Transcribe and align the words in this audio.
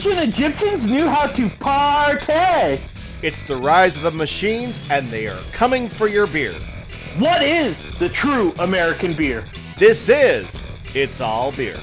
ancient 0.00 0.28
Egyptians 0.28 0.86
knew 0.86 1.06
how 1.06 1.26
to 1.26 1.50
partay. 1.50 2.80
It's 3.22 3.42
the 3.42 3.54
rise 3.54 3.98
of 3.98 4.02
the 4.02 4.10
machines, 4.10 4.80
and 4.88 5.06
they 5.08 5.26
are 5.26 5.38
coming 5.52 5.90
for 5.90 6.08
your 6.08 6.26
beer. 6.26 6.54
What 7.18 7.42
is 7.42 7.86
the 7.98 8.08
true 8.08 8.54
American 8.60 9.12
beer? 9.12 9.44
This 9.76 10.08
is 10.08 10.62
It's 10.94 11.20
All 11.20 11.52
Beer. 11.52 11.76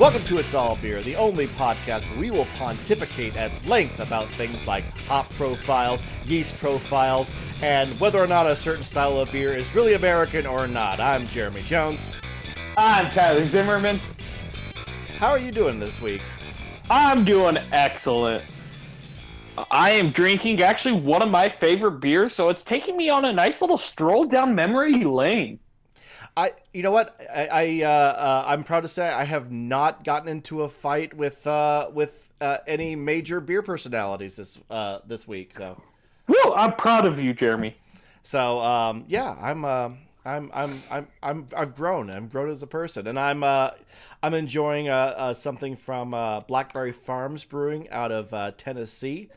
Welcome 0.00 0.24
to 0.24 0.38
It's 0.38 0.54
All 0.54 0.76
Beer, 0.76 1.02
the 1.02 1.16
only 1.16 1.46
podcast 1.46 2.10
where 2.10 2.18
we 2.20 2.30
will 2.30 2.46
pontificate 2.56 3.36
at 3.36 3.52
length 3.66 4.00
about 4.00 4.28
things 4.30 4.66
like 4.66 4.84
hop 5.00 5.28
profiles, 5.34 6.02
yeast 6.24 6.58
profiles, 6.58 7.30
and 7.62 7.88
whether 8.00 8.18
or 8.18 8.26
not 8.26 8.46
a 8.46 8.56
certain 8.56 8.82
style 8.82 9.18
of 9.18 9.30
beer 9.30 9.54
is 9.54 9.74
really 9.74 9.94
American 9.94 10.46
or 10.46 10.66
not. 10.66 11.00
I'm 11.00 11.26
Jeremy 11.28 11.62
Jones. 11.62 12.10
I'm 12.76 13.10
Tyler 13.12 13.44
Zimmerman. 13.44 14.00
How 15.18 15.28
are 15.28 15.38
you 15.38 15.52
doing 15.52 15.78
this 15.78 16.00
week? 16.00 16.22
I'm 16.90 17.24
doing 17.24 17.56
excellent. 17.70 18.42
I 19.70 19.90
am 19.90 20.10
drinking 20.10 20.60
actually 20.60 21.00
one 21.00 21.22
of 21.22 21.30
my 21.30 21.48
favorite 21.48 22.00
beers, 22.00 22.32
so 22.32 22.48
it's 22.48 22.64
taking 22.64 22.96
me 22.96 23.08
on 23.08 23.24
a 23.26 23.32
nice 23.32 23.60
little 23.60 23.78
stroll 23.78 24.24
down 24.24 24.54
memory 24.56 25.04
lane. 25.04 25.60
I, 26.36 26.52
you 26.72 26.82
know 26.82 26.90
what, 26.90 27.16
I, 27.32 27.46
I 27.46 27.82
uh, 27.84 27.88
uh, 27.88 28.44
I'm 28.48 28.64
proud 28.64 28.80
to 28.80 28.88
say 28.88 29.08
I 29.08 29.22
have 29.22 29.52
not 29.52 30.02
gotten 30.02 30.28
into 30.28 30.62
a 30.62 30.68
fight 30.68 31.14
with 31.14 31.46
uh, 31.46 31.90
with 31.92 32.32
uh, 32.40 32.58
any 32.66 32.96
major 32.96 33.40
beer 33.40 33.62
personalities 33.62 34.34
this 34.34 34.58
uh, 34.68 34.98
this 35.06 35.28
week. 35.28 35.54
So, 35.56 35.80
Woo! 36.26 36.54
I'm 36.54 36.72
proud 36.72 37.06
of 37.06 37.20
you, 37.20 37.32
Jeremy. 37.34 37.76
so 38.24 38.58
um, 38.60 39.04
yeah, 39.06 39.36
I'm, 39.40 39.64
uh, 39.64 39.90
I'm, 40.24 40.50
I'm, 40.54 40.84
I'm, 40.90 41.08
I'm, 41.22 41.46
I've 41.56 41.74
grown. 41.74 42.10
I'm 42.10 42.28
grown 42.28 42.50
as 42.50 42.62
a 42.62 42.66
person, 42.66 43.06
and 43.06 43.18
I'm, 43.18 43.42
uh, 43.42 43.70
I'm 44.22 44.34
enjoying 44.34 44.88
uh, 44.88 45.14
uh, 45.16 45.34
something 45.34 45.76
from 45.76 46.14
uh, 46.14 46.40
Blackberry 46.40 46.92
Farms 46.92 47.44
Brewing 47.44 47.90
out 47.90 48.10
of 48.12 48.32
uh, 48.32 48.52
Tennessee. 48.56 49.30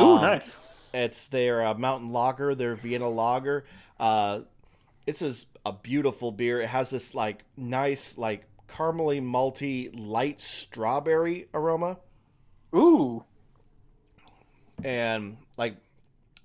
Ooh, 0.00 0.18
Um, 0.18 0.22
nice. 0.22 0.58
It's 0.94 1.28
their 1.28 1.64
uh, 1.64 1.74
mountain 1.74 2.08
lager, 2.08 2.54
their 2.54 2.74
Vienna 2.74 3.08
lager. 3.08 3.64
Uh, 4.00 4.40
this 5.06 5.22
is 5.22 5.46
a 5.64 5.72
beautiful 5.72 6.32
beer. 6.32 6.60
It 6.60 6.68
has 6.68 6.90
this 6.90 7.14
like 7.14 7.44
nice, 7.56 8.18
like 8.18 8.46
caramely, 8.68 9.22
malty, 9.22 9.90
light 9.94 10.40
strawberry 10.40 11.48
aroma, 11.54 11.98
Ooh, 12.74 13.24
and 14.84 15.36
like 15.56 15.76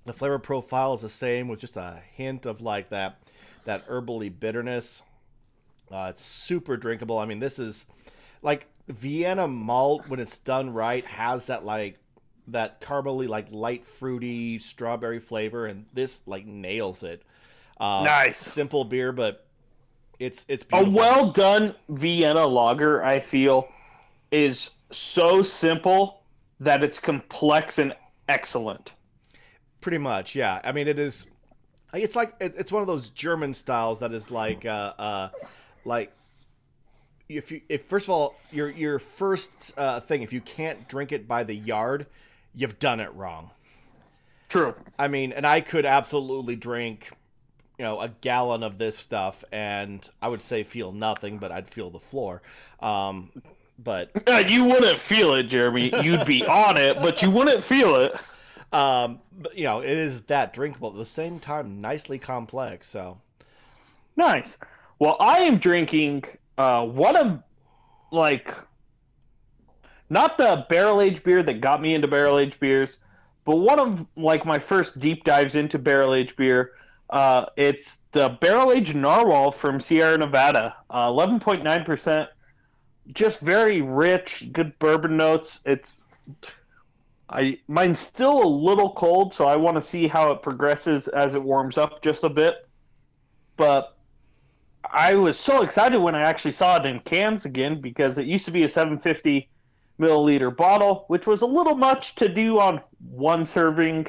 the 0.04 0.12
flavor 0.12 0.38
profile 0.38 0.94
is 0.94 1.02
the 1.02 1.08
same 1.08 1.48
with 1.48 1.60
just 1.60 1.76
a 1.76 2.00
hint 2.14 2.46
of 2.46 2.60
like 2.60 2.90
that 2.90 3.18
that 3.64 3.86
herbally 3.88 4.28
bitterness. 4.38 5.02
Uh, 5.90 6.06
it's 6.10 6.22
super 6.22 6.76
drinkable. 6.76 7.18
I 7.18 7.26
mean, 7.26 7.38
this 7.38 7.58
is 7.58 7.86
like 8.42 8.66
Vienna 8.88 9.46
malt 9.46 10.08
when 10.08 10.20
it's 10.20 10.38
done 10.38 10.72
right 10.72 11.04
has 11.04 11.46
that 11.46 11.64
like 11.64 11.98
that 12.48 12.80
caramely, 12.80 13.28
like 13.28 13.46
light 13.50 13.86
fruity 13.86 14.58
strawberry 14.58 15.20
flavor, 15.20 15.66
and 15.66 15.86
this 15.92 16.22
like 16.26 16.46
nails 16.46 17.02
it. 17.02 17.22
Uh, 17.78 18.02
Nice. 18.04 18.36
simple 18.36 18.84
beer, 18.84 19.12
but 19.12 19.46
it's 20.18 20.44
it's 20.48 20.64
a 20.72 20.84
well 20.84 21.30
done 21.30 21.74
Vienna 21.88 22.46
lager. 22.46 23.02
I 23.04 23.20
feel 23.20 23.68
is 24.30 24.70
so 24.90 25.42
simple 25.42 26.22
that 26.60 26.82
it's 26.84 26.98
complex 27.00 27.78
and 27.78 27.94
excellent. 28.28 28.92
Pretty 29.80 29.98
much, 29.98 30.34
yeah. 30.34 30.60
I 30.64 30.72
mean, 30.72 30.86
it 30.88 30.98
is. 30.98 31.26
It's 31.94 32.16
like 32.16 32.34
it, 32.40 32.54
it's 32.56 32.72
one 32.72 32.82
of 32.82 32.86
those 32.86 33.10
German 33.10 33.52
styles 33.54 33.98
that 34.00 34.12
is 34.12 34.30
like, 34.30 34.64
uh, 34.64 34.94
uh, 34.98 35.28
like 35.84 36.12
if 37.28 37.50
you 37.50 37.60
if 37.68 37.84
first 37.84 38.06
of 38.06 38.10
all 38.10 38.36
your 38.50 38.70
your 38.70 38.98
first 38.98 39.72
uh, 39.76 40.00
thing 40.00 40.22
if 40.22 40.32
you 40.32 40.40
can't 40.40 40.88
drink 40.88 41.12
it 41.12 41.28
by 41.28 41.44
the 41.44 41.54
yard, 41.54 42.06
you've 42.54 42.78
done 42.78 43.00
it 43.00 43.12
wrong. 43.14 43.50
True. 44.48 44.74
I 44.98 45.08
mean, 45.08 45.32
and 45.32 45.46
I 45.46 45.62
could 45.62 45.86
absolutely 45.86 46.56
drink, 46.56 47.10
you 47.78 47.86
know, 47.86 48.00
a 48.00 48.08
gallon 48.08 48.62
of 48.62 48.76
this 48.76 48.98
stuff, 48.98 49.44
and 49.50 50.06
I 50.20 50.28
would 50.28 50.42
say 50.42 50.62
feel 50.62 50.92
nothing, 50.92 51.38
but 51.38 51.50
I'd 51.50 51.70
feel 51.70 51.88
the 51.88 51.98
floor. 51.98 52.42
Um, 52.80 53.30
but 53.78 54.12
you 54.50 54.64
wouldn't 54.64 54.98
feel 54.98 55.34
it, 55.34 55.44
Jeremy. 55.44 55.90
You'd 56.02 56.26
be 56.26 56.44
on 56.46 56.76
it, 56.76 56.96
but 56.96 57.22
you 57.22 57.30
wouldn't 57.30 57.64
feel 57.64 57.96
it. 57.96 58.14
Um, 58.72 59.20
but 59.40 59.56
you 59.56 59.64
know, 59.64 59.80
it 59.80 59.90
is 59.90 60.22
that 60.22 60.52
drinkable 60.52 60.90
at 60.90 60.96
the 60.96 61.04
same 61.04 61.38
time, 61.38 61.80
nicely 61.80 62.18
complex. 62.18 62.88
So 62.88 63.18
Nice. 64.16 64.58
Well, 64.98 65.16
I 65.20 65.38
am 65.38 65.58
drinking 65.58 66.24
uh, 66.58 66.84
one 66.84 67.16
of 67.16 67.42
like 68.10 68.54
not 70.10 70.36
the 70.36 70.66
barrel 70.68 71.00
aged 71.00 71.24
beer 71.24 71.42
that 71.42 71.60
got 71.60 71.80
me 71.80 71.94
into 71.94 72.06
barrel 72.06 72.38
aged 72.38 72.60
beers, 72.60 72.98
but 73.44 73.56
one 73.56 73.78
of 73.78 74.06
like 74.16 74.44
my 74.44 74.58
first 74.58 75.00
deep 75.00 75.24
dives 75.24 75.54
into 75.54 75.78
barrel 75.78 76.14
aged 76.14 76.36
beer. 76.36 76.72
Uh, 77.10 77.46
it's 77.56 78.04
the 78.12 78.30
barrel 78.40 78.72
aged 78.72 78.94
narwhal 78.94 79.50
from 79.50 79.80
Sierra 79.80 80.16
Nevada, 80.16 80.74
uh, 80.90 81.06
eleven 81.08 81.40
point 81.40 81.64
nine 81.64 81.84
percent. 81.84 82.28
Just 83.12 83.40
very 83.40 83.82
rich, 83.82 84.50
good 84.52 84.78
bourbon 84.78 85.16
notes. 85.16 85.60
It's 85.64 86.06
I 87.32 87.58
mine's 87.66 87.98
still 87.98 88.42
a 88.42 88.46
little 88.46 88.92
cold, 88.92 89.32
so 89.32 89.46
I 89.46 89.56
want 89.56 89.76
to 89.76 89.82
see 89.82 90.06
how 90.06 90.30
it 90.32 90.42
progresses 90.42 91.08
as 91.08 91.34
it 91.34 91.42
warms 91.42 91.78
up 91.78 92.02
just 92.02 92.24
a 92.24 92.28
bit. 92.28 92.68
But 93.56 93.96
I 94.90 95.14
was 95.14 95.38
so 95.38 95.62
excited 95.62 95.98
when 95.98 96.14
I 96.14 96.22
actually 96.22 96.52
saw 96.52 96.76
it 96.76 96.86
in 96.86 97.00
cans 97.00 97.44
again 97.44 97.80
because 97.80 98.18
it 98.18 98.26
used 98.26 98.44
to 98.46 98.50
be 98.50 98.64
a 98.64 98.68
750 98.68 99.48
milliliter 99.98 100.54
bottle, 100.54 101.04
which 101.08 101.26
was 101.26 101.42
a 101.42 101.46
little 101.46 101.76
much 101.76 102.14
to 102.16 102.28
do 102.28 102.58
on 102.58 102.80
one 102.98 103.44
serving 103.44 104.06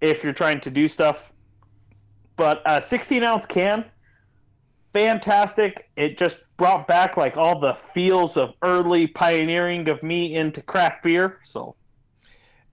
if 0.00 0.24
you're 0.24 0.32
trying 0.32 0.60
to 0.62 0.70
do 0.70 0.88
stuff. 0.88 1.32
But 2.36 2.62
a 2.66 2.80
16 2.80 3.22
ounce 3.22 3.46
can, 3.46 3.84
fantastic. 4.92 5.90
It 5.96 6.16
just 6.16 6.40
brought 6.56 6.86
back 6.86 7.16
like 7.16 7.36
all 7.36 7.58
the 7.58 7.74
feels 7.74 8.36
of 8.36 8.54
early 8.62 9.06
pioneering 9.06 9.88
of 9.88 10.02
me 10.02 10.34
into 10.34 10.62
craft 10.62 11.02
beer. 11.02 11.40
So 11.44 11.76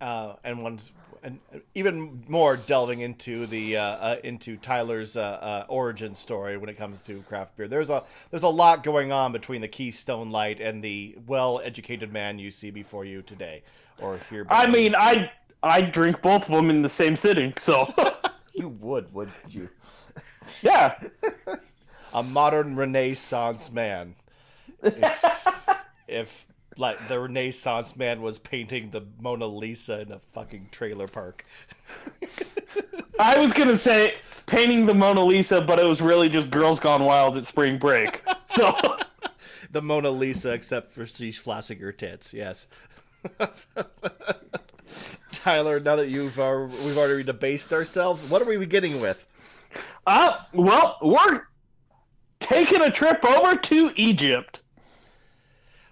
uh, 0.04 0.36
and 0.44 0.62
one 0.62 0.80
and 1.24 1.40
even 1.74 2.22
more 2.28 2.58
delving 2.58 3.00
into 3.00 3.48
the 3.48 3.78
uh, 3.78 3.82
uh, 3.82 4.16
into 4.26 4.58
Tyler's 4.58 5.16
uh, 5.16 5.22
uh, 5.22 5.66
origin 5.70 6.14
story 6.14 6.58
when 6.58 6.70
it 6.70 6.78
comes 6.78 7.02
to 7.04 7.22
craft 7.22 7.56
beer. 7.56 7.70
There's 7.70 7.90
a 7.90 8.04
there's 8.30 8.44
a 8.44 8.50
lot 8.50 8.84
going 8.84 9.14
on 9.14 9.32
between 9.32 9.62
the 9.62 9.68
Keystone 9.70 10.32
Light 10.32 10.60
and 10.60 10.84
the 10.84 11.16
well-educated 11.26 12.12
man 12.12 12.38
you 12.38 12.52
see 12.52 12.72
before 12.72 13.06
you 13.06 13.22
today, 13.22 13.64
or 14.00 14.20
here. 14.30 14.46
I 14.50 14.66
before 14.66 14.80
you. 14.80 14.84
mean, 14.84 14.96
I 14.98 15.32
I 15.64 15.82
drink 15.82 16.22
both 16.22 16.44
of 16.44 16.52
them 16.52 16.70
in 16.70 16.82
the 16.82 16.90
same 16.90 17.16
sitting. 17.16 17.54
So 17.58 17.86
you 18.54 18.68
would, 18.68 19.12
would 19.14 19.32
you? 19.50 19.70
yeah. 20.62 20.96
A 22.16 22.22
modern 22.22 22.76
Renaissance 22.76 23.72
man. 23.72 24.14
If, 24.84 25.48
if 26.08 26.53
like 26.78 27.08
the 27.08 27.20
Renaissance 27.20 27.96
man 27.96 28.22
was 28.22 28.40
painting 28.40 28.90
the 28.92 29.02
Mona 29.20 29.48
Lisa 29.48 30.02
in 30.02 30.12
a 30.12 30.20
fucking 30.34 30.70
trailer 30.72 31.08
park. 31.08 31.46
I 33.20 33.38
was 33.38 33.54
gonna 33.54 33.78
say 33.78 34.16
painting 34.46 34.86
the 34.86 34.94
Mona 34.94 35.24
Lisa, 35.24 35.62
but 35.62 35.80
it 35.80 35.86
was 35.86 36.02
really 36.02 36.30
just 36.30 36.50
girls 36.50 36.80
gone 36.80 37.04
wild 37.04 37.38
at 37.38 37.46
spring 37.46 37.78
break. 37.78 38.22
So 38.46 38.72
the 39.72 39.82
Mona 39.82 40.12
Lisa, 40.12 40.52
except 40.54 40.92
for 40.92 41.08
she's 41.08 41.40
flashing 41.40 41.80
her 41.80 41.92
tits. 41.92 42.36
Yes. 42.36 42.68
Tyler, 45.32 45.80
now 45.80 45.96
that 45.96 46.10
you've 46.10 46.40
uh, 46.40 46.68
we've 46.86 46.98
already 46.98 47.24
debased 47.24 47.74
ourselves, 47.74 48.24
what 48.26 48.44
are 48.44 48.46
we 48.46 48.58
beginning 48.58 49.02
with? 49.02 49.26
uh 50.06 50.44
well, 50.54 50.98
we're 51.02 51.48
taking 52.40 52.82
a 52.82 52.92
trip 52.92 53.24
over 53.26 53.56
to 53.56 53.92
Egypt. 53.96 54.62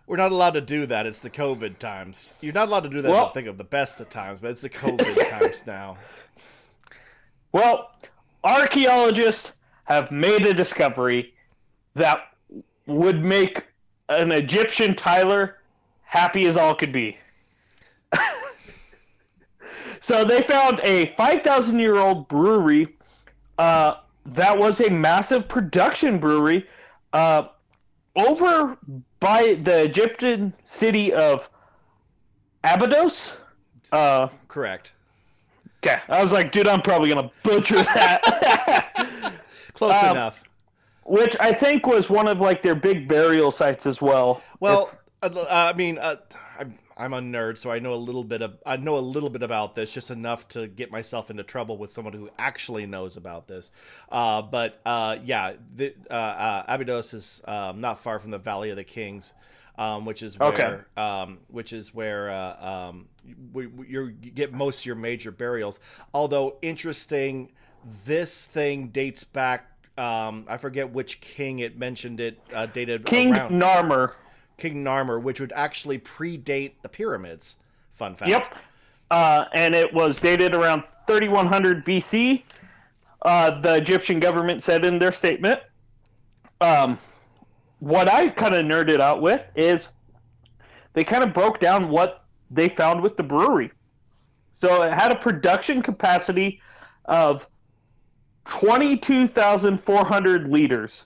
We're 0.08 0.18
not 0.18 0.32
allowed 0.32 0.52
to 0.56 0.62
do 0.62 0.86
that. 0.88 1.06
It's 1.06 1.20
the 1.20 1.30
COVID 1.30 1.78
times. 1.78 2.34
You're 2.42 2.54
not 2.54 2.68
allowed 2.68 2.82
to 2.82 2.90
do 2.90 3.02
that. 3.02 3.10
Well- 3.12 3.28
I 3.28 3.32
think 3.32 3.48
of 3.48 3.58
the 3.58 3.64
best 3.64 4.00
of 4.02 4.10
times, 4.10 4.40
but 4.40 4.52
it's 4.52 4.62
the 4.62 4.70
COVID 4.70 5.30
times 5.40 5.64
now. 5.66 5.98
Well, 7.52 7.92
archaeologists 8.44 9.54
have 9.86 10.12
made 10.12 10.46
a 10.46 10.54
discovery 10.54 11.34
that 11.96 12.20
would 12.88 13.24
make 13.24 13.68
an 14.10 14.32
Egyptian 14.32 14.96
Tyler 14.96 15.58
happy 16.04 16.46
as 16.46 16.58
all 16.58 16.76
could 16.76 16.92
be. 16.92 17.18
so 20.00 20.26
they 20.26 20.42
found 20.42 20.80
a 20.82 21.08
5,000 21.18 21.80
year 21.80 21.98
old 21.98 22.28
brewery 22.28 22.96
uh, 23.58 23.96
that 24.26 24.58
was 24.58 24.82
a 24.82 24.90
massive 24.90 25.48
production 25.48 26.18
brewery 26.20 26.66
uh, 27.14 27.48
over 28.16 28.78
by 29.20 29.58
the 29.64 29.84
Egyptian 29.84 30.54
city 30.64 31.14
of 31.14 31.50
Abydos. 32.64 33.38
Uh, 33.92 34.28
Correct. 34.48 34.94
okay, 35.84 36.00
I 36.10 36.22
was 36.22 36.32
like, 36.32 36.52
dude, 36.52 36.68
I'm 36.68 36.82
probably 36.82 37.10
gonna 37.10 37.32
butcher 37.44 37.76
that. 37.84 39.34
Close 39.74 39.96
Um, 40.04 40.12
enough. 40.12 40.44
which 41.06 41.36
I 41.40 41.52
think 41.52 41.88
was 41.88 42.10
one 42.10 42.28
of 42.28 42.40
like 42.40 42.62
their 42.62 42.76
big 42.76 43.08
burial 43.08 43.52
sites 43.52 43.86
as 43.86 44.02
well. 44.02 44.42
Well, 44.60 44.90
If- 45.24 45.36
uh, 45.36 45.46
I 45.48 45.74
mean, 45.74 45.98
uh, 46.00 46.16
I'm 47.02 47.14
a 47.14 47.20
nerd, 47.20 47.58
so 47.58 47.72
I 47.72 47.80
know 47.80 47.94
a 47.94 47.96
little 47.96 48.24
bit 48.24 48.44
of 48.44 48.58
I 48.64 48.78
know 48.78 48.98
a 48.98 49.00
little 49.00 49.32
bit 49.32 49.42
about 49.42 49.74
this, 49.74 49.92
just 49.92 50.12
enough 50.12 50.48
to 50.50 50.68
get 50.68 50.92
myself 50.92 51.32
into 51.32 51.42
trouble 51.42 51.78
with 51.78 51.92
someone 51.92 52.14
who 52.14 52.30
actually 52.38 52.86
knows 52.86 53.18
about 53.18 53.48
this. 53.48 53.72
Uh, 54.12 54.44
but 54.44 54.80
uh, 54.86 55.18
yeah, 55.24 55.54
the, 55.76 55.96
uh, 56.12 56.14
uh, 56.14 56.66
Abydos 56.68 57.14
is 57.16 57.42
um, 57.46 57.82
not 57.82 58.00
far 58.00 58.20
from 58.20 58.30
the 58.30 58.38
Valley 58.38 58.70
of 58.70 58.76
the 58.76 58.84
Kings, 58.84 59.34
um, 59.80 60.06
which 60.06 60.22
is 60.22 60.38
where 60.38 60.52
Okay. 60.54 60.80
um, 60.96 61.40
which 61.48 61.74
is 61.74 61.92
where 61.92 62.30
uh, 62.30 62.90
um, 62.90 63.08
we, 63.52 63.66
we, 63.66 63.88
you're, 63.88 64.12
you 64.22 64.30
get 64.32 64.54
most 64.54 64.82
of 64.82 64.86
your 64.86 64.96
major 64.96 65.32
burials. 65.32 65.80
Although 66.14 66.58
interesting, 66.62 67.52
this 68.06 68.46
thing 68.46 68.90
dates 68.90 69.24
back. 69.24 69.68
Um, 69.98 70.46
I 70.48 70.58
forget 70.58 70.92
which 70.92 71.20
king 71.20 71.60
it 71.60 71.78
mentioned 71.78 72.20
it 72.22 72.40
uh, 72.54 72.68
dated 72.68 73.06
King 73.06 73.34
around. 73.34 73.52
Narmer. 73.62 74.14
King 74.62 74.84
Narmer, 74.84 75.22
which 75.22 75.40
would 75.40 75.54
actually 75.54 75.98
predate 75.98 76.74
the 76.84 76.90
pyramids. 76.90 77.56
Fun 77.96 78.16
fact. 78.16 78.30
Yep. 78.30 78.56
Uh, 79.10 79.46
and 79.54 79.74
it 79.74 79.92
was 79.92 80.20
dated 80.20 80.54
around 80.54 80.84
3100 81.08 81.84
BC. 81.84 82.44
Uh, 83.24 83.60
the 83.60 83.76
Egyptian 83.76 84.20
government 84.20 84.62
said 84.62 84.86
in 84.86 85.00
their 85.00 85.12
statement. 85.12 85.60
Um, 86.62 87.00
what 87.80 88.08
I 88.08 88.30
kind 88.30 88.54
of 88.54 88.64
nerded 88.64 89.00
out 89.00 89.24
with 89.24 89.50
is 89.56 89.90
they 90.94 91.04
kind 91.04 91.24
of 91.24 91.34
broke 91.34 91.60
down 91.60 91.90
what 91.90 92.26
they 92.52 92.70
found 92.70 93.02
with 93.02 93.18
the 93.18 93.24
brewery. 93.24 93.72
So 94.54 94.84
it 94.84 94.94
had 94.94 95.12
a 95.12 95.16
production 95.16 95.82
capacity 95.82 96.62
of 97.06 97.50
22,400 98.46 100.48
liters. 100.48 101.06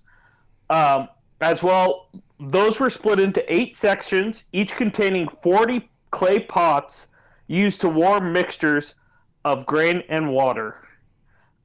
Um, 0.70 1.08
as 1.42 1.62
well, 1.62 2.08
those 2.40 2.80
were 2.80 2.90
split 2.90 3.20
into 3.20 3.44
eight 3.54 3.74
sections, 3.74 4.46
each 4.52 4.76
containing 4.76 5.28
40 5.28 5.90
clay 6.12 6.40
pots 6.40 7.08
used 7.48 7.82
to 7.82 7.90
warm 7.90 8.34
mixtures 8.34 8.96
of 9.44 9.66
grain 9.66 10.04
and 10.10 10.32
water. 10.32 10.88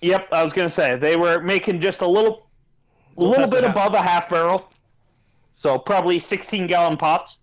Yep, 0.00 0.28
I 0.32 0.42
was 0.42 0.52
gonna 0.52 0.68
say 0.68 0.96
they 0.96 1.14
were 1.14 1.40
making 1.40 1.80
just 1.80 2.00
a 2.00 2.06
little, 2.08 2.48
a 3.18 3.24
little 3.24 3.48
bit 3.48 3.62
half. 3.62 3.70
above 3.72 3.94
a 3.94 4.02
half 4.02 4.28
barrel. 4.28 4.68
So 5.54 5.78
probably 5.78 6.18
16 6.18 6.66
gallon 6.66 6.96
pots. 6.96 7.38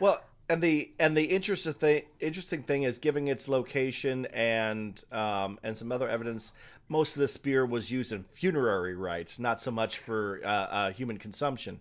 Well, 0.00 0.22
and 0.48 0.62
the 0.62 0.90
and 0.98 1.16
the 1.16 1.24
interesting 1.24 1.74
thing 1.74 2.02
interesting 2.20 2.62
thing 2.62 2.84
is 2.84 2.98
giving 2.98 3.28
its 3.28 3.48
location 3.48 4.26
and 4.26 5.02
um, 5.12 5.58
and 5.62 5.76
some 5.76 5.92
other 5.92 6.08
evidence. 6.08 6.52
Most 6.88 7.16
of 7.16 7.20
this 7.20 7.36
beer 7.36 7.66
was 7.66 7.90
used 7.90 8.12
in 8.12 8.22
funerary 8.22 8.94
rites, 8.94 9.38
not 9.38 9.60
so 9.60 9.70
much 9.70 9.98
for 9.98 10.40
uh, 10.42 10.48
uh, 10.48 10.92
human 10.92 11.18
consumption. 11.18 11.80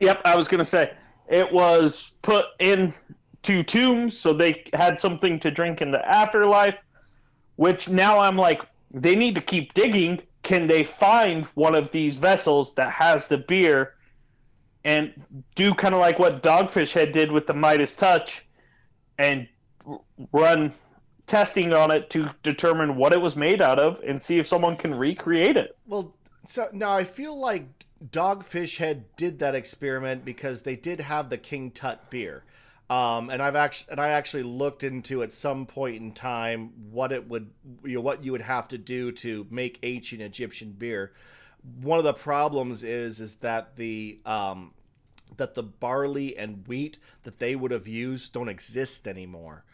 Yep, 0.00 0.20
I 0.24 0.36
was 0.36 0.48
gonna 0.48 0.64
say 0.64 0.92
it 1.28 1.50
was 1.50 2.12
put 2.20 2.46
into 2.58 3.62
tombs, 3.62 4.18
so 4.18 4.34
they 4.34 4.64
had 4.74 4.98
something 4.98 5.40
to 5.40 5.50
drink 5.50 5.80
in 5.80 5.90
the 5.90 6.06
afterlife. 6.06 6.76
Which 7.56 7.88
now 7.88 8.18
I'm 8.18 8.36
like, 8.36 8.62
they 8.92 9.14
need 9.14 9.36
to 9.36 9.40
keep 9.40 9.74
digging. 9.74 10.20
Can 10.42 10.66
they 10.66 10.84
find 10.84 11.46
one 11.54 11.74
of 11.74 11.90
these 11.92 12.16
vessels 12.16 12.74
that 12.74 12.90
has 12.90 13.28
the 13.28 13.38
beer, 13.38 13.93
and 14.84 15.12
do 15.54 15.74
kind 15.74 15.94
of 15.94 16.00
like 16.00 16.18
what 16.18 16.42
Dogfish 16.42 16.92
Head 16.92 17.12
did 17.12 17.32
with 17.32 17.46
the 17.46 17.54
Midas 17.54 17.96
Touch, 17.96 18.46
and 19.18 19.48
run 20.32 20.72
testing 21.26 21.72
on 21.72 21.90
it 21.90 22.10
to 22.10 22.30
determine 22.42 22.96
what 22.96 23.12
it 23.12 23.20
was 23.20 23.36
made 23.36 23.62
out 23.62 23.78
of, 23.78 24.00
and 24.00 24.20
see 24.20 24.38
if 24.38 24.46
someone 24.46 24.76
can 24.76 24.94
recreate 24.94 25.56
it. 25.56 25.76
Well, 25.86 26.14
so 26.46 26.68
now 26.72 26.92
I 26.92 27.04
feel 27.04 27.38
like 27.38 27.86
Dogfish 28.04 28.76
Head 28.76 29.04
did 29.16 29.38
that 29.38 29.54
experiment 29.54 30.24
because 30.24 30.62
they 30.62 30.76
did 30.76 31.00
have 31.00 31.30
the 31.30 31.38
King 31.38 31.70
Tut 31.70 32.10
beer. 32.10 32.44
Um, 32.90 33.30
and 33.30 33.40
I've 33.40 33.56
actually 33.56 33.92
and 33.92 34.00
I 34.00 34.08
actually 34.10 34.42
looked 34.42 34.84
into 34.84 35.22
at 35.22 35.32
some 35.32 35.64
point 35.64 35.96
in 35.96 36.12
time 36.12 36.70
what 36.90 37.12
it 37.12 37.26
would 37.28 37.50
you 37.82 37.94
know 37.94 38.00
what 38.02 38.22
you 38.22 38.32
would 38.32 38.42
have 38.42 38.68
to 38.68 38.78
do 38.78 39.10
to 39.12 39.46
make 39.50 39.78
ancient 39.82 40.20
Egyptian 40.20 40.72
beer. 40.72 41.12
One 41.80 41.98
of 41.98 42.04
the 42.04 42.14
problems 42.14 42.84
is 42.84 43.20
is 43.20 43.36
that 43.36 43.76
the 43.76 44.18
um, 44.26 44.72
that 45.36 45.54
the 45.54 45.62
barley 45.62 46.36
and 46.36 46.66
wheat 46.66 46.98
that 47.22 47.38
they 47.38 47.56
would 47.56 47.70
have 47.70 47.88
used 47.88 48.32
don't 48.32 48.48
exist 48.48 49.08
anymore. 49.08 49.64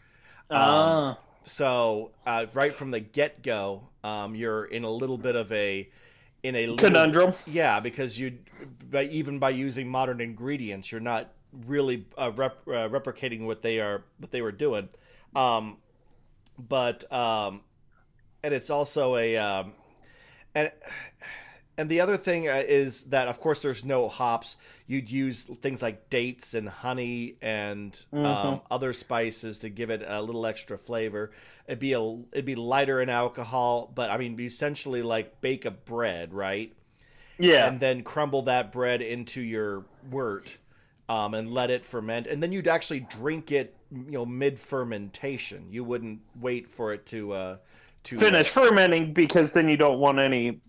Ah. 0.49 1.17
So 1.43 2.11
uh, 2.25 2.45
right 2.53 2.75
from 2.75 2.91
the 2.91 2.99
get 2.99 3.41
go, 3.41 3.89
um, 4.03 4.35
you're 4.35 4.65
in 4.65 4.83
a 4.83 4.89
little 4.89 5.17
bit 5.17 5.35
of 5.35 5.51
a 5.51 5.89
in 6.43 6.55
a 6.55 6.67
little, 6.67 6.77
Conundrum. 6.77 7.33
Yeah, 7.45 7.79
because 7.79 8.19
you, 8.19 8.37
by, 8.89 9.03
even 9.03 9.39
by 9.39 9.51
using 9.51 9.87
modern 9.87 10.21
ingredients, 10.21 10.91
you're 10.91 11.01
not 11.01 11.31
really 11.65 12.05
uh, 12.17 12.31
rep, 12.35 12.57
uh, 12.67 12.89
replicating 12.89 13.45
what 13.45 13.61
they 13.61 13.79
are 13.79 14.03
what 14.17 14.31
they 14.31 14.41
were 14.41 14.51
doing. 14.51 14.89
Um, 15.35 15.77
but 16.57 17.11
um, 17.11 17.61
and 18.43 18.53
it's 18.53 18.69
also 18.69 19.15
a 19.15 19.37
um, 19.37 19.73
and 20.53 20.71
and 21.81 21.89
the 21.89 21.99
other 21.99 22.15
thing 22.15 22.47
uh, 22.47 22.61
is 22.67 23.03
that 23.05 23.27
of 23.27 23.39
course 23.39 23.63
there's 23.63 23.83
no 23.83 24.07
hops. 24.07 24.55
You'd 24.85 25.09
use 25.09 25.43
things 25.45 25.81
like 25.81 26.11
dates 26.11 26.53
and 26.53 26.69
honey 26.69 27.37
and 27.41 27.99
um, 28.13 28.61
other 28.69 28.93
spices 28.93 29.59
to 29.59 29.69
give 29.69 29.89
it 29.89 30.03
a 30.05 30.21
little 30.21 30.45
extra 30.45 30.77
flavor. 30.77 31.31
It'd 31.67 31.79
be 31.79 31.93
a 31.93 32.01
it'd 32.31 32.45
be 32.45 32.53
lighter 32.53 33.01
in 33.01 33.09
alcohol, 33.09 33.91
but 33.95 34.11
I 34.11 34.17
mean 34.17 34.39
essentially 34.39 35.01
like 35.01 35.41
bake 35.41 35.65
a 35.65 35.71
bread, 35.71 36.33
right? 36.33 36.71
Yeah. 37.39 37.67
and 37.67 37.79
then 37.79 38.03
crumble 38.03 38.43
that 38.43 38.71
bread 38.71 39.01
into 39.01 39.41
your 39.41 39.85
wort 40.11 40.57
um, 41.09 41.33
and 41.33 41.49
let 41.49 41.71
it 41.71 41.83
ferment 41.83 42.27
and 42.27 42.43
then 42.43 42.51
you'd 42.51 42.67
actually 42.67 42.99
drink 42.99 43.51
it 43.51 43.75
you 43.91 44.11
know 44.11 44.27
mid 44.27 44.59
fermentation 44.59 45.65
you 45.71 45.83
wouldn't 45.83 46.19
wait 46.39 46.69
for 46.69 46.93
it 46.93 47.07
to 47.07 47.33
uh 47.33 47.57
to 48.03 48.17
finish 48.17 48.49
fermenting 48.49 49.11
because 49.11 49.53
then 49.53 49.67
you 49.67 49.75
don't 49.75 49.97
want 49.97 50.19
any 50.19 50.61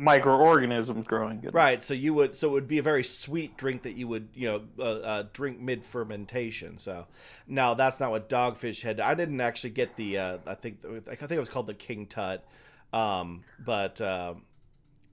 microorganisms 0.00 1.06
growing 1.06 1.42
it. 1.44 1.52
Right. 1.52 1.82
So 1.82 1.94
you 1.94 2.14
would 2.14 2.34
so 2.34 2.48
it 2.48 2.52
would 2.52 2.68
be 2.68 2.78
a 2.78 2.82
very 2.82 3.04
sweet 3.04 3.56
drink 3.56 3.82
that 3.82 3.94
you 3.94 4.08
would 4.08 4.28
you 4.34 4.48
know 4.48 4.62
uh, 4.78 4.82
uh, 4.82 5.24
drink 5.32 5.60
mid 5.60 5.84
fermentation. 5.84 6.78
So 6.78 7.06
now 7.46 7.74
that's 7.74 8.00
not 8.00 8.10
what 8.10 8.28
Dogfish 8.28 8.82
had. 8.82 9.00
I 9.00 9.14
didn't 9.14 9.40
actually 9.40 9.70
get 9.70 9.96
the. 9.96 10.18
Uh, 10.18 10.38
I 10.46 10.54
think 10.54 10.78
I 10.84 11.14
think 11.14 11.32
it 11.32 11.38
was 11.38 11.48
called 11.48 11.66
the 11.66 11.74
King 11.74 12.06
Tut, 12.06 12.44
um, 12.92 13.44
but. 13.64 14.00
Uh, 14.00 14.34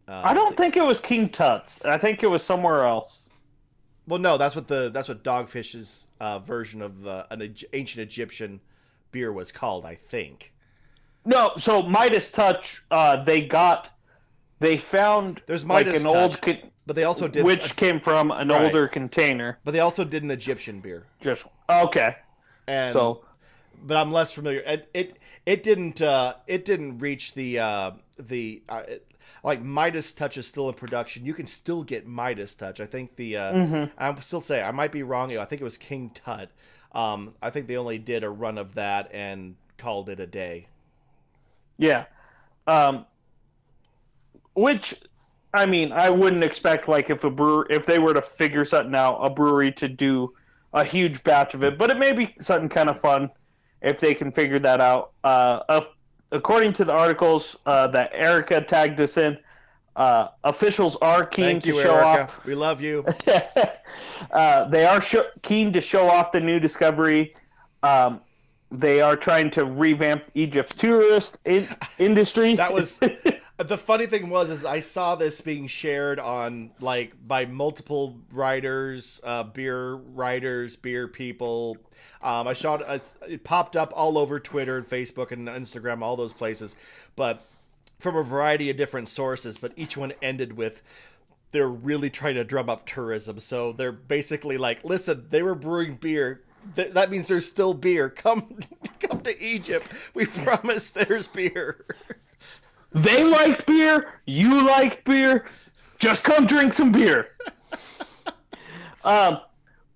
uh, 0.08 0.22
I 0.24 0.34
don't 0.34 0.56
think 0.56 0.78
it 0.78 0.84
was 0.84 1.02
King 1.02 1.28
Tut's. 1.28 1.84
I 1.84 1.98
think 1.98 2.24
it 2.24 2.28
was 2.28 2.42
somewhere 2.42 2.86
else. 2.86 3.30
Well, 4.08 4.20
no, 4.20 4.38
that's 4.38 4.56
what 4.56 4.70
the 4.70 4.90
that's 4.90 5.10
what 5.10 5.22
Dogfish's 5.22 6.08
uh, 6.22 6.40
version 6.40 6.82
of 6.82 7.06
uh, 7.06 7.26
an 7.30 7.54
ancient 7.74 8.02
Egyptian 8.04 8.62
beer 9.12 9.34
was 9.34 9.52
called. 9.52 9.86
I 9.86 9.96
think. 9.96 10.54
No, 11.28 11.52
so 11.58 11.84
Midas 11.84 12.32
Touch, 12.32 12.84
uh, 12.90 13.22
they 13.22 13.42
got, 13.42 13.90
they 14.60 14.78
found 14.78 15.42
There's 15.48 15.64
like 15.66 15.86
Midas 15.88 16.02
an 16.02 16.08
old, 16.08 16.42
con- 16.42 16.72
But 16.86 16.96
they 16.96 17.04
also 17.04 17.28
did. 17.28 17.44
which 17.46 17.76
came 17.76 18.00
from 18.00 18.32
an 18.32 18.50
Right. 18.50 18.64
older 18.66 18.88
container. 18.88 19.60
but 19.64 19.72
they 19.72 19.80
also 19.80 20.04
did 20.04 20.24
an 20.24 20.32
Egyptian 20.32 20.80
beer. 20.80 21.04
Just 21.22 21.46
okay. 21.70 22.16
And 22.68 22.94
So 22.94 23.24
but 23.84 23.98
I'm 23.98 24.12
less 24.12 24.32
familiar. 24.34 24.62
It 24.62 24.90
it, 24.94 25.18
it 25.46 25.64
didn't 25.64 26.02
uh, 26.02 26.36
it 26.48 26.66
didn't 26.66 27.00
reach 27.00 27.34
the 27.34 27.60
uh, 27.60 27.92
the 28.18 28.64
uh, 28.70 28.84
it- 28.88 29.04
like 29.44 29.62
Midas 29.62 30.14
Touch 30.14 30.38
is 30.38 30.48
still 30.48 30.68
in 30.70 30.74
production. 30.74 31.26
You 31.26 31.34
can 31.34 31.46
still 31.46 31.84
get 31.84 32.08
Midas 32.08 32.56
Touch. 32.56 32.80
I 32.80 32.86
think 32.86 33.16
the 33.18 33.38
uh, 33.38 33.54
Mhm. 33.54 33.92
I'm 33.98 34.20
still 34.22 34.42
say 34.42 34.62
I 34.64 34.72
might 34.72 34.92
be 34.92 35.04
wrong. 35.04 35.38
I 35.38 35.46
think 35.46 35.62
it 35.62 35.64
was 35.66 35.78
King 35.78 36.10
Tut. 36.14 36.50
Um, 36.94 37.36
I 37.42 37.50
think 37.52 37.68
they 37.68 37.78
only 37.78 38.00
did 38.00 38.24
a 38.24 38.30
run 38.30 38.58
of 38.58 38.74
that 38.76 39.10
and 39.14 39.56
called 39.78 40.10
it 40.10 40.20
a 40.20 40.26
day. 40.26 40.68
yeah, 41.78 42.06
um, 42.66 43.06
which 44.58 44.96
I 45.54 45.66
mean, 45.66 45.92
I 45.92 46.10
wouldn't 46.10 46.44
expect 46.44 46.88
like 46.90 47.10
if 47.10 47.24
a 47.24 47.30
brewer 47.30 47.68
if 47.70 47.86
they 47.86 48.00
were 48.00 48.14
to 48.14 48.22
figure 48.22 48.66
something 48.66 48.96
out, 48.96 49.18
a 49.20 49.30
brewery 49.30 49.72
to 49.74 49.88
do 49.88 50.34
a 50.74 50.84
huge 50.84 51.24
batch 51.24 51.54
of 51.54 51.64
it, 51.64 51.78
but 51.78 51.90
it 51.90 51.98
may 51.98 52.12
be 52.12 52.36
something 52.40 52.68
kind 52.70 52.90
of 52.90 53.00
fun 53.00 53.30
if 53.82 54.00
they 54.00 54.14
can 54.14 54.32
figure 54.32 54.60
that 54.60 54.82
out. 54.82 55.12
Uh, 55.24 55.62
of- 55.70 55.90
according 56.32 56.74
to 56.74 56.84
the 56.84 56.92
articles 56.92 57.56
uh, 57.66 57.88
that 57.88 58.12
Erica 58.14 58.62
tagged 58.62 59.00
us 59.00 59.18
in, 59.18 59.38
uh, 59.96 60.28
officials 60.44 60.98
are 60.98 61.26
keen 61.26 61.46
Thank 61.46 61.64
to 61.64 61.70
you, 61.70 61.82
show 61.82 61.96
Erica. 61.96 62.24
off 62.24 62.46
We 62.46 62.54
love 62.56 62.82
you. 62.82 63.06
uh, 64.32 64.66
they 64.70 64.86
are 64.86 65.02
sho 65.02 65.24
keen 65.44 65.72
to 65.74 65.82
show 65.82 66.08
off 66.10 66.32
the 66.32 66.40
new 66.42 66.60
discovery. 66.60 67.34
Um, 67.84 68.22
they 68.70 69.02
are 69.02 69.16
trying 69.16 69.50
to 69.52 69.66
revamp 69.66 70.24
Egypt's 70.34 70.76
tourist 70.76 71.40
in- 71.46 71.68
industry. 72.00 72.54
That 72.56 72.74
was 72.74 73.00
the 73.58 73.78
funny 73.78 74.06
thing 74.06 74.30
was 74.30 74.52
is 74.52 74.66
I 74.66 74.82
saw 74.82 75.16
this 75.16 75.42
being 75.42 75.66
shared 75.66 76.20
on 76.20 76.72
like 76.80 77.14
by 77.28 77.48
multiple 77.48 78.20
writers, 78.32 79.20
uh, 79.24 79.44
beer 79.44 79.96
writers, 79.96 80.76
beer 80.76 81.08
people. 81.08 81.78
Um, 82.22 82.48
I 82.48 82.54
saw 82.54 82.76
it, 82.76 83.14
it 83.28 83.44
popped 83.44 83.76
up 83.76 83.92
all 83.96 84.18
over 84.18 84.40
Twitter 84.40 84.78
and 84.78 84.86
Facebook 84.86 85.32
and 85.32 85.48
Instagram, 85.48 86.04
all 86.04 86.16
those 86.16 86.34
places, 86.34 86.76
but 87.16 87.44
from 88.00 88.16
a 88.16 88.24
variety 88.24 88.70
of 88.70 88.78
different 88.78 89.10
sources. 89.10 89.58
But 89.58 89.74
each 89.76 89.98
one 89.98 90.14
ended 90.22 90.54
with. 90.54 90.84
They're 91.52 91.70
really 91.70 92.10
trying 92.10 92.36
to 92.36 92.44
drum 92.44 92.70
up 92.70 92.86
tourism, 92.86 93.40
so 93.40 93.72
they're 93.72 93.94
basically 93.94 94.58
like, 94.58 94.84
"Listen, 94.84 95.28
they 95.30 95.42
were 95.42 95.56
brewing 95.56 95.96
beer. 95.96 96.44
Th- 96.76 96.92
that 96.92 97.10
means 97.10 97.30
there's 97.30 97.48
still 97.48 97.74
beer. 97.74 98.10
Come, 98.10 98.60
come 99.00 99.22
to 99.22 99.42
Egypt. 99.42 99.88
We 100.14 100.26
promise 100.44 100.90
there's 100.90 101.26
beer." 101.26 101.86
they 102.92 103.24
liked 103.24 103.66
beer. 103.66 104.14
You 104.26 104.66
liked 104.66 105.04
beer. 105.04 105.48
Just 106.00 106.24
come 106.24 106.46
drink 106.46 106.74
some 106.74 106.92
beer. 106.92 107.30
um, 109.04 109.40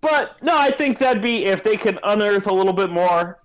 but 0.02 0.42
no, 0.42 0.58
I 0.58 0.72
think 0.72 0.98
that'd 0.98 1.22
be 1.22 1.46
if 1.46 1.64
they 1.64 1.78
could 1.78 2.00
unearth 2.04 2.48
a 2.48 2.54
little 2.54 2.74
bit 2.74 2.90
more. 2.90 3.40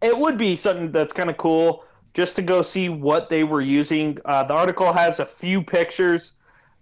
It 0.00 0.16
would 0.16 0.38
be 0.38 0.56
something 0.56 0.90
that's 0.90 1.12
kind 1.12 1.30
of 1.30 1.36
cool 1.36 1.84
just 2.14 2.36
to 2.36 2.42
go 2.42 2.62
see 2.62 2.88
what 2.88 3.28
they 3.28 3.44
were 3.44 3.60
using. 3.60 4.18
Uh, 4.24 4.42
the 4.44 4.54
article 4.54 4.92
has 4.92 5.20
a 5.20 5.26
few 5.26 5.62
pictures 5.62 6.32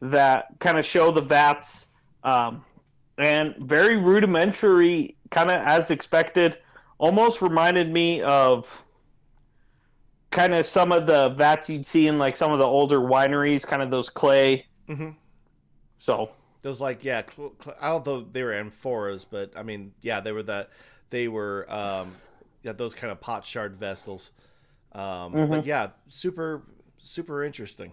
that 0.00 0.46
kind 0.58 0.78
of 0.78 0.84
show 0.84 1.10
the 1.10 1.20
vats, 1.20 1.86
um, 2.24 2.64
and 3.18 3.54
very 3.64 3.96
rudimentary, 3.96 5.16
kind 5.30 5.50
of 5.50 5.60
as 5.66 5.90
expected. 5.90 6.58
Almost 6.98 7.42
reminded 7.42 7.92
me 7.92 8.22
of 8.22 8.84
kind 10.30 10.54
of 10.54 10.64
some 10.66 10.92
of 10.92 11.06
the 11.06 11.30
vats 11.30 11.68
you'd 11.68 11.86
see 11.86 12.06
in 12.06 12.18
like 12.18 12.36
some 12.36 12.52
of 12.52 12.58
the 12.58 12.64
older 12.66 13.00
wineries, 13.00 13.66
kind 13.66 13.82
of 13.82 13.90
those 13.90 14.08
clay. 14.08 14.66
Mhm. 14.88 15.16
So 15.98 16.30
Those 16.62 16.80
like 16.80 17.02
yeah, 17.04 17.22
cl- 17.28 17.54
cl- 17.62 17.76
I 17.80 18.22
they 18.32 18.42
were 18.42 18.52
amphoras, 18.52 19.24
but 19.28 19.52
I 19.56 19.62
mean 19.62 19.92
yeah, 20.02 20.20
they 20.20 20.32
were 20.32 20.42
that 20.44 20.70
they 21.10 21.28
were 21.28 21.70
um, 21.72 22.14
yeah 22.62 22.72
those 22.72 22.94
kind 22.94 23.10
of 23.10 23.20
pot 23.20 23.44
shard 23.46 23.76
vessels. 23.76 24.32
Um, 24.92 25.32
But 25.32 25.48
Mhm. 25.62 25.64
yeah, 25.66 25.88
super 26.08 26.62
super 26.98 27.42
interesting. 27.44 27.92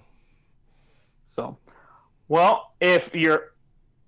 So, 1.35 1.57
well, 2.27 2.73
if 2.81 3.13
you're 3.15 3.53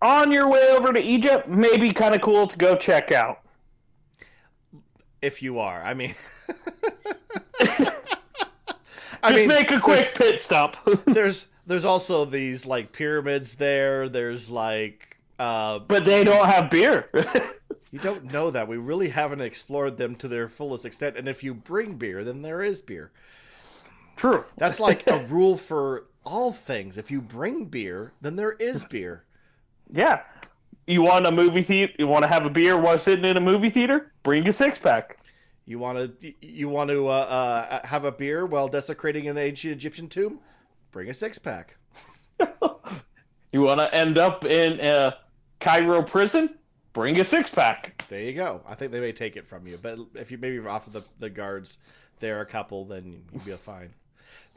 on 0.01 0.31
your 0.31 0.47
way 0.49 0.69
over 0.71 0.91
to 0.91 0.99
Egypt, 0.99 1.47
maybe 1.47 1.93
kind 1.93 2.15
of 2.15 2.21
cool 2.21 2.47
to 2.47 2.57
go 2.57 2.75
check 2.75 3.11
out. 3.11 3.39
If 5.21 5.41
you 5.43 5.59
are, 5.59 5.83
I 5.83 5.93
mean, 5.93 6.15
Just 9.27 9.47
make 9.47 9.71
a 9.71 9.79
quick 9.79 10.15
pit 10.15 10.41
stop. 10.41 10.77
There's 11.05 11.47
there's 11.65 11.85
also 11.85 12.25
these 12.25 12.65
like 12.65 12.91
pyramids 12.91 13.55
there. 13.55 14.09
There's 14.09 14.49
like 14.49 15.09
uh, 15.39 15.79
but 15.79 16.03
they 16.03 16.23
don't 16.23 16.47
have 16.47 16.69
beer. 16.69 17.09
you 17.91 17.99
don't 17.99 18.31
know 18.31 18.51
that 18.51 18.67
we 18.67 18.77
really 18.77 19.09
haven't 19.09 19.41
explored 19.41 19.97
them 19.97 20.15
to 20.15 20.27
their 20.27 20.49
fullest 20.49 20.85
extent. 20.85 21.15
And 21.15 21.29
if 21.29 21.43
you 21.43 21.53
bring 21.53 21.95
beer, 21.95 22.23
then 22.23 22.41
there 22.41 22.61
is 22.61 22.81
beer. 22.81 23.11
True. 24.17 24.43
That's 24.57 24.79
like 24.81 25.07
a 25.07 25.19
rule 25.25 25.55
for 25.55 26.07
all 26.25 26.51
things. 26.51 26.97
If 26.97 27.09
you 27.09 27.21
bring 27.21 27.65
beer, 27.65 28.11
then 28.19 28.35
there 28.35 28.51
is 28.53 28.83
beer. 28.83 29.23
Yeah. 29.91 30.23
You 30.87 31.03
want 31.03 31.25
a 31.25 31.31
movie 31.31 31.61
theater? 31.61 31.93
You 31.97 32.07
want 32.07 32.23
to 32.23 32.29
have 32.29 32.45
a 32.45 32.49
beer 32.49 32.77
while 32.77 32.99
sitting 32.99 33.25
in 33.25 33.37
a 33.37 33.41
movie 33.41 33.69
theater? 33.69 34.11
Bring 34.23 34.47
a 34.47 34.51
six 34.51 34.77
pack. 34.77 35.18
You 35.69 35.77
want 35.77 36.19
to 36.21 36.33
you 36.41 36.67
want 36.67 36.89
to 36.89 37.07
uh, 37.07 37.11
uh, 37.11 37.87
have 37.87 38.03
a 38.03 38.11
beer 38.11 38.43
while 38.43 38.67
desecrating 38.67 39.27
an 39.27 39.37
ancient 39.37 39.71
Egyptian 39.71 40.07
tomb? 40.07 40.39
Bring 40.91 41.09
a 41.09 41.13
six 41.13 41.37
pack. 41.37 41.77
You 43.51 43.61
want 43.61 43.79
to 43.79 43.91
end 43.93 44.19
up 44.19 44.45
in 44.45 44.79
a 44.79 45.17
Cairo 45.59 46.03
prison? 46.03 46.55
Bring 46.93 47.19
a 47.19 47.23
six 47.23 47.49
pack. 47.49 48.03
There 48.07 48.21
you 48.21 48.33
go. 48.33 48.61
I 48.67 48.75
think 48.75 48.91
they 48.91 48.99
may 48.99 49.11
take 49.11 49.37
it 49.37 49.47
from 49.47 49.65
you, 49.65 49.79
but 49.81 49.97
if 50.13 50.29
you 50.29 50.37
maybe 50.37 50.59
offer 50.59 50.91
the, 50.91 51.03
the 51.17 51.31
guards, 51.31 51.79
there 52.19 52.41
a 52.41 52.45
couple, 52.45 52.85
then 52.85 53.23
you'll 53.33 53.43
be 53.43 53.51
fine. 53.53 53.91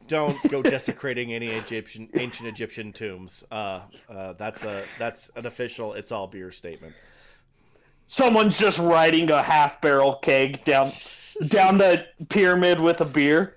Don't 0.08 0.36
go 0.50 0.60
desecrating 0.62 1.32
any 1.32 1.48
Egyptian 1.48 2.10
ancient 2.14 2.48
Egyptian 2.48 2.92
tombs. 2.92 3.44
Uh, 3.50 3.80
uh, 4.10 4.34
that's 4.34 4.62
a 4.64 4.82
that's 4.98 5.30
an 5.36 5.46
official. 5.46 5.94
It's 5.94 6.12
all 6.12 6.26
beer 6.26 6.52
statement. 6.52 6.94
Someone's 8.04 8.58
just 8.58 8.78
riding 8.78 9.30
a 9.30 9.42
half 9.42 9.80
barrel 9.80 10.16
keg 10.16 10.64
down 10.64 10.90
down 11.48 11.78
the 11.78 12.06
pyramid 12.28 12.78
with 12.78 13.00
a 13.00 13.04
beer, 13.06 13.56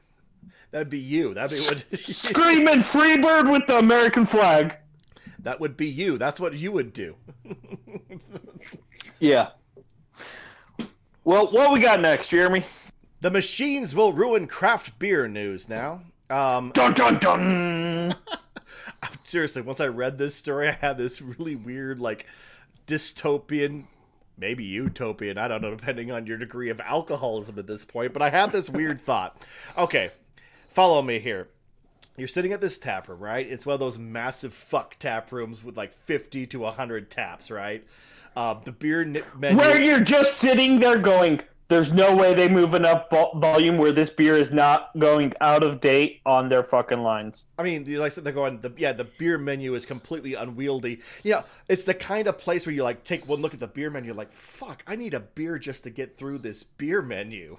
That'd 0.71 0.89
be 0.89 0.99
you. 0.99 1.33
That'd 1.33 1.57
be 1.57 1.63
what. 1.63 1.99
screaming 1.99 2.79
"Freebird" 2.79 3.49
with 3.49 3.65
the 3.65 3.77
American 3.77 4.25
flag. 4.25 4.75
that 5.39 5.59
would 5.59 5.77
be 5.77 5.87
you. 5.87 6.17
That's 6.17 6.37
what 6.39 6.53
you 6.53 6.71
would 6.73 6.91
do. 6.91 7.15
Yeah. 9.19 9.51
Well, 11.23 11.49
what 11.51 11.71
we 11.71 11.79
got 11.79 12.01
next, 12.01 12.27
Jeremy? 12.27 12.65
The 13.21 13.31
machines 13.31 13.95
will 13.95 14.11
ruin 14.11 14.47
craft 14.47 14.99
beer 14.99 15.27
news 15.29 15.69
now. 15.69 16.01
Um, 16.29 16.71
Dun 16.73 16.93
dun 16.93 17.19
dun. 17.19 18.15
seriously, 19.25 19.61
once 19.61 19.79
I 19.79 19.87
read 19.87 20.17
this 20.17 20.35
story, 20.35 20.67
I 20.67 20.71
had 20.73 20.97
this 20.97 21.21
really 21.21 21.55
weird, 21.55 21.99
like, 22.01 22.25
dystopian, 22.85 23.85
maybe 24.37 24.63
utopian, 24.63 25.37
I 25.37 25.47
don't 25.47 25.61
know, 25.61 25.75
depending 25.75 26.11
on 26.11 26.25
your 26.25 26.37
degree 26.37 26.69
of 26.69 26.79
alcoholism 26.79 27.59
at 27.59 27.67
this 27.67 27.85
point, 27.85 28.13
but 28.13 28.21
I 28.21 28.29
have 28.29 28.51
this 28.51 28.69
weird 28.69 29.01
thought. 29.01 29.35
Okay, 29.77 30.09
follow 30.73 31.01
me 31.01 31.19
here. 31.19 31.47
You're 32.17 32.27
sitting 32.29 32.53
at 32.53 32.61
this 32.61 32.77
tap 32.77 33.09
room, 33.09 33.19
right? 33.19 33.45
It's 33.45 33.65
one 33.65 33.73
of 33.73 33.79
those 33.79 33.97
massive 33.97 34.53
fuck 34.53 34.95
tap 34.99 35.31
rooms 35.31 35.63
with 35.63 35.75
like 35.75 35.93
50 36.05 36.47
to 36.47 36.59
100 36.59 37.11
taps, 37.11 37.51
right? 37.51 37.85
Uh, 38.35 38.53
the 38.53 38.71
beer 38.71 39.05
menu. 39.37 39.57
Where 39.57 39.81
you're 39.81 39.99
just 39.99 40.37
sitting 40.37 40.79
there 40.79 40.97
going, 40.97 41.41
"There's 41.67 41.91
no 41.91 42.15
way 42.15 42.33
they 42.33 42.47
move 42.47 42.73
enough 42.73 43.09
volume 43.09 43.77
where 43.77 43.91
this 43.91 44.09
beer 44.09 44.37
is 44.37 44.53
not 44.53 44.91
going 44.97 45.33
out 45.41 45.63
of 45.63 45.81
date 45.81 46.21
on 46.25 46.49
their 46.49 46.63
fucking 46.63 47.01
lines." 47.01 47.45
I 47.57 47.63
mean, 47.63 47.85
you 47.85 47.99
like 47.99 48.13
they're 48.15 48.33
going. 48.33 48.61
The, 48.61 48.73
yeah, 48.77 48.91
the 48.91 49.03
beer 49.03 49.37
menu 49.37 49.75
is 49.75 49.85
completely 49.85 50.33
unwieldy. 50.35 51.01
You 51.23 51.33
know, 51.33 51.43
it's 51.67 51.85
the 51.85 51.93
kind 51.93 52.27
of 52.27 52.37
place 52.37 52.65
where 52.65 52.73
you 52.75 52.83
like 52.83 53.03
take 53.03 53.27
one 53.27 53.41
look 53.41 53.53
at 53.53 53.59
the 53.59 53.67
beer 53.67 53.89
menu, 53.89 54.13
like, 54.13 54.31
fuck, 54.31 54.83
I 54.87 54.95
need 54.95 55.13
a 55.13 55.19
beer 55.19 55.57
just 55.59 55.83
to 55.83 55.89
get 55.89 56.17
through 56.17 56.39
this 56.39 56.63
beer 56.63 57.01
menu. 57.01 57.57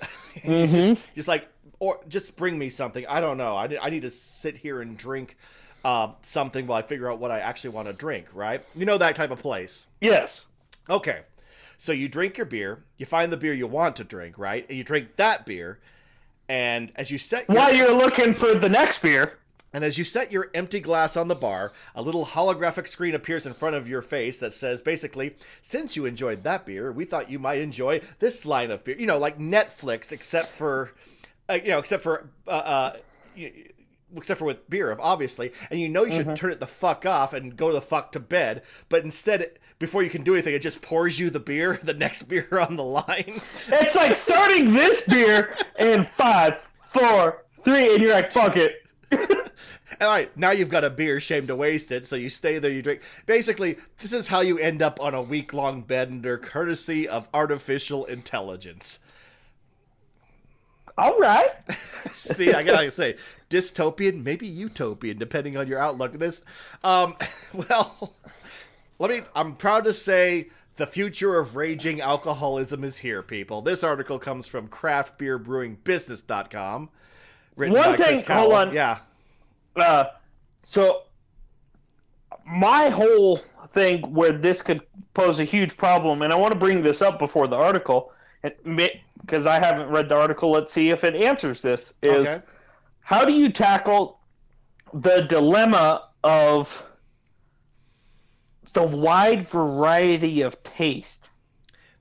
You 0.44 0.66
just, 0.68 1.14
just 1.16 1.28
like 1.28 1.48
or 1.80 2.00
just 2.08 2.36
bring 2.36 2.58
me 2.58 2.70
something. 2.70 3.04
I 3.08 3.20
don't 3.20 3.38
know. 3.38 3.56
I, 3.56 3.76
I 3.80 3.90
need 3.90 4.02
to 4.02 4.10
sit 4.10 4.56
here 4.56 4.80
and 4.80 4.96
drink 4.96 5.36
uh, 5.84 6.12
something 6.22 6.66
while 6.66 6.78
I 6.78 6.82
figure 6.82 7.10
out 7.10 7.18
what 7.18 7.30
I 7.30 7.40
actually 7.40 7.70
want 7.70 7.88
to 7.88 7.94
drink. 7.94 8.26
Right? 8.34 8.62
You 8.74 8.86
know 8.86 8.98
that 8.98 9.16
type 9.16 9.30
of 9.30 9.40
place. 9.40 9.86
Yes. 10.00 10.44
Okay. 10.88 11.22
So 11.78 11.92
you 11.92 12.08
drink 12.08 12.36
your 12.36 12.44
beer, 12.44 12.84
you 12.96 13.06
find 13.06 13.32
the 13.32 13.36
beer 13.36 13.54
you 13.54 13.68
want 13.68 13.96
to 13.96 14.04
drink, 14.04 14.36
right? 14.36 14.66
And 14.68 14.76
you 14.76 14.84
drink 14.84 15.16
that 15.16 15.46
beer, 15.46 15.78
and 16.48 16.90
as 16.96 17.10
you 17.10 17.18
set 17.18 17.48
your, 17.48 17.56
while 17.56 17.72
you're 17.72 17.96
looking 17.96 18.34
for 18.34 18.54
the 18.54 18.68
next 18.68 19.00
beer, 19.00 19.38
and 19.72 19.84
as 19.84 19.96
you 19.96 20.02
set 20.02 20.32
your 20.32 20.50
empty 20.54 20.80
glass 20.80 21.16
on 21.16 21.28
the 21.28 21.34
bar, 21.34 21.72
a 21.94 22.02
little 22.02 22.26
holographic 22.26 22.88
screen 22.88 23.14
appears 23.14 23.46
in 23.46 23.52
front 23.52 23.76
of 23.76 23.86
your 23.86 24.02
face 24.02 24.40
that 24.40 24.54
says 24.54 24.80
basically, 24.80 25.36
since 25.62 25.94
you 25.94 26.04
enjoyed 26.04 26.42
that 26.42 26.66
beer, 26.66 26.90
we 26.90 27.04
thought 27.04 27.30
you 27.30 27.38
might 27.38 27.60
enjoy 27.60 28.00
this 28.18 28.44
line 28.44 28.70
of 28.70 28.82
beer. 28.82 28.96
You 28.98 29.06
know, 29.06 29.18
like 29.18 29.38
Netflix, 29.38 30.10
except 30.10 30.48
for, 30.48 30.92
uh, 31.48 31.58
you 31.62 31.68
know, 31.68 31.78
except 31.78 32.02
for, 32.02 32.28
uh, 32.46 32.50
uh, 32.50 32.96
except 34.16 34.38
for 34.38 34.44
with 34.44 34.68
beer, 34.70 34.96
obviously. 35.00 35.52
And 35.70 35.80
you 35.80 35.88
know 35.88 36.04
you 36.04 36.12
should 36.12 36.26
mm-hmm. 36.26 36.34
turn 36.34 36.52
it 36.52 36.60
the 36.60 36.66
fuck 36.66 37.06
off 37.06 37.32
and 37.32 37.56
go 37.56 37.72
the 37.72 37.80
fuck 37.80 38.12
to 38.12 38.20
bed. 38.20 38.62
But 38.88 39.04
instead, 39.04 39.58
before 39.78 40.02
you 40.02 40.10
can 40.10 40.22
do 40.22 40.34
anything, 40.34 40.54
it 40.54 40.62
just 40.62 40.82
pours 40.82 41.18
you 41.18 41.30
the 41.30 41.40
beer, 41.40 41.78
the 41.82 41.94
next 41.94 42.24
beer 42.24 42.48
on 42.58 42.76
the 42.76 42.84
line. 42.84 43.40
It's 43.68 43.94
like 43.94 44.16
starting 44.16 44.72
this 44.72 45.06
beer 45.06 45.56
in 45.78 46.04
five, 46.16 46.66
four, 46.86 47.44
three, 47.64 47.94
and 47.94 48.02
you're 48.02 48.14
like, 48.14 48.32
fuck 48.32 48.56
it. 48.56 48.84
All 50.00 50.08
right, 50.08 50.34
now 50.36 50.50
you've 50.50 50.68
got 50.68 50.84
a 50.84 50.90
beer, 50.90 51.18
shame 51.18 51.46
to 51.46 51.56
waste 51.56 51.90
it, 51.92 52.06
so 52.06 52.14
you 52.14 52.28
stay 52.28 52.58
there, 52.58 52.70
you 52.70 52.82
drink. 52.82 53.00
Basically, 53.26 53.78
this 53.98 54.12
is 54.12 54.28
how 54.28 54.40
you 54.40 54.58
end 54.58 54.82
up 54.82 55.00
on 55.00 55.14
a 55.14 55.22
week 55.22 55.54
long 55.54 55.80
bender, 55.82 56.36
courtesy 56.36 57.08
of 57.08 57.26
artificial 57.32 58.04
intelligence. 58.04 58.98
All 60.98 61.18
right. 61.18 61.52
See, 62.14 62.52
I 62.52 62.62
gotta 62.64 62.90
say, 62.90 63.14
dystopian, 63.48 64.24
maybe 64.24 64.48
utopian, 64.48 65.16
depending 65.16 65.56
on 65.56 65.68
your 65.68 65.78
outlook. 65.78 66.18
This, 66.18 66.42
um, 66.82 67.14
well, 67.70 68.12
let 68.98 69.10
me. 69.10 69.22
I'm 69.34 69.54
proud 69.54 69.84
to 69.84 69.92
say 69.92 70.48
the 70.76 70.86
future 70.86 71.38
of 71.38 71.54
raging 71.54 72.00
alcoholism 72.00 72.82
is 72.82 72.98
here, 72.98 73.22
people. 73.22 73.62
This 73.62 73.84
article 73.84 74.18
comes 74.18 74.48
from 74.48 74.66
craftbeerbrewingbusiness.com. 74.68 76.88
Written 77.56 77.76
One 77.76 77.96
thing, 77.96 78.24
hold 78.24 78.52
on. 78.52 78.74
Yeah. 78.74 78.98
Uh, 79.76 80.04
so 80.66 81.02
my 82.44 82.88
whole 82.88 83.36
thing 83.68 84.12
where 84.12 84.32
this 84.32 84.62
could 84.62 84.82
pose 85.14 85.38
a 85.38 85.44
huge 85.44 85.76
problem, 85.76 86.22
and 86.22 86.32
I 86.32 86.36
want 86.36 86.52
to 86.52 86.58
bring 86.58 86.82
this 86.82 87.02
up 87.02 87.20
before 87.20 87.46
the 87.46 87.56
article, 87.56 88.12
because 89.28 89.46
I 89.46 89.60
haven't 89.60 89.90
read 89.90 90.08
the 90.08 90.16
article. 90.16 90.50
Let's 90.50 90.72
see 90.72 90.90
if 90.90 91.04
it 91.04 91.14
answers 91.14 91.60
this. 91.60 91.94
Is 92.02 92.26
okay. 92.26 92.42
how 93.00 93.24
do 93.24 93.32
you 93.32 93.50
tackle 93.50 94.20
the 94.94 95.20
dilemma 95.20 96.08
of 96.24 96.88
the 98.72 98.82
wide 98.82 99.46
variety 99.46 100.40
of 100.40 100.62
taste? 100.62 101.30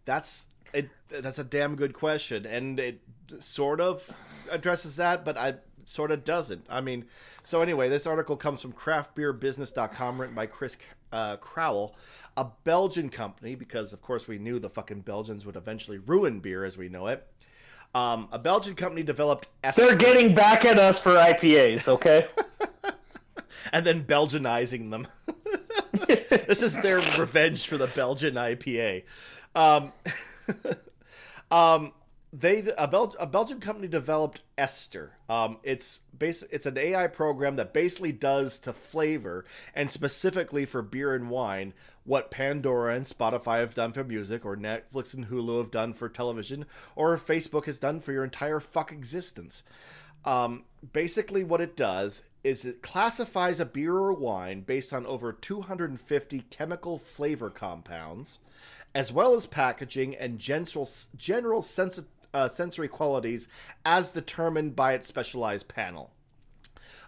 That's 0.06 0.48
it. 0.74 0.90
That's 1.10 1.40
a 1.40 1.44
damn 1.44 1.76
good 1.76 1.94
question, 1.94 2.46
and 2.46 2.80
it 2.80 3.02
sort 3.40 3.82
of 3.82 4.18
addresses 4.50 4.96
that, 4.96 5.26
but 5.26 5.38
I 5.38 5.56
sort 5.88 6.12
of 6.12 6.24
doesn't. 6.24 6.66
I 6.70 6.82
mean, 6.82 7.06
so 7.44 7.62
anyway, 7.62 7.90
this 7.90 8.06
article 8.06 8.36
comes 8.36 8.62
from 8.62 8.74
craftbeerbusiness.com, 8.74 10.22
written 10.22 10.36
by 10.36 10.46
Chris 10.46 10.78
uh, 11.12 11.38
Crowell, 11.38 11.96
a 12.36 12.48
Belgian 12.64 13.10
company, 13.10 13.56
because 13.56 13.94
of 13.94 14.02
course 14.02 14.28
we 14.28 14.38
knew 14.38 14.60
the 14.60 14.70
fucking 14.70 15.02
Belgians 15.02 15.46
would 15.46 15.56
eventually 15.56 15.98
ruin 15.98 16.40
beer 16.40 16.66
as 16.66 16.78
we 16.78 16.90
know 16.90 17.08
it. 17.08 17.26
Um, 17.96 18.28
a 18.32 18.40
Belgian 18.40 18.76
company 18.76 19.02
developed. 19.02 19.48
They're 19.76 19.96
getting 19.96 20.36
back 20.36 20.66
at 20.66 20.78
us 20.78 21.00
for 21.00 21.12
IPAs, 21.12 21.88
okay? 21.88 22.28
and 23.74 23.86
then 23.86 24.04
Belgianizing 24.04 24.92
them. 24.92 25.08
this 26.08 26.62
is 26.62 26.80
their 26.82 26.98
revenge 27.20 27.68
for 27.68 27.78
the 27.78 27.88
Belgian 27.88 28.36
IPA. 28.36 29.04
Um, 29.56 29.92
um, 31.52 31.94
they 32.34 32.72
a, 32.78 32.88
Bel- 32.88 33.16
a 33.20 33.26
Belgian 33.26 33.60
company 33.60 33.88
developed 33.88 34.42
Ester. 34.58 35.14
Um, 35.30 35.58
it's 35.64 36.02
bas- 36.18 36.46
it's 36.50 36.66
an 36.66 36.78
AI 36.78 37.08
program 37.08 37.56
that 37.58 37.74
basically 37.74 38.12
does 38.12 38.60
to 38.60 38.74
flavor 38.74 39.46
and 39.76 39.90
specifically 39.90 40.66
for 40.66 40.82
beer 40.82 41.14
and 41.14 41.30
wine 41.30 41.74
what 42.04 42.32
Pandora 42.32 42.96
and 42.96 43.06
Spotify 43.06 43.60
have 43.60 43.76
done 43.76 43.92
for 43.92 44.04
music, 44.04 44.46
or 44.46 44.56
Netflix 44.56 45.14
and 45.14 45.28
Hulu 45.28 45.58
have 45.60 45.72
done 45.72 45.94
for 45.94 46.08
television, 46.08 46.66
or 46.96 47.18
Facebook 47.18 47.66
has 47.66 47.78
done 47.78 48.00
for 48.00 48.14
your 48.14 48.24
entire 48.24 48.62
fuck 48.62 48.92
existence. 48.94 49.64
Um, 50.24 50.64
basically, 50.94 51.44
what 51.44 51.62
it 51.62 51.76
does 51.76 52.24
is 52.44 52.64
it 52.64 52.82
classifies 52.82 53.60
a 53.60 53.66
beer 53.66 53.94
or 53.94 54.14
wine 54.14 54.62
based 54.62 54.94
on 54.94 55.06
over 55.06 55.34
250 55.34 56.40
chemical 56.50 56.98
flavor 56.98 57.50
compounds, 57.50 58.40
as 58.96 59.12
well 59.12 59.36
as 59.36 59.46
packaging 59.46 60.16
and 60.16 60.40
general 60.40 60.90
general 61.18 61.62
sensi- 61.62 62.06
uh, 62.34 62.48
sensory 62.48 62.88
qualities 62.88 63.48
as 63.86 64.12
determined 64.12 64.76
by 64.76 64.94
its 64.94 65.08
specialized 65.08 65.68
panel. 65.68 66.12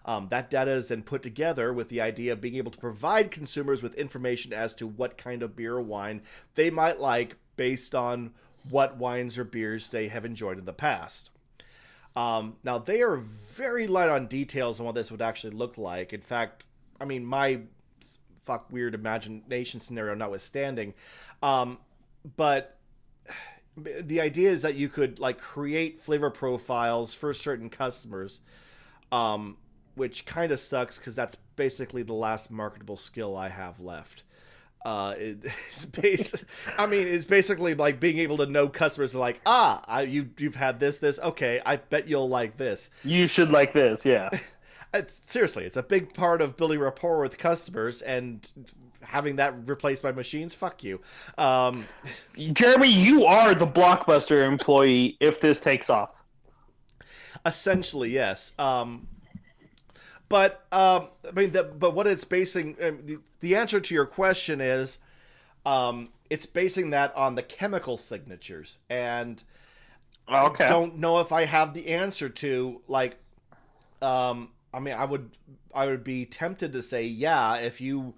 Um, 0.05 0.29
that 0.29 0.49
data 0.49 0.71
is 0.71 0.88
then 0.88 1.03
put 1.03 1.21
together 1.21 1.73
with 1.73 1.89
the 1.89 2.01
idea 2.01 2.34
of 2.34 2.41
being 2.41 2.55
able 2.55 2.71
to 2.71 2.77
provide 2.77 3.32
consumers 3.32 3.84
with 3.84 3.95
information 3.95 4.53
as 4.53 4.73
to 4.75 4.88
what 4.88 5.17
kind 5.17 5.43
of 5.43 5.55
beer 5.55 5.75
or 5.75 5.82
wine 5.82 6.21
they 6.55 6.69
might 6.69 6.99
like 6.99 7.36
based 7.58 7.93
on 7.93 8.32
what 8.69 8.97
wines 8.97 9.38
or 9.38 9.43
beers 9.43 9.89
they 9.89 10.08
have 10.08 10.25
enjoyed 10.25 10.58
in 10.58 10.65
the 10.65 10.73
past. 10.73 11.29
Um, 12.15 12.55
now, 12.63 12.79
they 12.79 13.01
are 13.01 13.17
very 13.17 13.88
light 13.88 14.10
on 14.10 14.27
details 14.27 14.79
on 14.79 14.86
what 14.86 14.95
this 14.95 15.12
would 15.12 15.21
actually 15.21 15.55
look 15.55 15.77
like. 15.77 16.12
In 16.12 16.21
fact, 16.21 16.65
I 16.99 17.05
mean, 17.05 17.23
my 17.25 17.62
fuck 18.43 18.71
weird 18.71 18.95
imagination 18.95 19.79
scenario 19.79 20.15
notwithstanding, 20.15 20.95
um, 21.43 21.77
but 22.36 22.79
the 24.02 24.22
idea 24.22 24.50
is 24.50 24.62
that 24.62 24.76
you 24.76 24.89
could 24.89 25.20
like 25.20 25.39
create 25.39 26.00
flavor 26.00 26.30
profiles 26.30 27.13
for 27.13 27.34
certain 27.34 27.70
customers 27.70 28.42
um, 29.12 29.58
which 29.96 30.26
kind 30.26 30.52
of 30.52 30.60
sucks 30.60 30.98
because 30.98 31.15
that's 31.15 31.36
basically 31.56 32.04
the 32.04 32.13
last 32.13 32.52
marketable 32.52 32.98
skill 32.98 33.36
i 33.36 33.50
have 33.50 33.80
left 33.80 34.24
uh, 34.86 35.13
it's 35.18 35.86
base, 35.86 36.46
I 36.78 36.86
mean, 36.86 37.08
it's 37.08 37.26
basically 37.26 37.74
like 37.74 38.00
being 38.00 38.20
able 38.20 38.38
to 38.38 38.46
know 38.46 38.68
customers 38.68 39.13
are 39.13 39.20
like, 39.20 39.42
ah, 39.46 39.84
I, 39.88 40.04
you 40.04 40.30
you've 40.38 40.56
had 40.56 40.80
this, 40.80 41.00
this. 41.00 41.20
Okay, 41.20 41.62
I 41.65 41.78
bet 41.78 42.08
you'll 42.08 42.30
like 42.30 42.58
this. 42.58 42.89
You 43.04 43.28
should 43.28 43.50
like 43.52 43.74
this, 43.74 44.06
yeah. 44.06 44.30
it's, 44.94 45.22
seriously, 45.28 45.65
it's 45.65 45.78
a 45.78 45.84
big 45.84 46.13
part 46.13 46.42
of 46.42 46.58
building 46.58 46.80
rapport 46.80 47.22
with 47.22 47.38
customers, 47.38 48.02
and 48.02 48.50
having 49.01 49.38
that 49.38 49.67
replaced 49.67 50.03
by 50.03 50.12
machines, 50.12 50.53
fuck 50.53 50.83
you. 50.83 50.99
Um, 51.38 51.85
Jeremy, 52.53 52.89
you 52.89 53.25
are 53.25 53.53
the 53.55 53.67
blockbuster 53.67 54.45
employee 54.45 55.17
if 55.19 55.41
this 55.41 55.59
takes 55.59 55.89
off. 55.89 56.23
Essentially, 57.45 58.12
yes. 58.12 58.53
Um, 58.59 59.07
but 60.27 60.65
um, 60.71 61.07
I 61.27 61.31
mean, 61.33 61.51
the, 61.51 61.63
but 61.63 61.95
what 61.95 62.05
it's 62.07 62.23
basing 62.23 62.75
um, 62.81 62.99
the, 63.05 63.17
the, 63.39 63.55
answer 63.55 63.79
to 63.79 63.93
your 63.93 64.05
question 64.05 64.62
is, 64.62 64.99
um, 65.65 66.09
it's 66.29 66.45
basing 66.45 66.91
that 66.91 67.15
on 67.15 67.35
the 67.35 67.41
chemical 67.41 67.97
signatures, 67.97 68.77
and 68.89 69.43
okay. 70.31 70.65
I 70.65 70.67
don't 70.67 70.97
know 70.99 71.19
if 71.19 71.31
I 71.31 71.45
have 71.45 71.73
the 71.73 71.88
answer 71.88 72.29
to 72.29 72.81
like. 72.88 73.17
Um, 74.01 74.49
I 74.71 74.79
mean, 74.79 74.93
I 74.93 75.05
would 75.05 75.31
I 75.73 75.88
would 75.88 76.03
be 76.03 76.25
tempted 76.25 76.73
to 76.73 76.81
say 76.81 77.05
yeah 77.05 77.55
if 77.55 77.81
you 77.81 78.13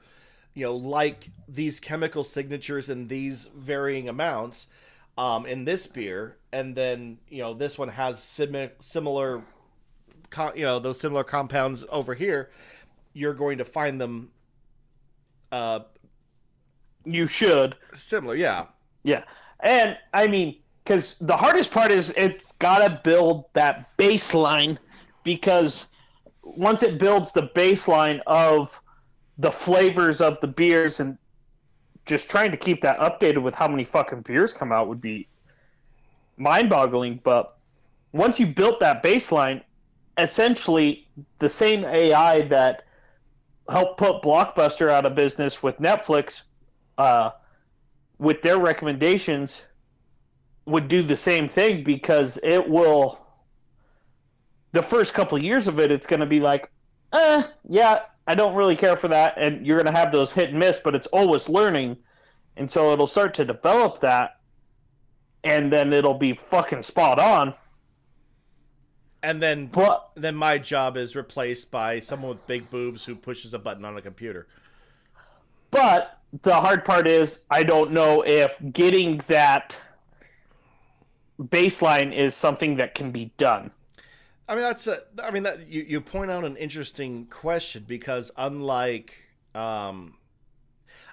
you 0.54 0.66
know 0.66 0.76
like 0.76 1.30
these 1.48 1.80
chemical 1.80 2.24
signatures 2.24 2.90
in 2.90 3.08
these 3.08 3.50
varying 3.56 4.10
amounts 4.10 4.68
um, 5.18 5.46
in 5.46 5.66
this 5.66 5.88
beer, 5.88 6.38
and 6.52 6.76
then 6.76 7.18
you 7.30 7.40
know 7.40 7.54
this 7.54 7.78
one 7.78 7.90
has 7.90 8.22
sim- 8.22 8.72
similar 8.80 9.42
you 10.56 10.64
know 10.64 10.80
those 10.80 11.00
similar 11.00 11.24
compounds 11.24 11.86
over 11.90 12.14
here, 12.14 12.50
you're 13.14 13.34
going 13.34 13.58
to 13.58 13.66
find 13.66 14.00
them. 14.00 14.30
Uh, 15.52 15.82
you 17.04 17.28
should. 17.28 17.76
Similar, 17.94 18.36
yeah, 18.36 18.68
yeah, 19.04 19.24
and 19.62 19.98
I 20.14 20.28
mean, 20.28 20.58
because 20.84 21.18
the 21.20 21.36
hardest 21.36 21.72
part 21.72 21.92
is 21.92 22.14
it's 22.16 22.54
got 22.54 22.80
to 22.80 23.02
build 23.04 23.46
that 23.54 23.96
baseline 23.98 24.78
because 25.24 25.88
once 26.44 26.84
it 26.84 26.98
builds 26.98 27.32
the 27.32 27.50
baseline 27.56 28.20
of 28.28 28.82
the 29.42 29.52
flavors 29.52 30.22
of 30.22 30.40
the 30.40 30.48
beers 30.48 31.00
and 31.00 31.18
just 32.06 32.30
trying 32.30 32.52
to 32.52 32.58
keep 32.58 32.82
that 32.82 32.98
updated 33.00 33.42
with 33.42 33.54
how 33.56 33.68
many 33.68 33.84
fucking 33.84 34.22
beers 34.22 34.54
come 34.54 34.72
out 34.72 34.88
would 34.88 35.02
be 35.02 35.28
mind-boggling 36.38 37.20
but 37.24 37.58
once 38.12 38.40
you 38.40 38.48
built 38.48 38.80
that 38.80 39.04
baseline 39.04 39.62
essentially 40.18 41.08
the 41.40 41.50
same 41.50 41.86
AI 41.86 42.42
that 42.44 42.84
helped 43.70 43.98
put 43.98 44.22
Blockbuster 44.22 44.90
out 44.90 45.06
of 45.06 45.16
business 45.16 45.64
with 45.64 45.78
Netflix, 45.80 46.44
uh, 46.98 47.32
with 48.18 48.42
their 48.42 48.60
recommendations, 48.60 49.66
would 50.66 50.88
do 50.88 51.02
the 51.02 51.16
same 51.16 51.48
thing 51.48 51.84
because 51.84 52.38
it 52.44 52.68
will 52.68 53.26
the 54.74 54.82
first 54.82 55.14
couple 55.14 55.42
years 55.42 55.68
of 55.68 55.80
it, 55.80 55.92
it's 55.92 56.08
going 56.08 56.20
to 56.20 56.26
be 56.26 56.40
like, 56.40 56.72
eh, 57.14 57.44
yeah, 57.68 58.04
I 58.28 58.36
don't 58.36 58.56
really 58.56 58.76
care 58.76 58.96
for 58.96 59.08
that, 59.08 59.38
and 59.38 59.66
you're 59.66 59.82
going 59.82 59.94
to 59.94 60.00
have 60.00 60.12
those 60.12 60.32
hit 60.32 60.50
and 60.50 60.60
miss, 60.60 60.80
but 60.80 60.96
it's 60.96 61.08
always 61.08 61.50
learning, 61.50 61.98
and 62.56 62.70
so 62.70 62.92
it'll 62.92 63.08
start 63.08 63.34
to 63.36 63.46
develop 63.46 64.00
that, 64.02 64.40
and 65.44 65.72
then 65.74 65.92
it'll 65.92 66.14
be 66.18 66.34
fucking 66.34 66.84
spot 66.84 67.20
on. 67.20 67.54
And 69.24 69.42
then, 69.42 69.68
But 69.68 70.12
then 70.16 70.36
my 70.36 70.58
job 70.58 70.98
is 70.98 71.16
replaced 71.16 71.70
by 71.72 72.00
someone 72.00 72.32
with 72.32 72.48
big 72.48 72.70
boobs 72.72 73.06
who 73.06 73.16
pushes 73.16 73.54
a 73.54 73.60
button 73.60 73.86
on 73.86 73.98
a 73.98 74.02
computer. 74.02 74.48
but 75.70 76.18
the 76.44 76.54
hard 76.54 76.86
part 76.86 77.08
is 77.08 77.44
I 77.50 77.64
don't 77.64 77.92
know 77.92 78.24
if 78.26 78.58
getting 78.72 79.18
that 79.28 79.76
baseline 81.40 82.16
is 82.18 82.36
something 82.36 82.78
that 82.78 82.96
can 82.96 83.12
be 83.12 83.34
done. 83.38 83.72
I 84.48 84.56
mean, 84.56 84.64
that's 84.64 84.88
a. 84.88 85.00
I 85.24 85.32
mean, 85.32 85.44
that 85.44 85.68
you 85.68 85.86
you 85.88 86.02
point 86.02 86.32
out 86.32 86.44
an 86.44 86.58
interesting 86.58 87.26
question 87.26 87.86
because 87.88 88.32
unlike, 88.36 89.14
um, 89.56 90.16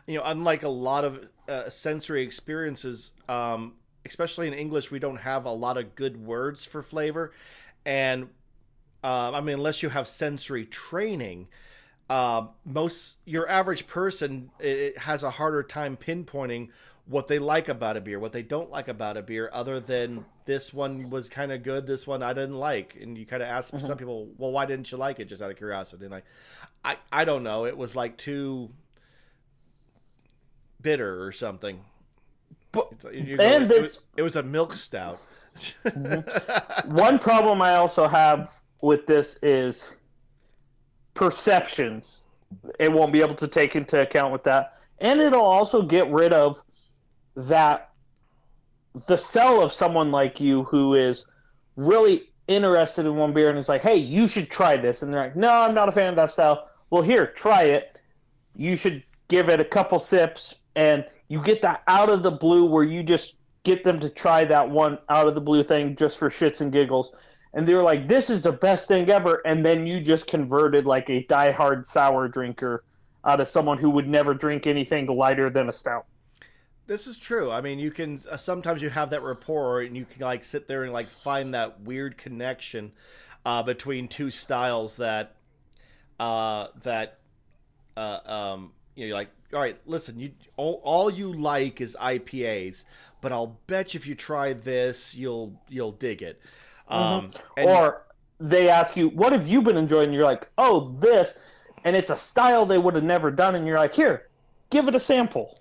you 0.06 0.16
know, 0.18 0.24
unlike 0.24 0.62
a 0.62 0.68
lot 0.68 1.04
of 1.04 1.28
uh, 1.48 1.68
sensory 1.68 2.22
experiences, 2.22 3.12
um, 3.28 3.74
especially 4.04 4.48
in 4.48 4.54
English, 4.54 4.90
we 4.90 4.98
don't 4.98 5.18
have 5.18 5.44
a 5.44 5.52
lot 5.52 5.76
of 5.76 5.94
good 5.94 6.16
words 6.16 6.64
for 6.64 6.82
flavor, 6.82 7.32
and 7.84 8.28
uh, 9.04 9.32
I 9.32 9.40
mean, 9.40 9.56
unless 9.56 9.82
you 9.82 9.90
have 9.90 10.08
sensory 10.08 10.64
training, 10.64 11.48
uh, 12.10 12.46
most 12.64 13.18
your 13.24 13.48
average 13.48 13.86
person 13.86 14.50
it, 14.58 14.98
has 14.98 15.22
a 15.22 15.30
harder 15.30 15.62
time 15.62 15.96
pinpointing 15.96 16.70
what 17.06 17.28
they 17.28 17.38
like 17.38 17.68
about 17.68 17.96
a 17.96 18.00
beer, 18.00 18.18
what 18.18 18.32
they 18.32 18.42
don't 18.42 18.70
like 18.70 18.88
about 18.88 19.16
a 19.16 19.22
beer, 19.22 19.48
other 19.52 19.80
than 19.80 20.24
this 20.48 20.72
one 20.72 21.10
was 21.10 21.28
kind 21.28 21.52
of 21.52 21.62
good, 21.62 21.86
this 21.86 22.06
one 22.06 22.22
I 22.22 22.32
didn't 22.32 22.56
like, 22.56 22.96
and 22.98 23.18
you 23.18 23.26
kind 23.26 23.42
of 23.42 23.50
ask 23.50 23.74
uh-huh. 23.74 23.86
some 23.86 23.98
people, 23.98 24.30
well, 24.38 24.50
why 24.50 24.64
didn't 24.64 24.90
you 24.90 24.96
like 24.96 25.20
it? 25.20 25.26
Just 25.26 25.42
out 25.42 25.50
of 25.50 25.58
curiosity, 25.58 26.06
and 26.06 26.10
like, 26.10 26.24
I 26.82 26.96
I 27.12 27.26
don't 27.26 27.42
know, 27.42 27.66
it 27.66 27.76
was 27.76 27.94
like 27.94 28.16
too 28.16 28.70
bitter 30.80 31.22
or 31.22 31.32
something. 31.32 31.80
But 32.72 32.88
And 33.04 33.64
it, 33.64 33.68
this- 33.68 33.82
was, 33.82 34.00
it 34.16 34.22
was 34.22 34.36
a 34.36 34.42
milk 34.42 34.74
stout. 34.74 35.18
Mm-hmm. 35.84 36.94
one 36.94 37.18
problem 37.18 37.60
I 37.60 37.74
also 37.74 38.08
have 38.08 38.50
with 38.80 39.06
this 39.06 39.38
is 39.42 39.96
perceptions. 41.12 42.20
It 42.78 42.90
won't 42.90 43.12
be 43.12 43.20
able 43.20 43.34
to 43.34 43.48
take 43.48 43.76
into 43.76 44.00
account 44.00 44.32
with 44.32 44.44
that. 44.44 44.78
And 44.98 45.20
it'll 45.20 45.44
also 45.44 45.82
get 45.82 46.08
rid 46.10 46.32
of 46.32 46.62
that 47.36 47.87
the 49.06 49.16
sell 49.16 49.62
of 49.62 49.72
someone 49.72 50.10
like 50.10 50.40
you 50.40 50.64
who 50.64 50.94
is 50.94 51.26
really 51.76 52.30
interested 52.48 53.06
in 53.06 53.16
one 53.16 53.32
beer 53.32 53.50
and 53.50 53.58
is 53.58 53.68
like, 53.68 53.82
hey, 53.82 53.96
you 53.96 54.26
should 54.26 54.50
try 54.50 54.76
this. 54.76 55.02
And 55.02 55.12
they're 55.12 55.20
like, 55.20 55.36
no, 55.36 55.62
I'm 55.62 55.74
not 55.74 55.88
a 55.88 55.92
fan 55.92 56.08
of 56.08 56.16
that 56.16 56.30
style. 56.30 56.68
Well, 56.90 57.02
here, 57.02 57.26
try 57.26 57.64
it. 57.64 57.98
You 58.56 58.74
should 58.74 59.04
give 59.28 59.48
it 59.48 59.60
a 59.60 59.64
couple 59.64 59.98
sips 59.98 60.54
and 60.74 61.04
you 61.28 61.42
get 61.42 61.62
that 61.62 61.82
out 61.86 62.08
of 62.08 62.22
the 62.22 62.30
blue 62.30 62.64
where 62.64 62.84
you 62.84 63.02
just 63.02 63.36
get 63.64 63.84
them 63.84 64.00
to 64.00 64.08
try 64.08 64.44
that 64.46 64.68
one 64.68 64.98
out 65.10 65.28
of 65.28 65.34
the 65.34 65.40
blue 65.40 65.62
thing 65.62 65.94
just 65.94 66.18
for 66.18 66.28
shits 66.28 66.60
and 66.62 66.72
giggles. 66.72 67.14
And 67.52 67.66
they're 67.66 67.82
like, 67.82 68.06
this 68.06 68.30
is 68.30 68.42
the 68.42 68.52
best 68.52 68.88
thing 68.88 69.08
ever. 69.10 69.42
And 69.44 69.64
then 69.64 69.86
you 69.86 70.00
just 70.00 70.26
converted 70.26 70.86
like 70.86 71.10
a 71.10 71.24
diehard 71.24 71.86
sour 71.86 72.28
drinker 72.28 72.84
out 73.24 73.40
of 73.40 73.48
someone 73.48 73.78
who 73.78 73.90
would 73.90 74.08
never 74.08 74.32
drink 74.32 74.66
anything 74.66 75.06
lighter 75.06 75.50
than 75.50 75.68
a 75.68 75.72
stout. 75.72 76.06
This 76.88 77.06
is 77.06 77.18
true. 77.18 77.50
I 77.50 77.60
mean, 77.60 77.78
you 77.78 77.90
can 77.90 78.22
uh, 78.30 78.38
sometimes 78.38 78.80
you 78.80 78.88
have 78.88 79.10
that 79.10 79.22
rapport, 79.22 79.82
and 79.82 79.94
you 79.94 80.06
can 80.06 80.22
like 80.22 80.42
sit 80.42 80.66
there 80.66 80.84
and 80.84 80.92
like 80.92 81.06
find 81.06 81.52
that 81.52 81.82
weird 81.82 82.16
connection 82.16 82.92
uh, 83.44 83.62
between 83.62 84.08
two 84.08 84.30
styles 84.30 84.96
that 84.96 85.36
uh, 86.18 86.68
that 86.82 87.18
uh, 87.96 88.20
um, 88.24 88.72
you 88.94 89.02
know, 89.02 89.08
you're 89.08 89.16
like, 89.16 89.28
all 89.52 89.60
right, 89.60 89.78
listen, 89.84 90.18
you 90.18 90.32
all, 90.56 90.80
all 90.82 91.10
you 91.10 91.30
like 91.30 91.82
is 91.82 91.94
IPAs, 92.00 92.84
but 93.20 93.32
I'll 93.32 93.58
bet 93.66 93.92
you 93.92 93.98
if 93.98 94.06
you 94.06 94.14
try 94.14 94.54
this, 94.54 95.14
you'll 95.14 95.60
you'll 95.68 95.92
dig 95.92 96.22
it. 96.22 96.40
Um, 96.88 97.28
and- 97.58 97.68
or 97.68 98.06
they 98.40 98.70
ask 98.70 98.96
you, 98.96 99.10
what 99.10 99.32
have 99.32 99.46
you 99.46 99.60
been 99.60 99.76
enjoying? 99.76 100.04
And 100.04 100.14
you're 100.14 100.24
like, 100.24 100.48
oh, 100.56 100.88
this. 101.00 101.38
And 101.84 101.94
it's 101.94 102.10
a 102.10 102.16
style 102.16 102.64
they 102.64 102.78
would 102.78 102.94
have 102.94 103.04
never 103.04 103.30
done. 103.30 103.56
And 103.56 103.66
you're 103.66 103.78
like, 103.78 103.92
here, 103.94 104.28
give 104.70 104.88
it 104.88 104.94
a 104.94 104.98
sample. 104.98 105.58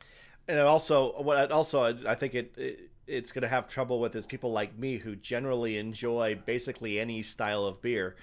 And 0.47 0.59
also 0.59 1.21
what 1.21 1.51
also 1.51 1.97
I 2.07 2.15
think 2.15 2.35
it, 2.35 2.53
it 2.57 2.89
it's 3.07 3.31
going 3.31 3.43
to 3.43 3.47
have 3.47 3.67
trouble 3.67 3.99
with 3.99 4.15
is 4.15 4.25
people 4.25 4.51
like 4.51 4.77
me 4.77 4.97
who 4.97 5.15
generally 5.15 5.77
enjoy 5.77 6.39
basically 6.45 6.99
any 6.99 7.23
style 7.23 7.63
of 7.65 7.81
beer 7.81 8.17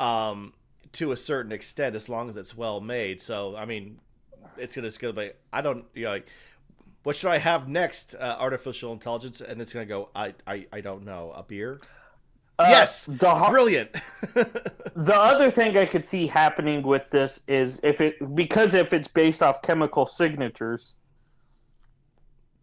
um, 0.00 0.52
to 0.92 1.12
a 1.12 1.16
certain 1.16 1.52
extent 1.52 1.94
as 1.94 2.08
long 2.08 2.28
as 2.28 2.36
it's 2.36 2.56
well 2.56 2.80
made. 2.80 3.20
So 3.20 3.56
I 3.56 3.64
mean, 3.64 3.98
it's 4.56 4.74
gonna 4.76 4.90
gonna 4.90 5.12
be 5.12 5.30
I 5.52 5.60
don't 5.60 5.84
you 5.94 6.04
know 6.04 6.10
like 6.10 6.26
what 7.04 7.16
should 7.16 7.30
I 7.30 7.38
have 7.38 7.68
next? 7.68 8.14
Uh, 8.14 8.36
artificial 8.38 8.92
intelligence, 8.92 9.40
and 9.40 9.60
it's 9.60 9.72
gonna 9.72 9.86
go. 9.86 10.08
I 10.14 10.34
I, 10.46 10.66
I 10.72 10.80
don't 10.80 11.04
know 11.04 11.32
a 11.36 11.42
beer. 11.42 11.80
Uh, 12.58 12.66
yes, 12.68 13.06
The, 13.06 13.46
brilliant. 13.50 13.92
the 14.94 15.16
other 15.16 15.50
thing 15.50 15.76
I 15.76 15.86
could 15.86 16.06
see 16.06 16.26
happening 16.28 16.82
with 16.82 17.02
this 17.10 17.40
is 17.48 17.80
if 17.82 18.00
it 18.00 18.34
because 18.36 18.74
if 18.74 18.92
it's 18.92 19.08
based 19.08 19.42
off 19.42 19.60
chemical 19.62 20.06
signatures, 20.06 20.94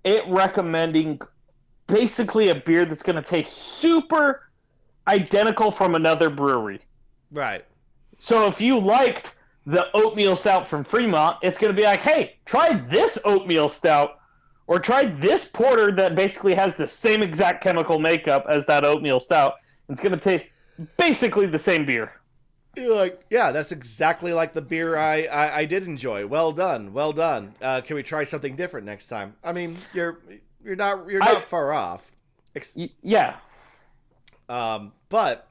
it 0.03 0.23
recommending 0.27 1.19
basically 1.87 2.49
a 2.49 2.55
beer 2.55 2.85
that's 2.85 3.03
going 3.03 3.15
to 3.15 3.21
taste 3.21 3.53
super 3.53 4.49
identical 5.07 5.71
from 5.71 5.95
another 5.95 6.29
brewery. 6.29 6.79
right. 7.31 7.65
So 8.17 8.47
if 8.47 8.61
you 8.61 8.79
liked 8.79 9.33
the 9.65 9.87
oatmeal 9.95 10.35
stout 10.35 10.67
from 10.67 10.83
Fremont, 10.83 11.37
it's 11.41 11.57
going 11.57 11.75
to 11.75 11.79
be 11.79 11.85
like, 11.85 12.01
hey, 12.01 12.37
try 12.45 12.73
this 12.73 13.17
oatmeal 13.25 13.67
stout, 13.67 14.19
or 14.67 14.79
try 14.79 15.05
this 15.05 15.45
porter 15.45 15.91
that 15.91 16.13
basically 16.15 16.53
has 16.53 16.75
the 16.75 16.85
same 16.85 17.23
exact 17.23 17.63
chemical 17.63 17.97
makeup 17.99 18.45
as 18.47 18.65
that 18.67 18.85
oatmeal 18.85 19.19
stout. 19.19 19.55
It's 19.89 19.99
going 19.99 20.13
to 20.13 20.19
taste 20.19 20.49
basically 20.97 21.47
the 21.47 21.57
same 21.57 21.85
beer. 21.85 22.20
You're 22.75 22.95
like, 22.95 23.25
yeah, 23.29 23.51
that's 23.51 23.71
exactly 23.73 24.31
like 24.33 24.53
the 24.53 24.61
beer 24.61 24.95
I, 24.97 25.23
I, 25.23 25.57
I 25.59 25.65
did 25.65 25.83
enjoy. 25.83 26.25
Well 26.25 26.53
done, 26.53 26.93
well 26.93 27.11
done. 27.11 27.53
Uh, 27.61 27.81
can 27.81 27.97
we 27.97 28.03
try 28.03 28.23
something 28.23 28.55
different 28.55 28.85
next 28.85 29.07
time? 29.07 29.35
I 29.43 29.51
mean, 29.51 29.77
you're 29.93 30.19
you're 30.63 30.77
not 30.77 31.07
you're 31.09 31.19
not 31.19 31.37
I- 31.37 31.41
far 31.41 31.73
off. 31.73 32.11
Ex- 32.55 32.77
yeah. 33.01 33.37
um, 34.49 34.91
but, 35.09 35.47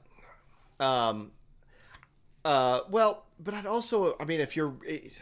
um, 0.79 1.31
uh, 2.45 2.81
well, 2.89 3.25
but 3.39 3.55
I'd 3.55 3.65
also, 3.65 4.15
I 4.19 4.25
mean, 4.25 4.39
if 4.39 4.55
you're, 4.55 4.73
it, 4.85 5.13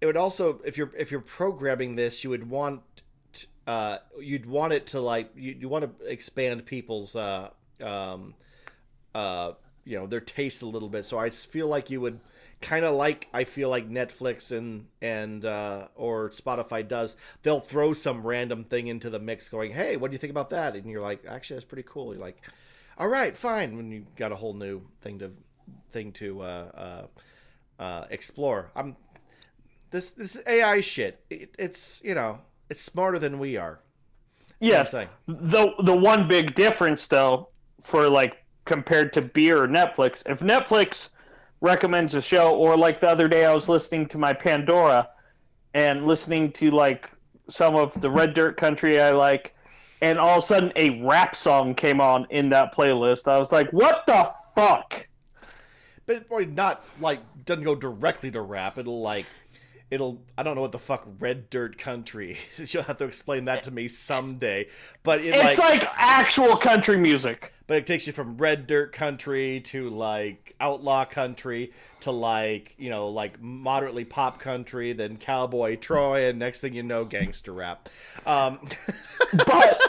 it 0.00 0.06
would 0.06 0.16
also 0.16 0.60
if 0.64 0.76
you're 0.78 0.90
if 0.96 1.10
you're 1.10 1.20
programming 1.20 1.96
this, 1.96 2.24
you 2.24 2.30
would 2.30 2.48
want, 2.48 2.82
uh, 3.66 3.98
you'd 4.20 4.46
want 4.46 4.72
it 4.74 4.86
to 4.88 5.00
like 5.00 5.30
you 5.34 5.54
you 5.58 5.68
want 5.68 5.98
to 5.98 6.06
expand 6.06 6.64
people's 6.66 7.16
uh 7.16 7.48
um 7.82 8.34
uh 9.14 9.52
you 9.84 9.98
know 9.98 10.06
their 10.06 10.20
taste 10.20 10.62
a 10.62 10.66
little 10.66 10.88
bit. 10.88 11.04
So 11.04 11.18
I 11.18 11.30
feel 11.30 11.68
like 11.68 11.90
you 11.90 12.00
would 12.00 12.20
kind 12.60 12.84
of 12.84 12.94
like 12.94 13.28
I 13.32 13.44
feel 13.44 13.68
like 13.68 13.88
Netflix 13.88 14.56
and 14.56 14.86
and 15.00 15.44
uh, 15.44 15.88
or 15.94 16.30
Spotify 16.30 16.86
does. 16.86 17.16
They'll 17.42 17.60
throw 17.60 17.92
some 17.92 18.26
random 18.26 18.64
thing 18.64 18.88
into 18.88 19.10
the 19.10 19.18
mix, 19.18 19.48
going, 19.48 19.72
"Hey, 19.72 19.96
what 19.96 20.10
do 20.10 20.14
you 20.14 20.18
think 20.18 20.30
about 20.30 20.50
that?" 20.50 20.74
And 20.74 20.90
you're 20.90 21.02
like, 21.02 21.24
"Actually, 21.28 21.56
that's 21.56 21.66
pretty 21.66 21.86
cool." 21.88 22.12
You're 22.12 22.22
like, 22.22 22.40
"All 22.98 23.08
right, 23.08 23.36
fine." 23.36 23.76
When 23.76 23.90
you 23.90 24.04
got 24.16 24.32
a 24.32 24.36
whole 24.36 24.54
new 24.54 24.82
thing 25.02 25.18
to 25.20 25.32
thing 25.90 26.12
to 26.12 26.42
uh, 26.42 27.06
uh, 27.78 27.82
uh, 27.82 28.04
explore. 28.10 28.70
I'm 28.74 28.96
this 29.90 30.10
this 30.10 30.38
AI 30.46 30.80
shit. 30.80 31.24
It, 31.30 31.54
it's 31.58 32.00
you 32.04 32.14
know 32.14 32.40
it's 32.68 32.80
smarter 32.80 33.18
than 33.18 33.38
we 33.38 33.56
are. 33.56 33.80
Yes. 34.60 34.92
The 35.26 35.72
the 35.82 35.96
one 35.96 36.26
big 36.28 36.54
difference 36.54 37.06
though 37.08 37.48
for 37.82 38.08
like 38.08 38.43
compared 38.64 39.12
to 39.12 39.22
beer 39.22 39.64
or 39.64 39.68
Netflix, 39.68 40.22
if 40.26 40.40
Netflix 40.40 41.10
recommends 41.60 42.14
a 42.14 42.20
show 42.20 42.54
or 42.54 42.76
like 42.76 43.00
the 43.00 43.08
other 43.08 43.28
day 43.28 43.46
I 43.46 43.54
was 43.54 43.68
listening 43.68 44.06
to 44.08 44.18
my 44.18 44.32
Pandora 44.32 45.08
and 45.72 46.06
listening 46.06 46.52
to 46.52 46.70
like 46.70 47.10
some 47.48 47.74
of 47.74 47.98
the 48.00 48.10
Red 48.10 48.34
Dirt 48.34 48.56
country 48.56 49.00
I 49.00 49.10
like 49.10 49.54
and 50.00 50.18
all 50.18 50.38
of 50.38 50.38
a 50.38 50.46
sudden 50.46 50.72
a 50.76 51.02
rap 51.02 51.34
song 51.34 51.74
came 51.74 52.00
on 52.00 52.26
in 52.30 52.50
that 52.50 52.74
playlist. 52.74 53.26
I 53.26 53.38
was 53.38 53.52
like, 53.52 53.70
"What 53.70 54.04
the 54.06 54.28
fuck?" 54.54 54.94
but 56.06 56.16
it 56.16 56.28
probably 56.28 56.46
not 56.46 56.84
like 57.00 57.20
doesn't 57.44 57.64
go 57.64 57.74
directly 57.74 58.30
to 58.32 58.42
rap. 58.42 58.78
It'll 58.78 59.00
like 59.00 59.26
it'll 59.94 60.20
I 60.36 60.42
don't 60.42 60.56
know 60.56 60.60
what 60.60 60.72
the 60.72 60.78
fuck 60.78 61.06
red 61.20 61.48
dirt 61.48 61.78
country 61.78 62.36
is. 62.58 62.74
You'll 62.74 62.82
have 62.82 62.98
to 62.98 63.04
explain 63.04 63.44
that 63.46 63.62
to 63.62 63.70
me 63.70 63.88
someday. 63.88 64.68
But 65.02 65.20
it 65.20 65.34
It's 65.36 65.58
like, 65.58 65.82
like 65.82 65.90
actual 65.96 66.56
country 66.56 66.98
music. 66.98 67.52
but 67.66 67.78
it 67.78 67.86
takes 67.86 68.06
you 68.06 68.12
from 68.12 68.36
red 68.36 68.66
dirt 68.66 68.92
country 68.92 69.60
to 69.66 69.88
like 69.90 70.54
outlaw 70.60 71.04
country 71.04 71.72
to 72.00 72.10
like 72.10 72.74
you 72.76 72.90
know 72.90 73.08
like 73.08 73.40
moderately 73.40 74.04
pop 74.04 74.40
country, 74.40 74.92
then 74.92 75.16
cowboy 75.16 75.76
Troy, 75.76 76.28
and 76.28 76.38
next 76.38 76.60
thing 76.60 76.74
you 76.74 76.82
know, 76.82 77.04
gangster 77.04 77.52
rap. 77.52 77.88
Um, 78.26 78.58
But 79.46 79.80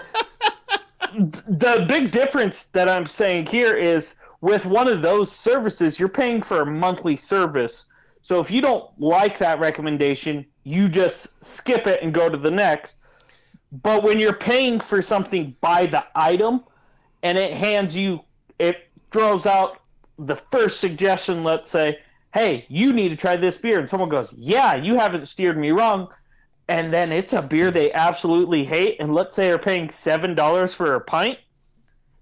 the 1.13 1.85
big 1.87 2.11
difference 2.11 2.65
that 2.65 2.89
I'm 2.89 3.05
saying 3.05 3.47
here 3.47 3.73
is 3.75 4.15
with 4.41 4.65
one 4.65 4.87
of 4.87 5.01
those 5.01 5.31
services, 5.31 5.99
you're 5.99 6.09
paying 6.09 6.41
for 6.41 6.61
a 6.61 6.65
monthly 6.65 7.15
service. 7.15 7.85
So 8.25 8.39
if 8.39 8.49
you 8.49 8.59
don't 8.59 8.89
like 8.99 9.37
that 9.37 9.59
recommendation, 9.59 10.47
you 10.63 10.89
just 10.89 11.43
skip 11.45 11.85
it 11.85 12.01
and 12.01 12.11
go 12.11 12.27
to 12.27 12.39
the 12.39 12.49
next. 12.49 12.95
But 13.83 14.01
when 14.01 14.19
you're 14.19 14.33
paying 14.33 14.79
for 14.79 14.99
something 15.03 15.55
by 15.61 15.85
the 15.85 16.03
item 16.15 16.63
and 17.21 17.37
it 17.37 17.53
hands 17.53 17.95
you, 17.95 18.21
it 18.57 18.89
throws 19.11 19.45
out 19.45 19.81
the 20.17 20.35
first 20.35 20.79
suggestion, 20.79 21.43
let's 21.43 21.69
say, 21.69 21.99
hey, 22.33 22.65
you 22.67 22.93
need 22.93 23.09
to 23.09 23.15
try 23.15 23.35
this 23.35 23.57
beer. 23.57 23.77
And 23.77 23.87
someone 23.87 24.09
goes, 24.09 24.33
yeah, 24.33 24.73
you 24.73 24.97
haven't 24.97 25.27
steered 25.27 25.59
me 25.59 25.69
wrong. 25.69 26.11
And 26.67 26.91
then 26.91 27.11
it's 27.11 27.33
a 27.33 27.43
beer 27.43 27.69
they 27.69 27.93
absolutely 27.93 28.65
hate. 28.65 28.97
And 28.99 29.13
let's 29.13 29.35
say 29.35 29.49
they're 29.49 29.59
paying 29.59 29.87
$7 29.87 30.73
for 30.73 30.95
a 30.95 30.99
pint. 30.99 31.37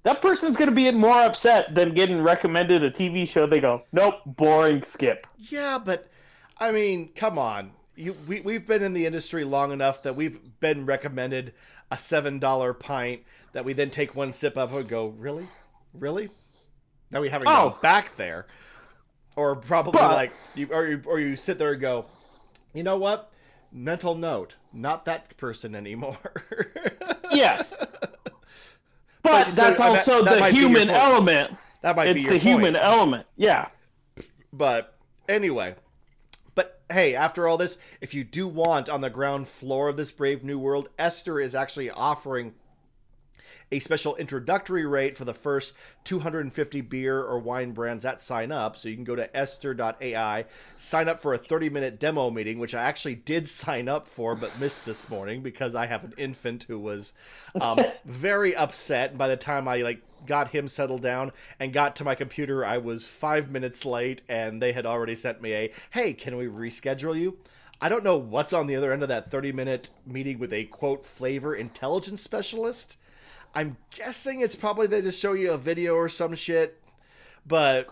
That 0.04 0.22
person's 0.22 0.58
going 0.58 0.70
to 0.70 0.76
be 0.76 0.92
more 0.92 1.24
upset 1.24 1.74
than 1.74 1.94
getting 1.94 2.22
recommended 2.22 2.84
a 2.84 2.92
TV 2.92 3.28
show. 3.28 3.48
They 3.48 3.62
go, 3.62 3.84
nope, 3.92 4.16
boring, 4.26 4.84
skip. 4.84 5.26
Yeah, 5.38 5.80
but 5.84 6.10
I 6.58 6.72
mean, 6.72 7.10
come 7.16 7.38
on. 7.38 7.72
You, 7.96 8.16
we, 8.28 8.42
we've 8.42 8.66
been 8.66 8.84
in 8.84 8.94
the 8.94 9.06
industry 9.06 9.44
long 9.44 9.72
enough 9.72 10.04
that 10.04 10.16
we've 10.16 10.40
been 10.60 10.86
recommended 10.86 11.54
a 11.92 11.96
$7 11.96 12.80
pint 12.80 13.22
that 13.54 13.64
we 13.64 13.74
then 13.74 13.92
take 13.92 14.16
one 14.16 14.32
sip 14.32 14.58
of 14.58 14.74
and 14.74 14.90
go, 14.90 15.08
really? 15.08 15.48
Really? 15.94 16.30
Now 17.12 17.22
we 17.22 17.30
haven't 17.30 17.48
oh. 17.48 17.70
gone 17.70 17.80
back 17.82 18.16
there 18.18 18.48
or 19.36 19.56
probably 19.56 20.00
but, 20.00 20.12
like 20.12 20.34
you 20.56 20.68
or 20.72 20.88
you 20.88 21.02
or 21.06 21.20
you 21.20 21.36
sit 21.36 21.58
there 21.58 21.74
and 21.74 21.82
go, 21.82 22.06
you 22.74 22.84
know 22.84 22.98
what? 22.98 23.32
Mental 23.72 24.16
note, 24.16 24.56
not 24.72 25.06
that 25.06 25.36
person 25.38 25.76
anymore. 25.76 26.44
yes. 27.32 27.74
But, 29.24 29.48
but 29.48 29.56
that's 29.56 29.78
so, 29.78 29.84
also 29.86 30.24
that, 30.24 30.40
that 30.40 30.52
the 30.52 30.58
human 30.58 30.90
element. 30.90 31.56
That 31.82 31.96
might 31.96 32.06
be 32.06 32.12
it's 32.12 32.26
the 32.26 32.32
point. 32.32 32.44
human 32.44 32.76
element. 32.76 33.26
Yeah. 33.36 33.70
But 34.52 34.98
anyway, 35.28 35.76
but 36.56 36.82
hey, 36.92 37.16
after 37.16 37.48
all 37.48 37.58
this, 37.58 37.78
if 38.02 38.14
you 38.14 38.24
do 38.24 38.48
want 38.48 38.90
on 38.90 39.02
the 39.02 39.10
ground 39.10 39.48
floor 39.48 39.90
of 39.90 39.98
this 39.98 40.12
brave 40.12 40.44
new 40.44 40.60
world, 40.60 40.90
Esther 41.00 41.40
is 41.40 41.56
actually 41.56 41.90
offering 41.90 42.54
a 43.72 43.80
special 43.80 44.16
introductory 44.16 44.86
rate 44.86 45.18
for 45.18 45.26
the 45.26 45.34
first 45.34 45.74
250 46.04 46.82
beer 46.82 47.22
or 47.22 47.40
wine 47.40 47.72
brands 47.72 48.04
that 48.04 48.22
sign 48.22 48.52
up. 48.52 48.78
So 48.78 48.90
you 48.90 48.96
can 48.96 49.04
go 49.04 49.16
to 49.16 49.36
esther.ai, 49.36 50.46
sign 50.80 51.10
up 51.10 51.22
for 51.22 51.34
a 51.34 51.38
30 51.38 51.70
minute 51.70 52.00
demo 52.00 52.30
meeting, 52.30 52.60
which 52.60 52.76
I 52.76 52.84
actually 52.84 53.16
did 53.16 53.48
sign 53.50 53.88
up 53.88 54.08
for 54.08 54.36
but 54.36 54.60
missed 54.60 54.86
this 54.86 55.10
morning 55.10 55.42
because 55.42 55.76
I 55.76 55.86
have 55.86 56.04
an 56.04 56.14
infant 56.18 56.64
who 56.64 56.80
was 56.80 57.14
um, 57.60 57.80
very 58.06 58.56
upset. 58.56 59.12
And 59.12 59.20
by 59.20 59.28
the 59.28 59.38
time 59.38 59.68
I 59.68 59.78
like 59.78 60.02
got 60.26 60.50
him 60.50 60.68
settled 60.68 61.02
down 61.02 61.32
and 61.60 61.74
got 61.74 61.96
to 61.98 62.04
my 62.04 62.16
computer, 62.16 62.66
I 62.66 62.78
was 62.78 63.08
five 63.08 63.52
minutes 63.52 63.86
late 63.86 64.22
and 64.30 64.62
they 64.62 64.72
had 64.72 64.86
already 64.86 65.16
sent 65.16 65.42
me 65.42 65.54
a, 65.54 65.72
hey, 65.92 66.14
can 66.14 66.38
we 66.38 66.46
reschedule 66.46 67.20
you? 67.20 67.38
I 67.82 67.90
don't 67.90 68.04
know 68.04 68.18
what's 68.18 68.54
on 68.54 68.68
the 68.68 68.78
other 68.78 68.94
end 68.94 69.04
of 69.04 69.10
that 69.10 69.30
30 69.30 69.52
minute 69.52 69.90
meeting 70.06 70.40
with 70.40 70.54
a 70.54 70.64
quote 70.66 71.06
flavor 71.06 71.54
intelligence 71.54 72.22
specialist. 72.22 72.98
I'm 73.56 73.78
guessing 73.96 74.42
it's 74.42 74.56
probably 74.56 74.88
they 74.88 75.02
just 75.02 75.22
show 75.22 75.34
you 75.34 75.52
a 75.52 75.58
video 75.58 75.96
or 75.96 76.10
some 76.10 76.36
shit, 76.36 76.82
but 77.46 77.88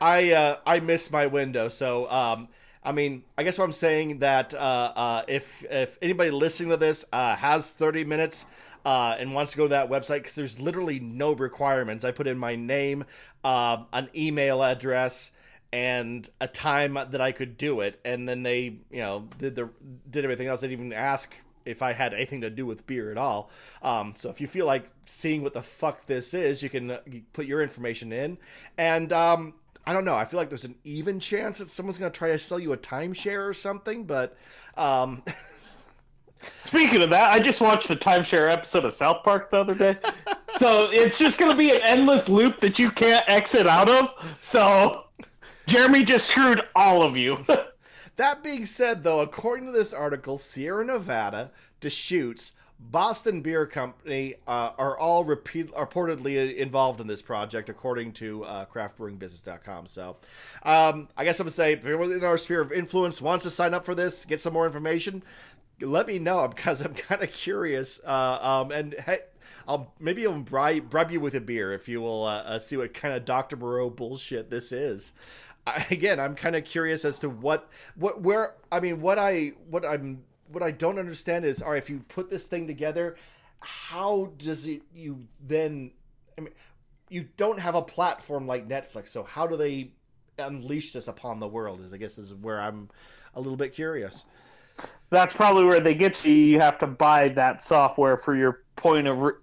I 0.00 0.32
uh, 0.32 0.56
I 0.64 0.80
missed 0.80 1.10
my 1.10 1.26
window. 1.26 1.68
So 1.68 2.10
um, 2.10 2.48
I 2.84 2.92
mean, 2.92 3.24
I 3.36 3.42
guess 3.42 3.58
what 3.58 3.64
I'm 3.64 3.72
saying 3.72 4.20
that 4.20 4.54
uh, 4.54 4.56
uh, 4.56 5.22
if 5.26 5.64
if 5.70 5.98
anybody 6.00 6.30
listening 6.30 6.70
to 6.70 6.76
this 6.76 7.04
uh, 7.12 7.36
has 7.36 7.70
30 7.70 8.04
minutes. 8.04 8.46
Uh, 8.84 9.14
and 9.20 9.32
wants 9.32 9.52
to 9.52 9.58
go 9.58 9.66
to 9.66 9.68
that 9.68 9.88
website 9.88 10.16
because 10.16 10.34
there's 10.34 10.58
literally 10.58 10.98
no 10.98 11.34
requirements. 11.34 12.04
I 12.04 12.10
put 12.10 12.26
in 12.26 12.36
my 12.36 12.56
name, 12.56 13.04
um, 13.44 13.86
an 13.92 14.08
email 14.12 14.60
address, 14.60 15.30
and 15.72 16.28
a 16.40 16.48
time 16.48 16.94
that 16.94 17.20
I 17.20 17.30
could 17.30 17.56
do 17.56 17.78
it, 17.82 18.00
and 18.04 18.28
then 18.28 18.42
they, 18.42 18.78
you 18.90 18.98
know, 18.98 19.28
did 19.38 19.54
the 19.54 19.70
did 20.10 20.24
everything 20.24 20.48
else. 20.48 20.62
They 20.62 20.66
didn't 20.66 20.86
even 20.86 20.98
ask 20.98 21.32
if 21.64 21.82
I 21.82 21.92
had 21.92 22.14
anything 22.14 22.40
to 22.42 22.50
do 22.50 22.66
with 22.66 22.86
beer 22.86 23.10
at 23.10 23.18
all. 23.18 23.50
Um, 23.82 24.14
so 24.16 24.30
if 24.30 24.40
you 24.40 24.46
feel 24.46 24.66
like 24.66 24.88
seeing 25.04 25.42
what 25.42 25.54
the 25.54 25.62
fuck 25.62 26.06
this 26.06 26.34
is, 26.34 26.62
you 26.62 26.68
can 26.68 26.90
uh, 26.92 27.00
put 27.32 27.46
your 27.46 27.62
information 27.62 28.12
in. 28.12 28.38
And 28.78 29.12
um, 29.12 29.54
I 29.86 29.92
don't 29.92 30.04
know. 30.04 30.14
I 30.14 30.24
feel 30.24 30.38
like 30.38 30.48
there's 30.48 30.64
an 30.64 30.76
even 30.84 31.20
chance 31.20 31.58
that 31.58 31.68
someone's 31.68 31.98
going 31.98 32.10
to 32.10 32.18
try 32.18 32.28
to 32.28 32.38
sell 32.38 32.58
you 32.58 32.72
a 32.72 32.76
timeshare 32.76 33.48
or 33.48 33.54
something. 33.54 34.04
But 34.04 34.36
um... 34.76 35.22
speaking 36.56 37.02
of 37.02 37.10
that, 37.10 37.30
I 37.30 37.38
just 37.38 37.60
watched 37.60 37.88
the 37.88 37.96
timeshare 37.96 38.50
episode 38.50 38.84
of 38.84 38.94
South 38.94 39.22
Park 39.22 39.50
the 39.50 39.58
other 39.58 39.74
day. 39.74 39.96
so 40.56 40.88
it's 40.90 41.18
just 41.18 41.38
going 41.38 41.50
to 41.50 41.56
be 41.56 41.70
an 41.70 41.80
endless 41.82 42.28
loop 42.28 42.60
that 42.60 42.78
you 42.78 42.90
can't 42.90 43.24
exit 43.28 43.66
out 43.66 43.88
of. 43.88 44.36
So 44.40 45.04
Jeremy 45.66 46.04
just 46.04 46.26
screwed 46.26 46.62
all 46.74 47.02
of 47.02 47.16
you. 47.16 47.38
That 48.16 48.42
being 48.42 48.66
said, 48.66 49.04
though, 49.04 49.20
according 49.20 49.66
to 49.66 49.72
this 49.72 49.92
article, 49.92 50.38
Sierra 50.38 50.84
Nevada, 50.84 51.50
Deschutes, 51.80 52.52
Boston 52.90 53.42
Beer 53.42 53.64
Company 53.66 54.34
uh, 54.46 54.72
are 54.76 54.98
all 54.98 55.24
repeat, 55.24 55.72
reportedly 55.72 56.56
involved 56.56 57.00
in 57.00 57.06
this 57.06 57.22
project, 57.22 57.68
according 57.68 58.12
to 58.14 58.44
uh, 58.44 58.64
craftbrewingbusiness.com. 58.66 59.86
So, 59.86 60.16
um, 60.64 61.08
I 61.16 61.24
guess 61.24 61.38
I'm 61.38 61.44
gonna 61.44 61.52
say 61.52 61.72
if 61.72 61.86
anyone 61.86 62.12
in 62.12 62.24
our 62.24 62.36
sphere 62.38 62.60
of 62.60 62.72
influence 62.72 63.22
wants 63.22 63.44
to 63.44 63.50
sign 63.50 63.72
up 63.72 63.84
for 63.84 63.94
this, 63.94 64.24
get 64.24 64.40
some 64.40 64.52
more 64.52 64.66
information, 64.66 65.22
let 65.80 66.06
me 66.06 66.18
know 66.18 66.46
because 66.54 66.80
I'm 66.80 66.94
kind 66.94 67.22
of 67.22 67.30
curious. 67.32 68.00
Uh, 68.04 68.38
um, 68.40 68.72
and 68.72 68.94
hey, 68.94 69.20
I'll 69.66 69.92
maybe 70.00 70.26
I'll 70.26 70.40
bribe, 70.40 70.90
bribe 70.90 71.10
you 71.10 71.20
with 71.20 71.34
a 71.34 71.40
beer 71.40 71.72
if 71.72 71.88
you 71.88 72.00
will 72.00 72.24
uh, 72.24 72.42
uh, 72.42 72.58
see 72.58 72.76
what 72.76 72.94
kind 72.94 73.14
of 73.14 73.24
Dr. 73.24 73.56
Moreau 73.56 73.90
bullshit 73.90 74.50
this 74.50 74.72
is. 74.72 75.12
I, 75.66 75.86
again, 75.90 76.20
I'm 76.20 76.34
kind 76.34 76.56
of 76.56 76.64
curious 76.64 77.04
as 77.04 77.18
to 77.20 77.28
what 77.28 77.70
what 77.96 78.20
where 78.20 78.54
I 78.70 78.80
mean 78.80 79.00
what 79.00 79.18
I 79.18 79.52
what 79.68 79.86
I'm 79.86 80.22
what 80.48 80.62
I 80.62 80.70
don't 80.70 80.98
understand 80.98 81.44
is 81.44 81.62
all 81.62 81.70
right 81.72 81.78
if 81.78 81.88
you 81.88 82.00
put 82.08 82.30
this 82.30 82.44
thing 82.46 82.66
together, 82.66 83.16
how 83.60 84.32
does 84.38 84.66
it 84.66 84.82
you 84.94 85.26
then 85.46 85.92
I 86.36 86.42
mean 86.42 86.52
you 87.08 87.28
don't 87.36 87.60
have 87.60 87.74
a 87.74 87.82
platform 87.82 88.46
like 88.46 88.68
Netflix, 88.68 89.08
so 89.08 89.22
how 89.22 89.46
do 89.46 89.56
they 89.56 89.92
unleash 90.38 90.92
this 90.92 91.08
upon 91.08 91.40
the 91.40 91.48
world? 91.48 91.80
Is 91.82 91.92
I 91.92 91.98
guess 91.98 92.18
is 92.18 92.34
where 92.34 92.60
I'm 92.60 92.88
a 93.34 93.40
little 93.40 93.56
bit 93.56 93.72
curious. 93.72 94.26
That's 95.10 95.34
probably 95.34 95.64
where 95.64 95.80
they 95.80 95.94
get 95.94 96.24
you. 96.24 96.32
You 96.32 96.60
have 96.60 96.78
to 96.78 96.86
buy 96.86 97.28
that 97.30 97.60
software 97.60 98.16
for 98.16 98.34
your 98.34 98.64
point 98.76 99.06
of 99.06 99.34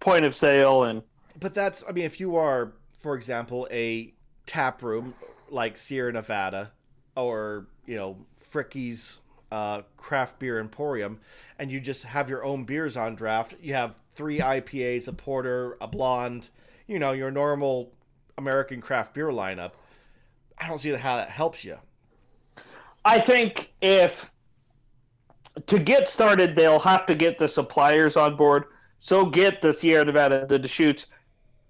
point 0.00 0.24
of 0.24 0.34
sale 0.34 0.84
and. 0.84 1.02
But 1.40 1.52
that's 1.54 1.82
I 1.88 1.92
mean, 1.92 2.04
if 2.04 2.20
you 2.20 2.36
are, 2.36 2.74
for 2.92 3.16
example, 3.16 3.66
a 3.70 4.14
tap 4.46 4.82
room 4.82 5.14
like 5.54 5.78
Sierra 5.78 6.12
Nevada 6.12 6.72
or 7.16 7.66
you 7.86 7.96
know 7.96 8.16
Fricky's 8.40 9.20
uh, 9.52 9.82
craft 9.96 10.38
beer 10.38 10.58
emporium, 10.58 11.20
and 11.58 11.70
you 11.70 11.80
just 11.80 12.02
have 12.02 12.28
your 12.28 12.44
own 12.44 12.64
beers 12.64 12.96
on 12.96 13.14
draft. 13.14 13.54
You 13.60 13.74
have 13.74 13.98
three 14.12 14.40
IPAs, 14.40 15.08
a 15.08 15.12
porter, 15.12 15.76
a 15.80 15.86
blonde. 15.86 16.50
You 16.86 16.98
know 16.98 17.12
your 17.12 17.30
normal 17.30 17.92
American 18.36 18.80
craft 18.80 19.14
beer 19.14 19.28
lineup. 19.28 19.72
I 20.58 20.68
don't 20.68 20.78
see 20.78 20.90
how 20.90 21.16
that 21.16 21.30
helps 21.30 21.64
you. 21.64 21.78
I 23.04 23.18
think 23.20 23.72
if 23.80 24.32
to 25.66 25.78
get 25.78 26.08
started, 26.08 26.56
they'll 26.56 26.78
have 26.80 27.06
to 27.06 27.14
get 27.14 27.38
the 27.38 27.48
suppliers 27.48 28.16
on 28.16 28.36
board. 28.36 28.64
So 28.98 29.26
get 29.26 29.60
the 29.60 29.72
Sierra 29.72 30.04
Nevada, 30.04 30.46
the 30.46 30.58
Deschutes, 30.58 31.06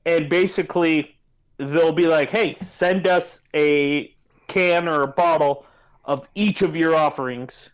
and 0.07 0.29
basically 0.29 1.14
they'll 1.57 1.93
be 1.93 2.07
like, 2.07 2.31
"Hey, 2.31 2.57
send 2.63 3.07
us 3.07 3.41
a 3.55 4.15
can 4.47 4.89
or 4.89 5.03
a 5.03 5.07
bottle 5.07 5.67
of 6.05 6.29
each 6.35 6.63
of 6.63 6.77
your 6.77 6.95
offerings." 6.95 7.71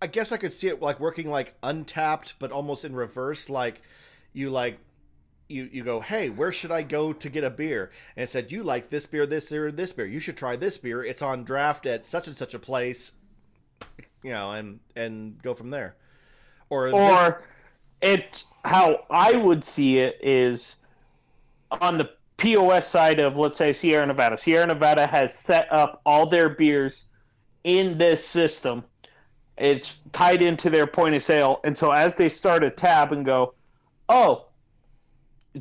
I 0.00 0.08
guess 0.08 0.32
I 0.32 0.36
could 0.36 0.52
see 0.52 0.68
it 0.68 0.82
like 0.82 0.98
working 0.98 1.30
like 1.30 1.60
Untappd, 1.62 2.34
but 2.38 2.50
almost 2.50 2.84
in 2.84 2.94
reverse. 2.94 3.48
Like 3.48 3.82
you 4.32 4.50
like 4.50 4.78
you 5.48 5.68
you 5.72 5.84
go, 5.84 6.00
"Hey, 6.00 6.28
where 6.28 6.50
should 6.52 6.72
I 6.72 6.82
go 6.82 7.12
to 7.12 7.28
get 7.28 7.44
a 7.44 7.50
beer?" 7.50 7.92
And 8.16 8.24
it 8.24 8.30
said, 8.30 8.50
"You 8.50 8.62
like 8.62 8.88
this 8.88 9.06
beer, 9.06 9.26
this 9.26 9.50
beer, 9.50 9.70
this 9.70 9.92
beer. 9.92 10.06
You 10.06 10.20
should 10.20 10.36
try 10.36 10.56
this 10.56 10.78
beer. 10.78 11.04
It's 11.04 11.22
on 11.22 11.44
draft 11.44 11.86
at 11.86 12.04
such 12.04 12.26
and 12.26 12.36
such 12.36 12.54
a 12.54 12.58
place." 12.58 13.12
You 14.24 14.32
know, 14.32 14.52
and 14.52 14.80
and 14.96 15.40
go 15.42 15.54
from 15.54 15.70
there. 15.70 15.96
Or 16.70 16.88
or 16.88 17.44
this... 18.00 18.10
it 18.10 18.44
how 18.64 19.04
I 19.10 19.36
would 19.36 19.62
see 19.62 19.98
it 19.98 20.18
is 20.22 20.76
on 21.70 21.98
the 21.98 22.10
POS 22.42 22.88
side 22.88 23.20
of 23.20 23.38
let's 23.38 23.56
say 23.56 23.72
Sierra 23.72 24.04
Nevada. 24.04 24.36
Sierra 24.36 24.66
Nevada 24.66 25.06
has 25.06 25.32
set 25.32 25.72
up 25.72 26.00
all 26.04 26.26
their 26.26 26.48
beers 26.48 27.06
in 27.62 27.96
this 27.96 28.26
system. 28.26 28.82
It's 29.56 30.02
tied 30.10 30.42
into 30.42 30.68
their 30.68 30.88
point 30.88 31.14
of 31.14 31.22
sale, 31.22 31.60
and 31.62 31.78
so 31.78 31.92
as 31.92 32.16
they 32.16 32.28
start 32.28 32.64
a 32.64 32.70
tab 32.70 33.12
and 33.12 33.24
go, 33.24 33.54
oh, 34.08 34.46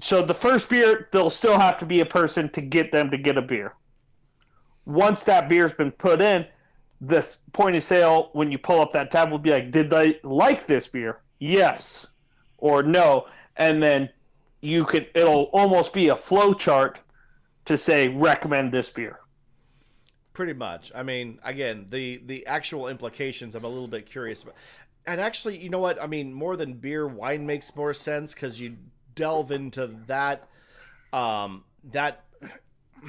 so 0.01 0.23
the 0.23 0.33
first 0.33 0.71
beer 0.71 1.07
there'll 1.11 1.29
still 1.29 1.59
have 1.59 1.77
to 1.77 1.85
be 1.85 1.99
a 1.99 2.05
person 2.05 2.49
to 2.49 2.61
get 2.61 2.91
them 2.91 3.11
to 3.11 3.17
get 3.17 3.37
a 3.37 3.43
beer. 3.43 3.75
Once 4.85 5.23
that 5.25 5.47
beer's 5.47 5.73
been 5.73 5.91
put 5.91 6.19
in, 6.19 6.47
this 6.99 7.37
point 7.53 7.75
of 7.75 7.83
sale 7.83 8.31
when 8.33 8.51
you 8.51 8.57
pull 8.57 8.81
up 8.81 8.91
that 8.93 9.11
tab 9.11 9.29
will 9.29 9.37
be 9.37 9.51
like, 9.51 9.69
did 9.69 9.91
they 9.91 10.19
like 10.23 10.65
this 10.65 10.87
beer? 10.87 11.19
Yes 11.37 12.07
or 12.57 12.81
no, 12.81 13.27
and 13.57 13.83
then 13.83 14.09
you 14.61 14.85
could 14.85 15.07
it'll 15.15 15.49
almost 15.53 15.93
be 15.93 16.09
a 16.09 16.15
flow 16.15 16.53
chart 16.53 16.99
to 17.65 17.77
say 17.77 18.07
recommend 18.07 18.71
this 18.71 18.89
beer. 18.89 19.19
Pretty 20.33 20.53
much. 20.53 20.91
I 20.95 21.03
mean, 21.03 21.39
again, 21.43 21.87
the 21.89 22.21
the 22.25 22.45
actual 22.47 22.87
implications 22.87 23.55
I'm 23.55 23.63
a 23.63 23.67
little 23.67 23.87
bit 23.87 24.05
curious 24.05 24.43
about. 24.43 24.55
And 25.05 25.19
actually, 25.19 25.57
you 25.57 25.69
know 25.69 25.79
what? 25.79 26.01
I 26.01 26.07
mean, 26.07 26.31
more 26.31 26.55
than 26.55 26.73
beer, 26.73 27.07
wine 27.07 27.45
makes 27.45 27.75
more 27.75 27.93
sense 27.93 28.33
because 28.33 28.61
you 28.61 28.77
delve 29.15 29.51
into 29.51 29.87
that 30.07 30.47
um 31.13 31.63
that 31.91 32.23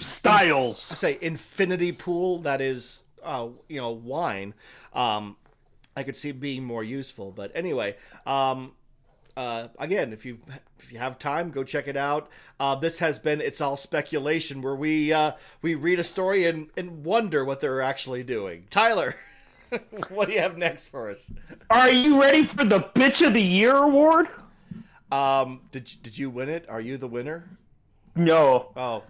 styles 0.01 0.81
say 0.81 1.19
infinity 1.21 1.93
pool 1.93 2.39
that 2.39 2.61
is 2.61 3.05
uh 3.23 3.47
you 3.69 3.81
know 3.81 3.91
wine 3.91 4.55
um 4.95 5.37
i 5.97 6.03
could 6.03 6.17
see 6.17 6.33
being 6.33 6.65
more 6.65 6.83
useful 6.83 7.31
but 7.31 7.53
anyway 7.55 7.95
um 8.27 8.73
uh, 9.37 9.69
again, 9.79 10.13
if 10.13 10.25
you 10.27 10.39
if 10.79 10.93
you 10.93 10.99
have 10.99 11.19
time, 11.19 11.51
go 11.51 11.65
check 11.65 11.89
it 11.89 11.97
out. 11.97 12.29
Uh, 12.61 12.75
this 12.75 12.99
has 12.99 13.19
been 13.19 13.41
it's 13.41 13.61
all 13.61 13.77
speculation, 13.77 14.63
where 14.63 14.75
we 14.75 15.13
uh, 15.13 15.33
we 15.63 15.75
read 15.75 15.99
a 15.99 16.05
story 16.05 16.47
and, 16.47 16.69
and 16.77 17.05
wonder 17.05 17.45
what 17.45 17.61
they're 17.61 17.83
actually 17.83 18.23
doing. 18.23 18.67
Tyler, 18.71 19.15
what 20.09 20.29
do 20.29 20.35
you 20.35 20.41
have 20.41 20.59
next 20.59 20.89
for 20.89 21.11
us? 21.11 21.33
Are 21.71 21.91
you 21.91 22.21
ready 22.21 22.45
for 22.45 22.65
the 22.65 22.81
Bitch 22.81 23.27
of 23.27 23.33
the 23.33 23.43
Year 23.43 23.75
award? 23.77 24.29
Um, 25.11 25.61
did 25.71 25.91
did 26.03 26.19
you 26.19 26.31
win 26.31 26.49
it? 26.49 26.67
Are 26.69 26.81
you 26.81 26.97
the 26.97 27.09
winner? 27.09 27.49
No. 28.15 28.73
Oh, 28.77 29.03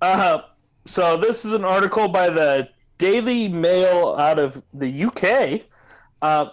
Uh, 0.00 0.42
so 0.84 1.16
this 1.16 1.44
is 1.44 1.52
an 1.52 1.64
article 1.64 2.08
by 2.08 2.30
the 2.30 2.68
Daily 2.98 3.48
Mail 3.48 4.16
out 4.18 4.38
of 4.38 4.62
the 4.74 5.04
UK, 5.04 5.62
uh, 6.22 6.50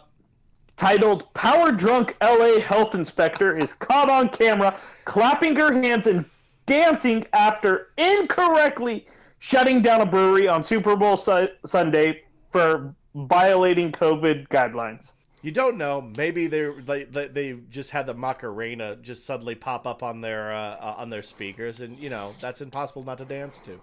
titled 0.78 1.32
"Power 1.34 1.72
Drunk 1.72 2.16
LA 2.22 2.60
Health 2.60 2.96
Inspector 2.96 3.58
is 3.58 3.74
caught 3.74 4.10
on 4.10 4.30
camera 4.30 4.76
clapping 5.06 5.56
her 5.56 5.74
hands 5.74 6.08
and 6.08 6.26
dancing 6.66 7.26
after 7.34 7.90
incorrectly 7.98 9.06
shutting 9.40 9.82
down 9.82 10.02
a 10.02 10.06
brewery 10.06 10.48
on 10.48 10.64
Super 10.64 10.96
Bowl 10.96 11.18
su- 11.18 11.50
Sunday 11.66 12.24
for 12.50 12.94
violating 13.16 13.92
COVID 13.92 14.48
guidelines." 14.50 15.14
you 15.42 15.52
don't 15.52 15.78
know. 15.78 16.12
Maybe 16.18 16.48
they 16.48 16.70
they 16.72 17.04
they, 17.04 17.54
just 17.70 17.92
had 17.92 18.08
the 18.08 18.16
Macarena 18.16 18.96
just 18.96 19.28
suddenly 19.28 19.54
pop 19.54 19.86
up 19.86 20.02
on 20.02 20.20
their 20.20 20.52
uh, 20.52 20.76
uh, 20.78 20.96
on 20.98 21.12
their 21.12 21.22
speakers, 21.22 21.82
and 21.82 21.96
you 22.00 22.10
know 22.10 22.34
that's 22.42 22.62
impossible 22.62 23.04
not 23.04 23.20
to 23.20 23.26
dance 23.26 23.60
to. 23.60 23.80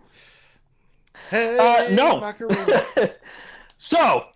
Hey, 1.30 1.56
Uh, 1.58 1.88
no. 1.94 2.18
Macarena. 2.20 2.84
So 3.78 4.26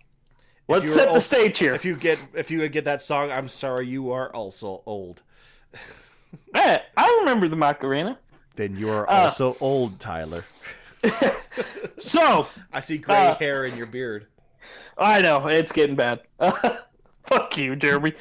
let's 0.67 0.93
set 0.93 1.05
the 1.05 1.13
also- 1.15 1.19
stage 1.37 1.57
here. 1.59 1.73
if 1.73 1.85
you 1.85 1.95
get 1.95 2.19
if 2.33 2.51
you 2.51 2.67
get 2.69 2.85
that 2.85 3.01
song, 3.01 3.31
I'm 3.31 3.47
sorry, 3.49 3.87
you 3.87 4.11
are 4.11 4.33
also 4.33 4.81
old. 4.85 5.21
I 6.53 7.17
remember 7.19 7.47
the 7.47 7.55
Macarena. 7.55 8.17
Then 8.55 8.75
you 8.75 8.89
are 8.89 9.09
Uh, 9.09 9.23
also 9.23 9.55
old, 9.59 9.99
Tyler. 9.99 10.43
So 11.97 12.47
I 12.71 12.79
see 12.79 12.97
gray 12.99 13.15
uh, 13.15 13.35
hair 13.35 13.65
in 13.65 13.75
your 13.75 13.87
beard. 13.87 14.27
I 14.97 15.21
know 15.21 15.47
it's 15.47 15.71
getting 15.71 15.95
bad. 15.95 16.21
fuck 17.25 17.57
you, 17.57 17.75
Jeremy. 17.75 18.13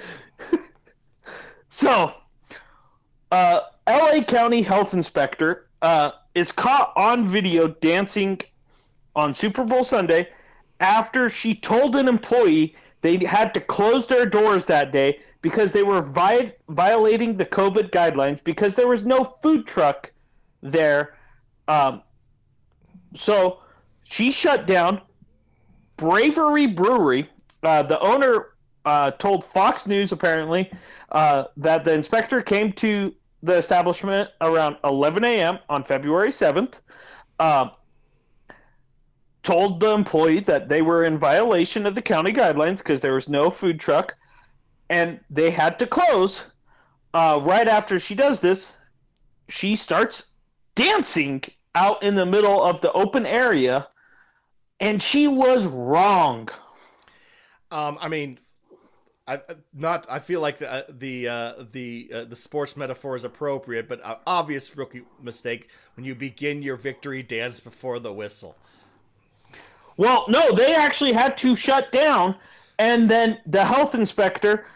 so, 1.68 2.12
uh, 3.30 3.60
L.A. 3.86 4.24
County 4.24 4.62
Health 4.62 4.94
Inspector 4.94 5.68
uh, 5.82 6.10
is 6.34 6.52
caught 6.52 6.92
on 6.96 7.28
video 7.28 7.68
dancing 7.68 8.40
on 9.14 9.34
Super 9.34 9.64
Bowl 9.64 9.84
Sunday 9.84 10.28
after 10.80 11.28
she 11.28 11.54
told 11.54 11.96
an 11.96 12.08
employee 12.08 12.74
they 13.00 13.24
had 13.24 13.54
to 13.54 13.60
close 13.60 14.06
their 14.06 14.26
doors 14.26 14.66
that 14.66 14.92
day 14.92 15.20
because 15.42 15.72
they 15.72 15.82
were 15.82 16.02
vi- 16.02 16.52
violating 16.70 17.36
the 17.36 17.46
COVID 17.46 17.90
guidelines 17.90 18.42
because 18.42 18.74
there 18.74 18.88
was 18.88 19.06
no 19.06 19.22
food 19.22 19.66
truck 19.66 20.10
there. 20.62 21.16
Um, 21.68 22.02
so 23.14 23.60
she 24.04 24.32
shut 24.32 24.66
down 24.66 25.00
Bravery 25.96 26.66
Brewery. 26.66 27.28
Uh, 27.62 27.82
the 27.82 27.98
owner 28.00 28.54
uh, 28.84 29.12
told 29.12 29.44
Fox 29.44 29.86
News 29.86 30.12
apparently 30.12 30.70
uh, 31.12 31.44
that 31.56 31.84
the 31.84 31.92
inspector 31.92 32.42
came 32.42 32.72
to 32.74 33.14
the 33.42 33.54
establishment 33.54 34.30
around 34.40 34.76
11 34.84 35.24
a.m. 35.24 35.58
on 35.68 35.84
February 35.84 36.30
7th. 36.30 36.80
Told 39.46 39.78
the 39.78 39.92
employee 39.92 40.40
that 40.40 40.68
they 40.68 40.82
were 40.82 41.04
in 41.04 41.18
violation 41.18 41.86
of 41.86 41.94
the 41.94 42.02
county 42.02 42.32
guidelines 42.32 42.78
because 42.78 43.00
there 43.00 43.14
was 43.14 43.28
no 43.28 43.48
food 43.48 43.78
truck 43.78 44.16
and 44.90 45.20
they 45.30 45.52
had 45.52 45.78
to 45.78 45.86
close. 45.86 46.50
Uh, 47.14 47.38
right 47.42 47.68
after 47.68 48.00
she 48.00 48.16
does 48.16 48.40
this, 48.40 48.72
she 49.48 49.76
starts 49.76 50.32
dancing 50.74 51.44
out 51.76 52.02
in 52.02 52.16
the 52.16 52.26
middle 52.26 52.60
of 52.60 52.80
the 52.80 52.90
open 52.90 53.24
area 53.24 53.86
and 54.80 55.00
she 55.00 55.28
was 55.28 55.64
wrong. 55.64 56.48
Um, 57.70 57.98
I 58.00 58.08
mean, 58.08 58.40
I 59.28 59.40
not. 59.72 60.06
I 60.10 60.18
feel 60.18 60.40
like 60.40 60.58
the 60.58 60.72
uh, 60.72 60.82
the 60.88 61.28
uh, 61.28 61.52
the 61.70 62.10
uh, 62.12 62.24
the 62.24 62.36
sports 62.36 62.76
metaphor 62.76 63.14
is 63.14 63.22
appropriate, 63.22 63.88
but 63.88 64.00
obvious 64.26 64.76
rookie 64.76 65.02
mistake 65.22 65.68
when 65.94 66.04
you 66.04 66.16
begin 66.16 66.62
your 66.62 66.76
victory 66.76 67.22
dance 67.22 67.60
before 67.60 68.00
the 68.00 68.12
whistle. 68.12 68.56
Well, 69.96 70.26
no, 70.28 70.52
they 70.52 70.74
actually 70.74 71.12
had 71.12 71.36
to 71.38 71.56
shut 71.56 71.90
down, 71.92 72.36
and 72.78 73.08
then 73.08 73.38
the 73.46 73.64
health 73.64 73.94
inspector 73.94 74.66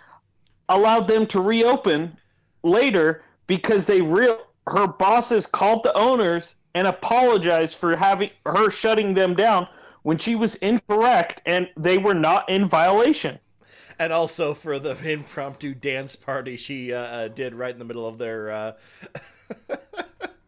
allowed 0.68 1.08
them 1.08 1.26
to 1.26 1.40
reopen 1.40 2.16
later 2.62 3.22
because 3.46 3.86
they 3.86 4.00
real 4.00 4.46
her 4.68 4.86
bosses 4.86 5.46
called 5.46 5.82
the 5.82 5.92
owners 5.94 6.54
and 6.74 6.86
apologized 6.86 7.74
for 7.76 7.96
having 7.96 8.30
her 8.46 8.70
shutting 8.70 9.14
them 9.14 9.34
down 9.34 9.66
when 10.02 10.16
she 10.16 10.36
was 10.36 10.54
incorrect 10.56 11.42
and 11.46 11.68
they 11.76 11.98
were 11.98 12.14
not 12.14 12.48
in 12.48 12.68
violation. 12.68 13.38
And 13.98 14.12
also 14.12 14.54
for 14.54 14.78
the 14.78 14.96
impromptu 15.10 15.74
dance 15.74 16.14
party 16.14 16.56
she 16.56 16.92
uh, 16.92 16.98
uh, 16.98 17.28
did 17.28 17.54
right 17.54 17.72
in 17.72 17.78
the 17.78 17.84
middle 17.84 18.06
of 18.06 18.18
their. 18.18 18.50
Uh... 18.50 18.72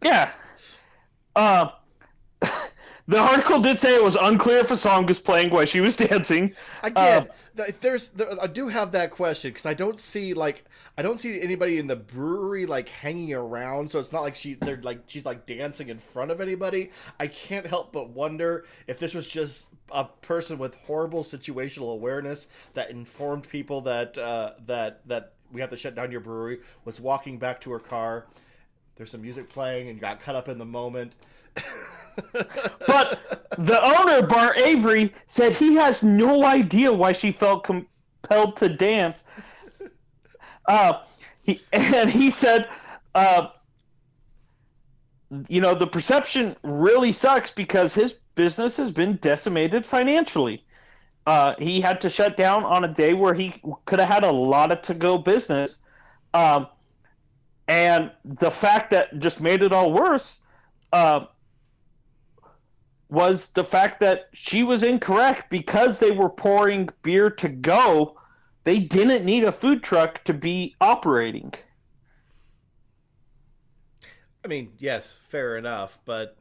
Yeah. 0.02 0.30
Uh, 1.36 1.70
the 3.08 3.18
article 3.18 3.60
did 3.60 3.80
say 3.80 3.94
it 3.96 4.02
was 4.02 4.16
unclear 4.16 4.58
if 4.58 4.70
a 4.70 4.76
song 4.76 5.06
was 5.06 5.18
playing 5.18 5.50
while 5.50 5.64
she 5.64 5.80
was 5.80 5.96
dancing. 6.08 6.54
Again, 6.82 7.28
Um, 7.56 7.66
there's 7.80 8.08
there, 8.08 8.40
I 8.40 8.46
do 8.46 8.68
have 8.68 8.92
that 8.92 9.10
question 9.10 9.50
because 9.50 9.66
I 9.66 9.74
don't 9.74 10.00
see 10.00 10.34
like 10.34 10.64
I 10.96 11.02
don't 11.02 11.18
see 11.20 11.40
anybody 11.40 11.78
in 11.78 11.86
the 11.86 11.96
brewery 11.96 12.66
like 12.66 12.88
hanging 12.88 13.34
around, 13.34 13.90
so 13.90 13.98
it's 13.98 14.12
not 14.12 14.22
like 14.22 14.36
she 14.36 14.54
they're 14.54 14.80
like 14.82 15.02
she's 15.06 15.24
like 15.26 15.46
dancing 15.46 15.88
in 15.88 15.98
front 15.98 16.30
of 16.30 16.40
anybody. 16.40 16.90
I 17.20 17.26
can't 17.26 17.66
help 17.66 17.92
but 17.92 18.10
wonder 18.10 18.64
if 18.86 18.98
this 18.98 19.14
was 19.14 19.28
just 19.28 19.70
a 19.90 20.04
person 20.04 20.58
with 20.58 20.74
horrible 20.76 21.22
situational 21.24 21.92
awareness 21.92 22.46
that 22.74 22.90
informed 22.90 23.48
people 23.48 23.80
that 23.82 24.16
uh, 24.18 24.52
that 24.66 25.06
that 25.08 25.32
we 25.52 25.60
have 25.60 25.70
to 25.70 25.76
shut 25.76 25.94
down 25.94 26.10
your 26.12 26.20
brewery. 26.20 26.60
Was 26.84 27.00
walking 27.00 27.38
back 27.38 27.60
to 27.62 27.70
her 27.72 27.80
car. 27.80 28.26
There's 28.96 29.10
some 29.10 29.22
music 29.22 29.48
playing 29.48 29.88
and 29.88 30.00
got 30.00 30.20
caught 30.20 30.36
up 30.36 30.48
in 30.48 30.58
the 30.58 30.64
moment. 30.66 31.14
But 32.86 33.48
the 33.58 33.80
owner, 33.82 34.26
Bart 34.26 34.60
Avery, 34.60 35.12
said 35.26 35.52
he 35.54 35.74
has 35.76 36.02
no 36.02 36.44
idea 36.44 36.92
why 36.92 37.12
she 37.12 37.32
felt 37.32 37.64
compelled 37.64 38.56
to 38.56 38.68
dance. 38.68 39.22
Uh, 40.66 41.02
he, 41.42 41.60
and 41.72 42.10
he 42.10 42.30
said, 42.30 42.68
uh, 43.14 43.48
you 45.48 45.60
know, 45.60 45.74
the 45.74 45.86
perception 45.86 46.56
really 46.62 47.12
sucks 47.12 47.50
because 47.50 47.94
his 47.94 48.12
business 48.34 48.76
has 48.76 48.90
been 48.90 49.16
decimated 49.16 49.84
financially. 49.84 50.64
Uh, 51.26 51.54
he 51.58 51.80
had 51.80 52.00
to 52.00 52.10
shut 52.10 52.36
down 52.36 52.64
on 52.64 52.84
a 52.84 52.92
day 52.92 53.12
where 53.12 53.32
he 53.32 53.54
could 53.84 54.00
have 54.00 54.08
had 54.08 54.24
a 54.24 54.30
lot 54.32 54.72
of 54.72 54.82
to 54.82 54.94
go 54.94 55.16
business. 55.16 55.78
Um, 56.34 56.66
and 57.68 58.10
the 58.24 58.50
fact 58.50 58.90
that 58.90 59.18
just 59.20 59.40
made 59.40 59.62
it 59.62 59.72
all 59.72 59.92
worse 59.92 60.38
uh, 60.92 61.26
was 63.12 63.48
the 63.48 63.62
fact 63.62 64.00
that 64.00 64.30
she 64.32 64.62
was 64.62 64.82
incorrect 64.82 65.50
because 65.50 65.98
they 65.98 66.10
were 66.10 66.30
pouring 66.30 66.88
beer 67.02 67.28
to 67.28 67.46
go. 67.46 68.16
They 68.64 68.78
didn't 68.78 69.26
need 69.26 69.44
a 69.44 69.52
food 69.52 69.82
truck 69.82 70.24
to 70.24 70.32
be 70.32 70.74
operating. 70.80 71.52
I 74.42 74.48
mean, 74.48 74.72
yes, 74.78 75.20
fair 75.28 75.58
enough, 75.58 76.00
but 76.06 76.38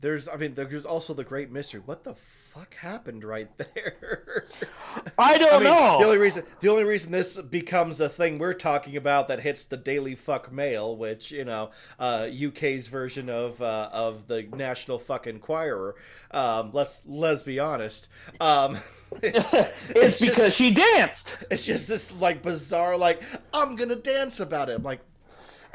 there's 0.00 0.28
I 0.28 0.36
mean 0.36 0.54
there's 0.54 0.86
also 0.86 1.12
the 1.12 1.24
great 1.24 1.50
mystery. 1.50 1.82
What 1.84 2.04
the 2.04 2.14
fuck 2.56 2.74
happened 2.76 3.22
right 3.22 3.50
there? 3.58 4.46
I 5.18 5.36
don't 5.36 5.52
I 5.52 5.56
mean, 5.58 5.64
know. 5.64 5.98
the 5.98 6.04
only 6.06 6.18
reason 6.18 6.44
the 6.60 6.68
only 6.68 6.84
reason 6.84 7.12
this 7.12 7.40
becomes 7.40 8.00
a 8.00 8.08
thing 8.08 8.38
we're 8.38 8.54
talking 8.54 8.96
about 8.96 9.28
that 9.28 9.40
hits 9.40 9.64
the 9.66 9.76
Daily 9.76 10.14
Fuck 10.14 10.50
Mail, 10.50 10.96
which 10.96 11.30
you 11.30 11.44
know, 11.44 11.70
uh, 11.98 12.28
UK's 12.46 12.88
version 12.88 13.28
of 13.28 13.60
uh, 13.60 13.90
of 13.92 14.26
the 14.26 14.42
National 14.42 14.98
Fuck 14.98 15.26
Enquirer. 15.26 15.96
Um, 16.30 16.70
let's 16.72 17.02
let's 17.06 17.42
be 17.42 17.58
honest. 17.58 18.08
Um, 18.40 18.78
it's, 19.22 19.52
it's, 19.52 19.90
it's 19.90 20.18
just- 20.18 20.20
because 20.20 20.54
she 20.54 20.70
danced. 20.70 21.44
it's 21.50 21.66
just 21.66 21.88
this 21.88 22.12
like 22.14 22.42
bizarre 22.42 22.96
like 22.96 23.22
I'm 23.52 23.76
gonna 23.76 23.96
dance 23.96 24.40
about 24.40 24.70
it. 24.70 24.74
I'm 24.74 24.82
like 24.82 25.00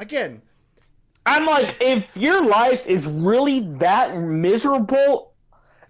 again, 0.00 0.42
I'm 1.24 1.46
like, 1.46 1.76
if 1.80 2.16
your 2.16 2.44
life 2.44 2.86
is 2.86 3.06
really 3.06 3.60
that 3.78 4.16
miserable 4.16 5.31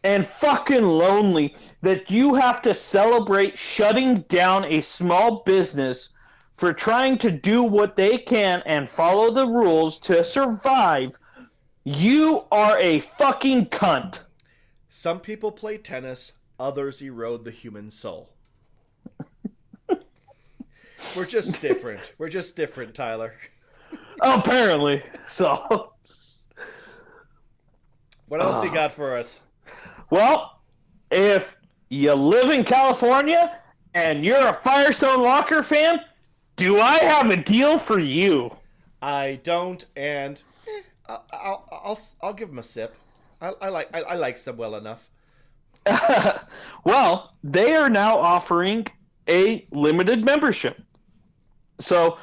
and 0.04 0.26
fucking 0.26 0.84
lonely 0.84 1.54
that 1.82 2.10
you 2.10 2.34
have 2.34 2.62
to 2.62 2.74
celebrate 2.74 3.58
shutting 3.58 4.22
down 4.22 4.64
a 4.64 4.80
small 4.80 5.42
business 5.44 6.10
for 6.54 6.72
trying 6.72 7.18
to 7.18 7.30
do 7.30 7.62
what 7.62 7.96
they 7.96 8.18
can 8.18 8.62
and 8.66 8.88
follow 8.88 9.32
the 9.32 9.46
rules 9.46 9.98
to 9.98 10.22
survive, 10.22 11.10
you 11.84 12.44
are 12.52 12.78
a 12.78 13.00
fucking 13.00 13.66
cunt. 13.66 14.20
some 14.88 15.18
people 15.18 15.50
play 15.50 15.76
tennis, 15.76 16.32
others 16.60 17.02
erode 17.02 17.44
the 17.44 17.50
human 17.50 17.90
soul. 17.90 18.30
We're 21.16 21.26
just 21.26 21.60
different. 21.60 22.12
We're 22.18 22.28
just 22.28 22.54
different, 22.54 22.94
Tyler. 22.94 23.34
Apparently. 24.20 25.02
So, 25.26 25.92
What 28.28 28.40
else 28.40 28.62
you 28.62 28.70
ah. 28.70 28.74
got 28.74 28.92
for 28.92 29.16
us? 29.16 29.40
Well, 30.12 30.60
if 31.10 31.56
you 31.88 32.12
live 32.12 32.50
in 32.50 32.64
California 32.64 33.58
and 33.94 34.22
you're 34.22 34.48
a 34.48 34.52
Firestone 34.52 35.22
Walker 35.22 35.62
fan, 35.62 36.02
do 36.56 36.78
I 36.78 36.98
have 36.98 37.30
a 37.30 37.36
deal 37.38 37.78
for 37.78 37.98
you? 37.98 38.54
I 39.00 39.40
don't, 39.42 39.82
and 39.96 40.42
eh, 40.68 40.80
I'll, 41.08 41.24
I'll, 41.32 41.68
I'll, 41.72 42.00
I'll 42.20 42.34
give 42.34 42.50
them 42.50 42.58
a 42.58 42.62
sip. 42.62 42.94
I, 43.40 43.52
I 43.62 43.68
like 43.70 43.88
I, 43.96 44.02
I 44.02 44.14
like 44.16 44.38
them 44.42 44.58
well 44.58 44.76
enough. 44.76 45.08
well, 46.84 47.32
they 47.42 47.74
are 47.74 47.88
now 47.88 48.18
offering 48.18 48.86
a 49.30 49.66
limited 49.70 50.26
membership. 50.26 50.78
So, 51.80 52.18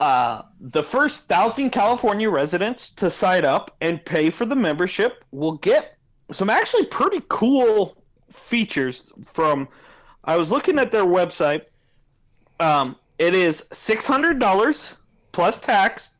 uh, 0.00 0.44
the 0.58 0.82
first 0.82 1.28
thousand 1.28 1.72
California 1.72 2.30
residents 2.30 2.88
to 2.92 3.10
sign 3.10 3.44
up 3.44 3.76
and 3.82 4.02
pay 4.02 4.30
for 4.30 4.46
the 4.46 4.56
membership 4.56 5.26
will 5.30 5.58
get 5.58 5.97
some 6.30 6.50
actually 6.50 6.86
pretty 6.86 7.22
cool 7.28 7.96
features 8.30 9.12
from. 9.32 9.68
I 10.24 10.36
was 10.36 10.52
looking 10.52 10.78
at 10.78 10.92
their 10.92 11.04
website. 11.04 11.62
Um, 12.60 12.96
it 13.18 13.34
is 13.34 13.68
six 13.72 14.06
hundred 14.06 14.38
dollars 14.38 14.94
plus 15.32 15.58
tax 15.60 16.12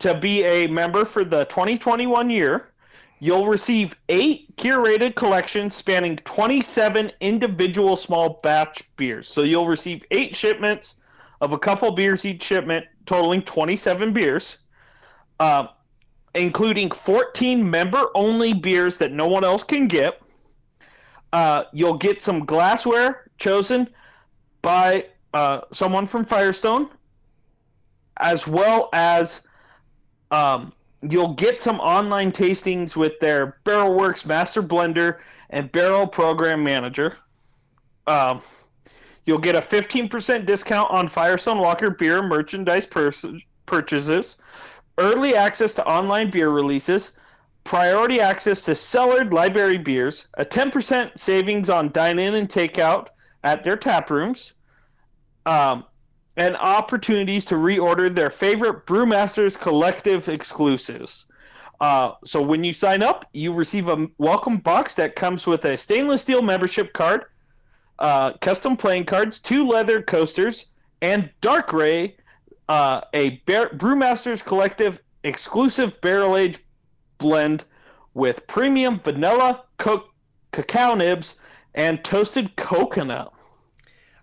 to 0.00 0.14
be 0.14 0.44
a 0.44 0.66
member 0.66 1.04
for 1.04 1.24
the 1.24 1.44
2021 1.46 2.30
year. 2.30 2.70
You'll 3.20 3.46
receive 3.46 3.98
eight 4.10 4.54
curated 4.56 5.14
collections 5.14 5.74
spanning 5.74 6.16
27 6.16 7.10
individual 7.20 7.96
small 7.96 8.40
batch 8.42 8.82
beers. 8.96 9.28
So 9.28 9.42
you'll 9.42 9.66
receive 9.66 10.04
eight 10.10 10.34
shipments 10.34 10.96
of 11.40 11.52
a 11.52 11.58
couple 11.58 11.90
beers 11.92 12.26
each 12.26 12.42
shipment, 12.42 12.84
totaling 13.06 13.42
27 13.42 14.12
beers, 14.12 14.58
uh, 15.40 15.68
including 16.34 16.90
14 16.90 17.68
member 17.68 18.06
only 18.14 18.52
beers 18.52 18.98
that 18.98 19.12
no 19.12 19.26
one 19.26 19.44
else 19.44 19.62
can 19.62 19.86
get. 19.86 20.20
Uh, 21.32 21.64
you'll 21.72 21.98
get 21.98 22.20
some 22.20 22.44
glassware 22.44 23.30
chosen 23.38 23.88
by 24.62 25.06
uh, 25.32 25.62
someone 25.72 26.06
from 26.06 26.24
Firestone, 26.24 26.88
as 28.18 28.46
well 28.46 28.88
as 28.92 29.42
um, 30.30 30.72
you'll 31.02 31.34
get 31.34 31.60
some 31.60 31.80
online 31.80 32.32
tastings 32.32 32.96
with 32.96 33.18
their 33.20 33.58
BarrelWorks 33.64 34.26
Master 34.26 34.62
Blender 34.62 35.18
and 35.50 35.70
Barrel 35.72 36.06
Program 36.06 36.62
Manager. 36.62 37.18
Um, 38.06 38.42
you'll 39.26 39.38
get 39.38 39.54
a 39.54 39.60
15% 39.60 40.46
discount 40.46 40.90
on 40.90 41.08
Firestone 41.08 41.58
Walker 41.58 41.90
beer 41.90 42.22
merchandise 42.22 42.86
purs- 42.86 43.24
purchases, 43.66 44.36
early 44.98 45.34
access 45.34 45.74
to 45.74 45.86
online 45.86 46.30
beer 46.30 46.50
releases, 46.50 47.16
priority 47.64 48.20
access 48.20 48.62
to 48.62 48.74
cellared 48.74 49.32
library 49.32 49.78
beers, 49.78 50.28
a 50.34 50.44
10% 50.44 51.18
savings 51.18 51.70
on 51.70 51.90
dine 51.92 52.18
in 52.18 52.34
and 52.34 52.48
takeout 52.48 53.08
at 53.42 53.64
their 53.64 53.76
tap 53.76 54.10
rooms, 54.10 54.54
um, 55.46 55.84
and 56.36 56.56
opportunities 56.56 57.44
to 57.44 57.54
reorder 57.54 58.14
their 58.14 58.30
favorite 58.30 58.86
Brewmasters 58.86 59.58
Collective 59.58 60.28
exclusives. 60.28 61.26
Uh, 61.80 62.12
so 62.24 62.40
when 62.40 62.64
you 62.64 62.72
sign 62.72 63.02
up, 63.02 63.28
you 63.32 63.52
receive 63.52 63.88
a 63.88 64.06
welcome 64.18 64.58
box 64.58 64.94
that 64.94 65.16
comes 65.16 65.46
with 65.46 65.64
a 65.64 65.76
stainless 65.76 66.22
steel 66.22 66.42
membership 66.42 66.92
card, 66.92 67.24
uh, 67.98 68.32
custom 68.40 68.76
playing 68.76 69.04
cards, 69.04 69.38
two 69.40 69.66
leather 69.66 70.02
coasters, 70.02 70.72
and 71.02 71.30
Dark 71.40 71.72
Ray, 71.72 72.16
uh, 72.68 73.02
a 73.12 73.30
Bear- 73.46 73.70
Brewmasters 73.70 74.44
Collective 74.44 75.00
exclusive 75.22 76.00
barrel 76.00 76.36
aged 76.36 76.62
blend 77.18 77.64
with 78.14 78.46
premium 78.46 79.00
vanilla, 79.00 79.64
co- 79.78 80.10
cacao 80.52 80.94
nibs, 80.94 81.36
and 81.74 82.04
toasted 82.04 82.54
coconut. 82.56 83.32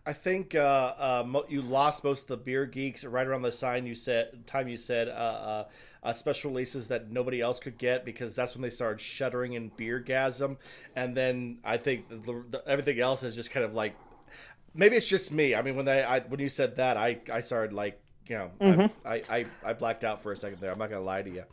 I 0.06 0.14
think 0.14 0.56
uh, 0.56 0.60
uh, 0.60 1.44
you 1.48 1.62
lost 1.62 2.04
most 2.04 2.24
of 2.24 2.28
the 2.30 2.38
beer 2.38 2.66
geeks 2.66 3.04
right 3.04 3.26
around 3.26 3.44
the 3.44 3.52
sign 3.52 3.86
you 3.86 3.94
said 3.94 4.48
time 4.48 4.68
you 4.68 4.78
said 4.78 5.08
uh, 5.08 5.12
uh, 5.12 5.68
uh, 6.02 6.14
special 6.14 6.50
releases 6.50 6.88
that 6.88 7.12
nobody 7.12 7.40
else 7.40 7.60
could 7.60 7.78
get 7.78 8.04
because 8.04 8.36
that's 8.36 8.56
when 8.56 8.64
they 8.64 8.72
started 8.72 9.00
shuddering 9.00 9.54
in 9.54 9.70
beergasm, 9.72 10.58
and 10.96 11.16
then 11.16 11.60
I 11.64 11.78
think 11.78 12.10
the, 12.10 12.44
the, 12.50 12.64
everything 12.66 13.00
else 13.00 13.22
is 13.22 13.36
just 13.36 13.52
kind 13.52 13.64
of 13.64 13.76
like 13.76 13.96
maybe 14.74 14.96
it's 14.96 15.08
just 15.08 15.32
me. 15.32 15.54
I 15.54 15.62
mean, 15.62 15.76
when 15.76 15.86
they 15.86 16.02
I, 16.04 16.22
when 16.22 16.40
you 16.40 16.50
said 16.50 16.78
that, 16.78 16.98
I 16.98 17.20
I 17.32 17.42
started 17.42 17.72
like 17.72 18.01
you 18.28 18.36
know 18.36 18.90
I, 19.06 19.10
I, 19.16 19.24
I 19.30 19.46
I 19.66 19.74
blacked 19.74 20.04
out 20.04 20.22
for 20.22 20.32
a 20.32 20.38
second 20.38 20.60
there. 20.60 20.72
I'm 20.72 20.80
not 20.80 20.90
gonna 20.90 21.04
lie 21.04 21.22
to 21.22 21.30
you. 21.30 21.44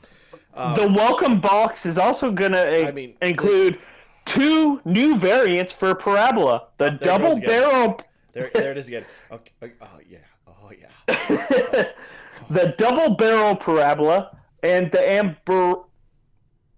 the 0.55 0.93
welcome 0.95 1.41
box 1.41 1.87
is 1.87 1.99
also 1.99 2.31
going 2.31 2.53
to 2.53 2.87
I 2.87 2.93
mean, 2.93 3.15
include 3.23 3.79
two 4.25 4.81
new 4.85 5.17
variants 5.17 5.73
for 5.73 5.95
Parabola: 5.95 6.69
the 6.79 6.91
there 6.91 6.99
double 6.99 7.41
barrel, 7.41 8.01
There 8.33 8.51
there 8.55 8.71
it 8.71 8.79
is 8.79 8.89
again. 8.89 9.05
Okay. 9.33 9.73
Oh 9.81 10.01
yeah. 10.09 10.19
Oh 10.47 10.71
yeah. 10.71 11.85
the 12.51 12.75
double 12.77 13.15
barrel 13.17 13.57
Parabola, 13.57 14.39
and 14.63 14.91
the 14.93 15.03
amber 15.13 15.77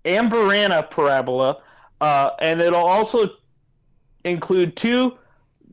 Amburana 0.05 0.89
Parabola, 0.91 1.63
uh, 2.01 2.31
and 2.41 2.61
it'll 2.61 2.85
also 2.85 3.29
include 4.25 4.77
two 4.77 5.19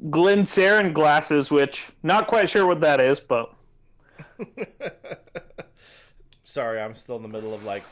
Glencairn 0.10 0.94
glasses, 0.94 1.50
which 1.50 1.90
not 2.04 2.28
quite 2.28 2.50
sure 2.50 2.66
what 2.68 2.82
that 2.82 3.02
is, 3.02 3.20
but 3.20 3.54
Sorry, 6.44 6.82
I'm 6.82 6.96
still 6.96 7.18
in 7.18 7.22
the 7.22 7.28
middle 7.28 7.54
of 7.54 7.64
like, 7.64 7.84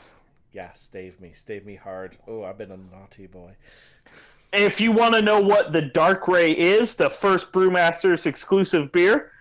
yeah, 0.52 0.72
stave 0.72 1.20
me, 1.20 1.32
stave 1.32 1.66
me 1.66 1.74
hard. 1.74 2.16
Oh, 2.26 2.42
I've 2.44 2.58
been 2.58 2.72
a 2.72 2.76
naughty 2.76 3.26
boy. 3.26 3.54
if 4.52 4.80
you 4.80 4.92
want 4.92 5.14
to 5.14 5.22
know 5.22 5.40
what 5.40 5.72
the 5.72 5.82
Dark 5.82 6.28
Ray 6.28 6.52
is, 6.52 6.94
the 6.94 7.10
first 7.10 7.52
Brewmasters 7.52 8.26
exclusive 8.26 8.90
beer, 8.92 9.32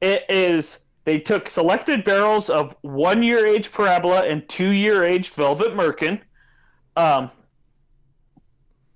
it 0.00 0.24
is 0.28 0.80
they 1.06 1.20
took 1.20 1.48
selected 1.48 2.02
barrels 2.02 2.50
of 2.50 2.76
one 2.82 3.22
year 3.22 3.46
aged 3.46 3.72
Parabola 3.72 4.24
and 4.24 4.46
two 4.48 4.70
year 4.70 5.04
aged 5.04 5.34
Velvet 5.34 5.72
Merkin, 5.74 6.20
um, 6.96 7.30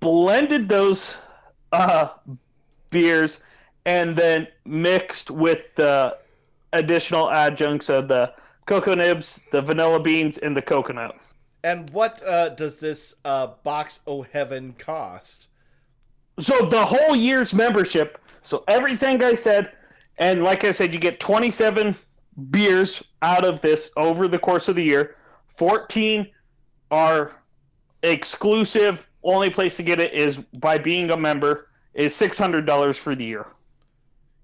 blended 0.01 0.67
those 0.67 1.17
uh, 1.71 2.09
beers, 2.89 3.43
and 3.85 4.13
then 4.13 4.45
mixed 4.65 5.31
with 5.31 5.73
the 5.75 6.17
additional 6.73 7.29
adjuncts 7.31 7.89
of 7.89 8.07
the 8.07 8.33
cocoa 8.65 8.95
nibs, 8.95 9.41
the 9.51 9.61
vanilla 9.61 9.99
beans, 9.99 10.37
and 10.37 10.55
the 10.55 10.61
coconut. 10.61 11.15
And 11.63 11.89
what 11.91 12.25
uh, 12.25 12.49
does 12.49 12.79
this 12.79 13.15
uh, 13.25 13.47
box 13.63 13.99
o 14.07 14.23
heaven 14.23 14.73
cost? 14.77 15.47
So 16.39 16.65
the 16.65 16.83
whole 16.83 17.15
year's 17.15 17.53
membership. 17.53 18.17
So 18.43 18.63
everything 18.67 19.23
I 19.23 19.33
said, 19.33 19.71
and 20.17 20.43
like 20.43 20.63
I 20.63 20.71
said, 20.71 20.93
you 20.93 20.99
get 20.99 21.19
27 21.19 21.95
beers 22.49 23.03
out 23.21 23.45
of 23.45 23.61
this 23.61 23.91
over 23.97 24.27
the 24.27 24.39
course 24.39 24.67
of 24.67 24.75
the 24.75 24.83
year. 24.83 25.17
14 25.47 26.27
are 26.89 27.35
exclusive. 28.03 29.07
Only 29.23 29.49
place 29.49 29.77
to 29.77 29.83
get 29.83 29.99
it 29.99 30.13
is 30.13 30.37
by 30.37 30.77
being 30.77 31.11
a 31.11 31.17
member. 31.17 31.67
Is 31.93 32.15
six 32.15 32.37
hundred 32.37 32.65
dollars 32.65 32.97
for 32.97 33.15
the 33.15 33.25
year. 33.25 33.45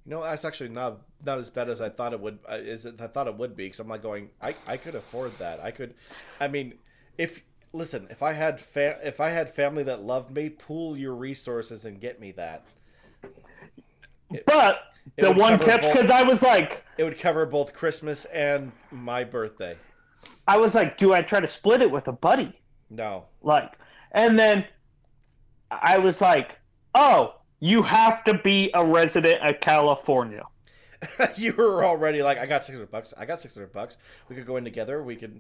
You 0.06 0.12
know, 0.12 0.22
that's 0.22 0.44
actually 0.44 0.68
not 0.68 1.00
not 1.26 1.40
as 1.40 1.50
bad 1.50 1.70
as 1.70 1.82
I 1.82 1.90
thought 1.90 2.14
it 2.14 2.20
would. 2.20 2.40
Uh, 2.50 2.56
is 2.56 2.86
it, 2.86 3.00
I 3.00 3.08
thought 3.08 3.28
it 3.28 3.36
would 3.38 3.56
be 3.56 3.66
because 3.66 3.80
I'm 3.80 3.88
like 3.88 4.04
going. 4.04 4.30
I 4.42 4.56
I 4.68 4.78
could 4.78 4.96
afford 4.96 5.38
that. 5.40 5.60
I 5.60 5.72
could. 5.72 5.94
I 6.40 6.48
mean, 6.48 6.76
if 7.18 7.44
listen, 7.74 8.08
if 8.10 8.24
I 8.24 8.34
had 8.34 8.60
fa- 8.60 9.00
if 9.04 9.20
I 9.20 9.30
had 9.30 9.54
family 9.54 9.84
that 9.84 10.02
loved 10.02 10.32
me, 10.32 10.50
pool 10.50 10.98
your 10.98 11.16
resources 11.16 11.86
and 11.86 12.00
get 12.00 12.20
me 12.20 12.32
that. 12.34 12.66
But 14.46 14.82
It 15.16 15.22
the 15.22 15.32
one 15.32 15.58
catch, 15.58 15.82
because 15.82 16.12
I 16.12 16.24
was 16.24 16.44
like, 16.44 16.84
It 16.98 17.04
would 17.04 17.20
cover 17.20 17.46
both 17.46 17.74
Christmas 17.74 18.26
and 18.26 18.72
my 18.92 19.24
birthday. 19.24 19.76
I 20.48 20.58
was 20.58 20.76
like, 20.76 20.98
do 20.98 21.14
I 21.14 21.22
try 21.22 21.40
to 21.40 21.48
split 21.48 21.82
it 21.82 21.92
with 21.92 22.08
a 22.08 22.14
buddy? 22.14 22.54
No, 22.90 23.26
Like, 23.42 23.74
and 24.14 24.40
then 24.40 24.66
I 25.70 25.98
was 25.98 26.22
like, 26.22 26.58
oh, 26.96 27.36
you 27.60 27.82
have 27.84 28.24
to 28.24 28.34
be 28.34 28.72
a 28.74 28.86
resident 28.86 29.42
of 29.42 29.60
California. 29.60 30.44
you 31.36 31.54
were 31.54 31.84
already 31.84 32.22
like, 32.24 32.38
I 32.38 32.46
got 32.46 32.64
six 32.64 32.78
hundred 32.78 32.92
bucks. 32.92 33.14
I 33.18 33.26
got 33.26 33.40
six 33.40 33.54
hundred 33.54 33.74
bucks. 33.74 33.98
We 34.30 34.36
could 34.36 34.46
go 34.46 34.58
in 34.58 34.64
together. 34.64 35.04
We 35.04 35.16
could. 35.16 35.40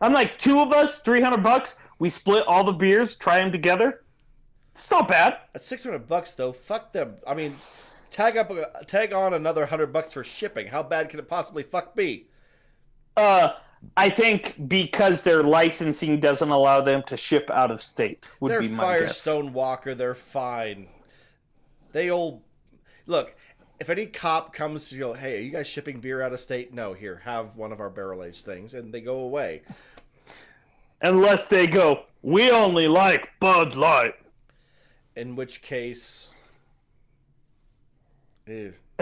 I'm 0.00 0.12
like 0.12 0.38
two 0.38 0.60
of 0.60 0.72
us, 0.72 1.00
three 1.00 1.20
hundred 1.20 1.42
bucks. 1.42 1.78
We 1.98 2.10
split 2.10 2.46
all 2.46 2.64
the 2.64 2.72
beers, 2.72 3.16
try 3.16 3.38
them 3.38 3.52
together. 3.52 4.02
It's 4.74 4.90
not 4.90 5.08
bad. 5.08 5.38
At 5.54 5.64
six 5.64 5.84
hundred 5.84 6.06
bucks 6.08 6.34
though, 6.34 6.52
fuck 6.52 6.92
them. 6.92 7.16
I 7.26 7.34
mean, 7.34 7.56
tag 8.10 8.36
up, 8.36 8.50
tag 8.86 9.12
on 9.12 9.34
another 9.34 9.66
hundred 9.66 9.92
bucks 9.92 10.12
for 10.12 10.24
shipping. 10.24 10.66
How 10.66 10.82
bad 10.82 11.08
can 11.08 11.18
it 11.18 11.28
possibly 11.28 11.62
fuck 11.62 11.94
be? 11.94 12.28
Uh, 13.16 13.54
I 13.96 14.10
think 14.10 14.68
because 14.68 15.22
their 15.22 15.42
licensing 15.42 16.20
doesn't 16.20 16.50
allow 16.50 16.80
them 16.80 17.02
to 17.04 17.16
ship 17.16 17.50
out 17.50 17.70
of 17.70 17.82
state. 17.82 18.28
Would 18.40 18.50
they're 18.50 18.60
be 18.60 18.68
my 18.68 18.82
Firestone 18.82 19.46
guess. 19.46 19.54
Walker. 19.54 19.94
They're 19.94 20.14
fine. 20.14 20.88
They 21.92 22.10
all 22.10 22.42
look. 23.06 23.34
If 23.80 23.90
any 23.90 24.06
cop 24.06 24.52
comes 24.52 24.88
to 24.90 24.98
go, 24.98 25.12
hey, 25.12 25.38
are 25.38 25.40
you 25.40 25.50
guys 25.50 25.68
shipping 25.68 26.00
beer 26.00 26.20
out 26.20 26.32
of 26.32 26.40
state? 26.40 26.74
No, 26.74 26.94
here, 26.94 27.22
have 27.24 27.56
one 27.56 27.70
of 27.72 27.80
our 27.80 27.90
barrel 27.90 28.24
aged 28.24 28.44
things, 28.44 28.74
and 28.74 28.92
they 28.92 29.00
go 29.00 29.20
away. 29.20 29.62
Unless 31.00 31.46
they 31.46 31.66
go, 31.68 32.04
we 32.22 32.50
only 32.50 32.88
like 32.88 33.28
Bud 33.38 33.76
Light. 33.76 34.14
In 35.14 35.36
which 35.36 35.62
case, 35.62 36.34
ew. 38.46 38.72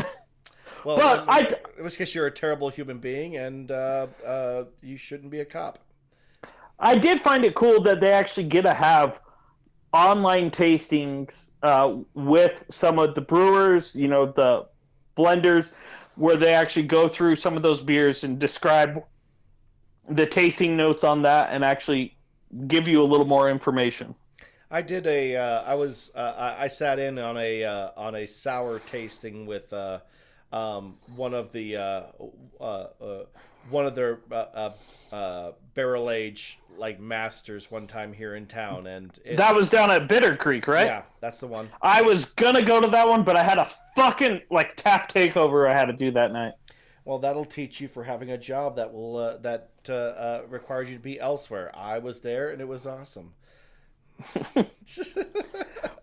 well, 0.84 0.96
But 0.96 1.22
in, 1.22 1.28
I- 1.28 1.58
in 1.78 1.84
which 1.84 1.96
case 1.96 2.14
you're 2.14 2.26
a 2.26 2.30
terrible 2.30 2.68
human 2.68 2.98
being, 2.98 3.36
and 3.36 3.70
uh, 3.70 4.06
uh, 4.26 4.64
you 4.82 4.96
shouldn't 4.98 5.30
be 5.30 5.40
a 5.40 5.44
cop. 5.44 5.78
I 6.78 6.96
did 6.96 7.22
find 7.22 7.44
it 7.44 7.54
cool 7.54 7.80
that 7.82 8.00
they 8.00 8.12
actually 8.12 8.44
get 8.44 8.62
to 8.62 8.74
have 8.74 9.20
online 9.96 10.50
tastings 10.50 11.50
uh, 11.62 11.96
with 12.14 12.64
some 12.68 12.98
of 12.98 13.14
the 13.14 13.20
brewers, 13.20 13.96
you 13.96 14.08
know, 14.08 14.26
the 14.26 14.66
blenders, 15.16 15.72
where 16.16 16.36
they 16.36 16.52
actually 16.52 16.86
go 16.86 17.08
through 17.08 17.36
some 17.36 17.56
of 17.56 17.62
those 17.62 17.80
beers 17.80 18.22
and 18.22 18.38
describe 18.38 19.02
the 20.10 20.26
tasting 20.26 20.76
notes 20.76 21.02
on 21.02 21.22
that 21.22 21.48
and 21.50 21.64
actually 21.64 22.16
give 22.68 22.86
you 22.86 23.02
a 23.02 23.04
little 23.04 23.26
more 23.26 23.50
information. 23.50 24.14
I 24.70 24.82
did 24.82 25.06
a. 25.06 25.36
Uh, 25.36 25.62
I 25.62 25.74
was. 25.74 26.10
Uh, 26.14 26.56
I, 26.58 26.68
sat 26.68 26.98
in 26.98 27.18
on 27.18 27.38
a 27.38 27.64
uh, 27.64 27.90
on 27.96 28.16
a 28.16 28.26
sour 28.26 28.80
tasting 28.80 29.46
with 29.46 29.72
uh, 29.72 30.00
um, 30.52 30.96
one 31.14 31.34
of 31.34 31.52
the 31.52 31.76
uh, 31.76 32.02
uh, 32.60 32.86
one 33.70 33.86
of 33.86 33.94
their 33.94 34.20
uh, 34.30 34.34
uh, 34.34 34.72
uh, 35.14 35.52
barrel 35.74 36.10
age 36.10 36.58
like 36.78 37.00
masters 37.00 37.70
one 37.70 37.86
time 37.86 38.12
here 38.12 38.34
in 38.36 38.46
town, 38.46 38.86
and 38.86 39.18
That 39.36 39.54
was 39.54 39.70
down 39.70 39.90
at 39.90 40.08
Bitter 40.08 40.36
Creek, 40.36 40.68
right? 40.68 40.86
yeah, 40.86 41.02
that's 41.20 41.40
the 41.40 41.46
one. 41.46 41.70
I 41.80 42.02
was 42.02 42.26
gonna 42.26 42.62
go 42.62 42.80
to 42.80 42.88
that 42.88 43.08
one, 43.08 43.22
but 43.22 43.36
I 43.36 43.42
had 43.42 43.58
a 43.58 43.70
fucking 43.96 44.42
like 44.50 44.76
tap 44.76 45.10
takeover 45.10 45.70
I 45.70 45.74
had 45.74 45.86
to 45.86 45.92
do 45.94 46.10
that 46.12 46.32
night. 46.32 46.52
Well, 47.04 47.18
that'll 47.20 47.44
teach 47.44 47.80
you 47.80 47.88
for 47.88 48.02
having 48.04 48.30
a 48.32 48.38
job 48.38 48.76
that 48.76 48.92
will 48.92 49.16
uh, 49.16 49.36
that 49.38 49.70
uh, 49.88 49.92
uh, 49.94 50.42
requires 50.48 50.90
you 50.90 50.96
to 50.96 51.02
be 51.02 51.18
elsewhere. 51.20 51.70
I 51.74 51.98
was 51.98 52.20
there, 52.20 52.50
and 52.50 52.60
it 52.60 52.68
was 52.68 52.86
awesome. 52.86 53.32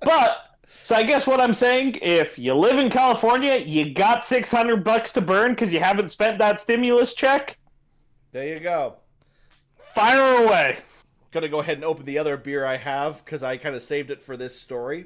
But 0.02 0.53
so 0.68 0.96
I 0.96 1.04
guess 1.04 1.28
what 1.28 1.40
I'm 1.40 1.54
saying, 1.54 2.00
if 2.02 2.38
you 2.38 2.54
live 2.54 2.78
in 2.78 2.90
California, 2.90 3.58
you 3.58 3.94
got 3.94 4.26
600 4.26 4.84
bucks 4.84 5.14
to 5.14 5.22
burn 5.22 5.52
because 5.52 5.74
you 5.74 5.80
haven't 5.80 6.10
spent 6.10 6.38
that 6.40 6.60
stimulus 6.60 7.14
check. 7.14 7.58
There 8.32 8.48
you 8.48 8.60
go. 8.60 8.96
Fire 9.94 10.44
away. 10.44 10.78
gonna 11.32 11.50
go 11.50 11.60
ahead 11.60 11.78
and 11.78 11.86
open 11.86 12.06
the 12.06 12.18
other 12.18 12.38
beer 12.38 12.66
I 12.66 12.78
have 12.78 13.24
because 13.24 13.44
I 13.44 13.58
kind 13.58 13.76
of 13.76 13.84
saved 13.84 14.12
it 14.12 14.24
for 14.24 14.38
this 14.38 14.60
story. 14.60 15.06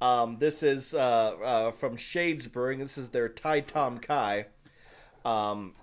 Um, 0.00 0.38
this 0.38 0.62
is 0.62 0.94
uh, 0.94 0.98
uh, 0.98 1.70
from 1.72 1.96
Shades 1.96 2.46
Brewing. 2.46 2.80
This 2.80 2.98
is 2.98 3.10
their 3.10 3.28
Tai 3.28 3.60
Tom 3.60 3.98
Kai. 3.98 4.46
Um, 5.24 5.74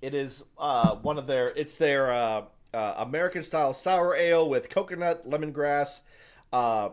it 0.00 0.14
is 0.14 0.44
uh, 0.58 0.96
one 0.96 1.18
of 1.18 1.26
their. 1.26 1.52
It's 1.56 1.76
their 1.76 2.12
uh, 2.12 2.44
uh, 2.72 2.94
American 2.98 3.42
style 3.42 3.72
sour 3.72 4.14
ale 4.14 4.48
with 4.48 4.70
coconut, 4.70 5.28
lemongrass, 5.28 6.00
uh, 6.52 6.90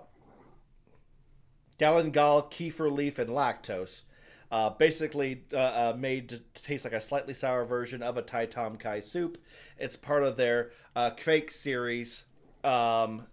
galangal, 1.80 2.52
kefir 2.52 2.92
leaf, 2.92 3.20
and 3.20 3.30
lactose. 3.30 4.04
Uh, 4.52 4.70
basically, 4.70 5.42
uh, 5.52 5.58
uh, 5.58 5.96
made 5.98 6.30
to 6.30 6.40
taste 6.54 6.84
like 6.84 6.94
a 6.94 7.02
slightly 7.02 7.34
sour 7.34 7.66
version 7.66 8.04
of 8.04 8.18
a 8.18 8.22
Thai 8.22 8.46
Tom 8.46 8.78
Kai 8.78 9.00
soup. 9.00 9.40
It's 9.80 9.96
part 9.96 10.24
of 10.24 10.38
their 10.38 10.70
uh, 10.96 11.10
Quake 11.12 11.50
series, 11.50 12.26
um, 12.64 13.26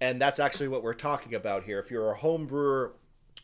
and 0.00 0.20
that's 0.20 0.40
actually 0.40 0.66
what 0.66 0.82
we're 0.82 0.92
talking 0.92 1.34
about 1.34 1.62
here. 1.62 1.78
If 1.78 1.90
you're 1.90 2.10
a 2.10 2.16
home 2.16 2.46
brewer 2.46 2.94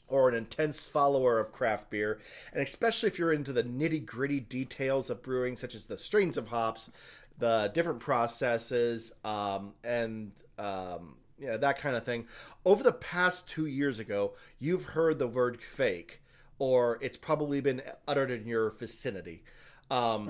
or 0.09 0.29
an 0.29 0.35
intense 0.35 0.89
follower 0.89 1.39
of 1.39 1.53
craft 1.53 1.91
beer, 1.91 2.19
and 2.53 2.61
especially 2.61 3.07
if 3.07 3.21
you're 3.21 3.33
into 3.33 3.53
the 3.53 3.63
nitty 3.63 4.05
gritty 4.05 4.41
details 4.41 5.09
of 5.09 5.23
brewing, 5.23 5.55
such 5.55 5.77
as 5.77 5.87
the 5.87 5.97
strains 5.97 6.37
of 6.37 6.49
hops, 6.49 6.91
the 7.39 7.71
different 7.73 8.01
processes, 8.01 9.13
um, 9.25 9.75
and 9.85 10.33
um, 10.59 11.15
yeah, 11.43 11.57
that 11.57 11.79
kind 11.79 11.97
of 11.97 12.05
thing. 12.05 12.27
Over 12.65 12.83
the 12.83 12.93
past 12.93 13.49
two 13.49 13.67
years 13.67 13.99
ago, 13.99 14.35
you've 14.61 14.85
heard 14.85 15.19
the 15.19 15.27
word 15.27 15.59
Kvake, 15.77 16.19
or 16.59 16.99
it's 17.01 17.17
probably 17.17 17.61
been 17.61 17.83
uttered 18.07 18.31
in 18.31 18.47
your 18.47 18.71
vicinity. 18.71 19.43
Um, 19.91 20.29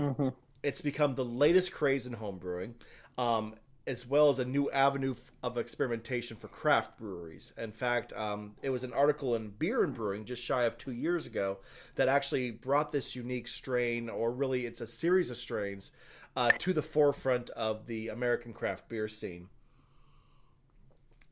It's 0.63 0.81
become 0.81 1.15
the 1.17 1.25
latest 1.25 1.73
craze 1.73 2.07
in 2.07 2.15
homebrewing, 2.17 2.75
um, 3.19 3.57
as 3.85 4.07
well 4.07 4.31
as 4.31 4.39
a 4.39 4.45
new 4.45 4.71
avenue 4.71 5.17
of 5.43 5.59
experimentation 5.59 6.37
for 6.37 6.47
craft 6.49 6.99
breweries. 6.99 7.53
In 7.59 7.73
fact, 7.73 8.13
um, 8.13 8.55
it 8.63 8.71
was 8.71 8.85
an 8.85 8.93
article 8.93 9.35
in 9.35 9.51
Beer 9.51 9.83
and 9.83 9.93
Brewing 9.93 10.25
just 10.25 10.41
shy 10.43 10.63
of 10.63 10.79
two 10.79 10.93
years 10.93 11.27
ago 11.27 11.59
that 11.97 12.07
actually 12.09 12.53
brought 12.53 12.93
this 12.93 13.17
unique 13.17 13.49
strain, 13.49 14.09
or 14.09 14.31
really, 14.31 14.67
it's 14.67 14.81
a 14.81 14.87
series 14.87 15.31
of 15.31 15.37
strains, 15.37 15.91
uh, 16.37 16.49
to 16.61 16.73
the 16.73 16.83
forefront 16.83 17.51
of 17.51 17.87
the 17.87 18.09
American 18.09 18.53
craft 18.53 18.89
beer 18.89 19.09
scene. 19.09 19.49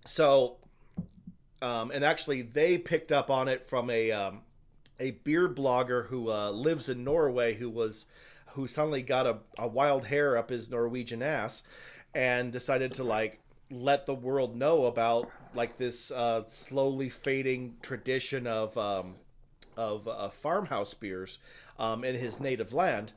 So, 0.04 0.56
um, 1.62 1.90
and 1.90 2.04
actually, 2.04 2.42
they 2.42 2.78
picked 2.78 3.12
up 3.12 3.30
on 3.30 3.48
it 3.48 3.66
from 3.66 3.90
a 3.90 4.10
um, 4.12 4.40
a 4.98 5.12
beer 5.12 5.48
blogger 5.48 6.06
who 6.06 6.30
uh, 6.30 6.50
lives 6.50 6.88
in 6.88 7.04
Norway, 7.04 7.54
who 7.54 7.70
was 7.70 8.06
who 8.54 8.66
suddenly 8.66 9.02
got 9.02 9.26
a, 9.26 9.38
a 9.58 9.66
wild 9.66 10.06
hair 10.06 10.36
up 10.36 10.50
his 10.50 10.70
Norwegian 10.70 11.22
ass, 11.22 11.62
and 12.14 12.52
decided 12.52 12.94
to 12.94 13.04
like 13.04 13.40
let 13.70 14.06
the 14.06 14.14
world 14.14 14.56
know 14.56 14.86
about 14.86 15.30
like 15.54 15.76
this 15.78 16.10
uh, 16.10 16.44
slowly 16.46 17.08
fading 17.08 17.76
tradition 17.82 18.46
of 18.46 18.76
um, 18.76 19.16
of 19.76 20.08
uh, 20.08 20.28
farmhouse 20.30 20.94
beers 20.94 21.38
um, 21.78 22.04
in 22.04 22.14
his 22.14 22.40
native 22.40 22.72
land, 22.72 23.12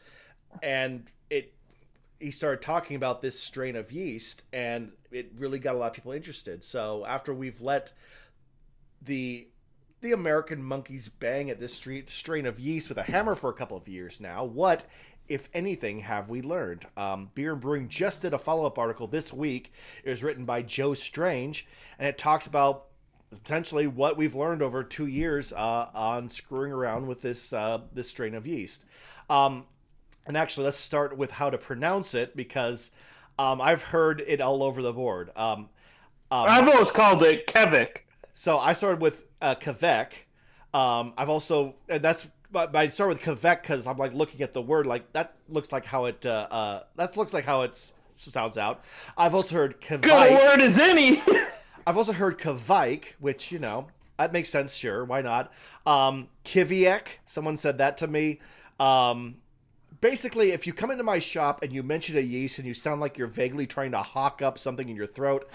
and 0.62 1.12
it 1.30 1.54
he 2.24 2.32
started 2.32 2.62
talking 2.62 2.96
about 2.96 3.22
this 3.22 3.40
strain 3.40 3.76
of 3.76 3.92
yeast, 3.92 4.44
and 4.54 4.94
it 5.12 5.32
really 5.38 5.60
got 5.60 5.76
a 5.76 5.78
lot 5.78 5.88
of 5.88 5.94
people 5.94 6.14
interested. 6.14 6.64
So 6.64 7.06
after 7.06 7.34
we've 7.34 7.62
let 7.62 7.92
the 9.02 9.48
the 10.02 10.12
American 10.12 10.62
monkeys 10.62 11.08
bang 11.08 11.50
at 11.50 11.62
this 11.62 11.74
strain 11.74 12.46
of 12.46 12.60
yeast 12.60 12.90
with 12.90 12.98
a 12.98 13.04
hammer 13.04 13.36
for 13.36 13.50
a 13.50 13.54
couple 13.54 13.78
of 13.78 13.88
years 13.88 14.20
now, 14.20 14.44
what, 14.44 14.86
if 15.30 15.48
anything, 15.54 16.00
have 16.00 16.28
we 16.28 16.42
learned? 16.42 16.86
Um, 16.98 17.30
Beer 17.36 17.54
and 17.54 17.62
Brewing 17.62 17.88
just 17.88 18.22
did 18.22 18.34
a 18.34 18.38
follow 18.38 18.66
up 18.66 18.78
article 18.78 19.08
this 19.08 19.32
week. 19.32 19.72
It 20.04 20.10
was 20.10 20.22
written 20.22 20.44
by 20.44 20.62
Joe 20.62 20.90
Stange, 20.92 21.64
and 21.98 22.06
it 22.06 22.18
talks 22.18 22.48
about 22.48 22.88
potentially 23.30 23.88
what 23.88 24.18
we've 24.18 24.36
learned 24.36 24.62
over 24.62 24.84
two 24.84 25.08
years 25.08 25.54
uh, 25.54 25.90
on 25.94 26.28
screwing 26.28 26.74
around 26.74 27.08
with 27.08 27.22
this 27.22 27.54
uh, 27.54 27.80
this 27.94 28.10
strain 28.10 28.36
of 28.36 28.46
yeast. 28.46 28.84
Um, 29.30 29.66
and 30.26 30.38
actually, 30.38 30.66
let's 30.66 30.78
start 30.78 31.18
with 31.18 31.32
how 31.32 31.50
to 31.50 31.58
pronounce 31.58 32.14
it 32.14 32.36
because 32.36 32.92
um, 33.38 33.60
I've 33.62 33.84
heard 33.84 34.24
it 34.26 34.42
all 34.42 34.64
over 34.64 34.82
the 34.82 34.94
board. 34.94 35.32
Um, 35.36 35.70
um, 36.32 36.46
I've 36.48 36.68
always 36.68 36.92
called 36.92 37.22
it 37.24 37.48
Kevik. 37.48 37.98
so 38.34 38.58
I 38.58 38.74
started 38.74 39.02
with 39.02 39.26
uh. 39.42 39.56
Um, 40.74 41.14
I've 41.18 41.30
also 41.30 41.76
and 41.88 42.02
that's 42.02 42.28
but, 42.52 42.72
but 42.72 42.80
I 42.80 42.88
start 42.88 43.10
with 43.10 43.22
Quebec 43.22 43.64
because 43.64 43.86
I'm 43.86 43.98
like 43.98 44.14
looking 44.14 44.42
at 44.42 44.54
the 44.54 44.62
word 44.62 44.86
like 44.86 45.12
that 45.14 45.36
looks 45.50 45.72
like 45.72 45.86
how 45.86 46.06
it 46.06 46.26
uh, 46.26 46.48
uh, 46.50 46.84
that 46.96 47.18
looks 47.18 47.34
like 47.34 47.46
how 47.46 47.64
it 47.64 47.92
sounds 48.16 48.58
out. 48.58 48.84
I've 49.18 49.36
also 49.36 49.56
heard 49.56 49.76
Good 49.88 50.06
word 50.06 50.62
as 50.62 50.80
any. 50.80 51.22
I've 51.88 51.98
also 51.98 52.14
heard 52.14 52.40
Kvike, 52.40 53.06
which 53.20 53.52
you 53.52 53.60
know 53.60 53.88
that 54.18 54.32
makes 54.32 54.50
sense. 54.50 54.74
Sure, 54.74 55.04
why 55.04 55.22
not? 55.22 55.52
Um, 55.86 56.30
Kiviek. 56.46 57.08
Someone 57.26 57.58
said 57.58 57.80
that 57.80 57.98
to 57.98 58.08
me. 58.08 58.40
Um, 58.80 59.36
basically, 60.04 60.52
if 60.52 60.68
you 60.68 60.74
come 60.74 60.92
into 60.92 61.04
my 61.04 61.18
shop 61.18 61.64
and 61.64 61.72
you 61.72 61.82
mention 61.82 62.18
a 62.18 62.20
yeast 62.20 62.60
and 62.60 62.68
you 62.68 62.74
sound 62.74 63.00
like 63.00 63.18
you're 63.18 63.26
vaguely 63.26 63.66
trying 63.66 63.92
to 63.92 64.04
hawk 64.04 64.42
up 64.42 64.60
something 64.60 64.90
in 64.90 64.98
your 64.98 65.08
throat, 65.08 65.48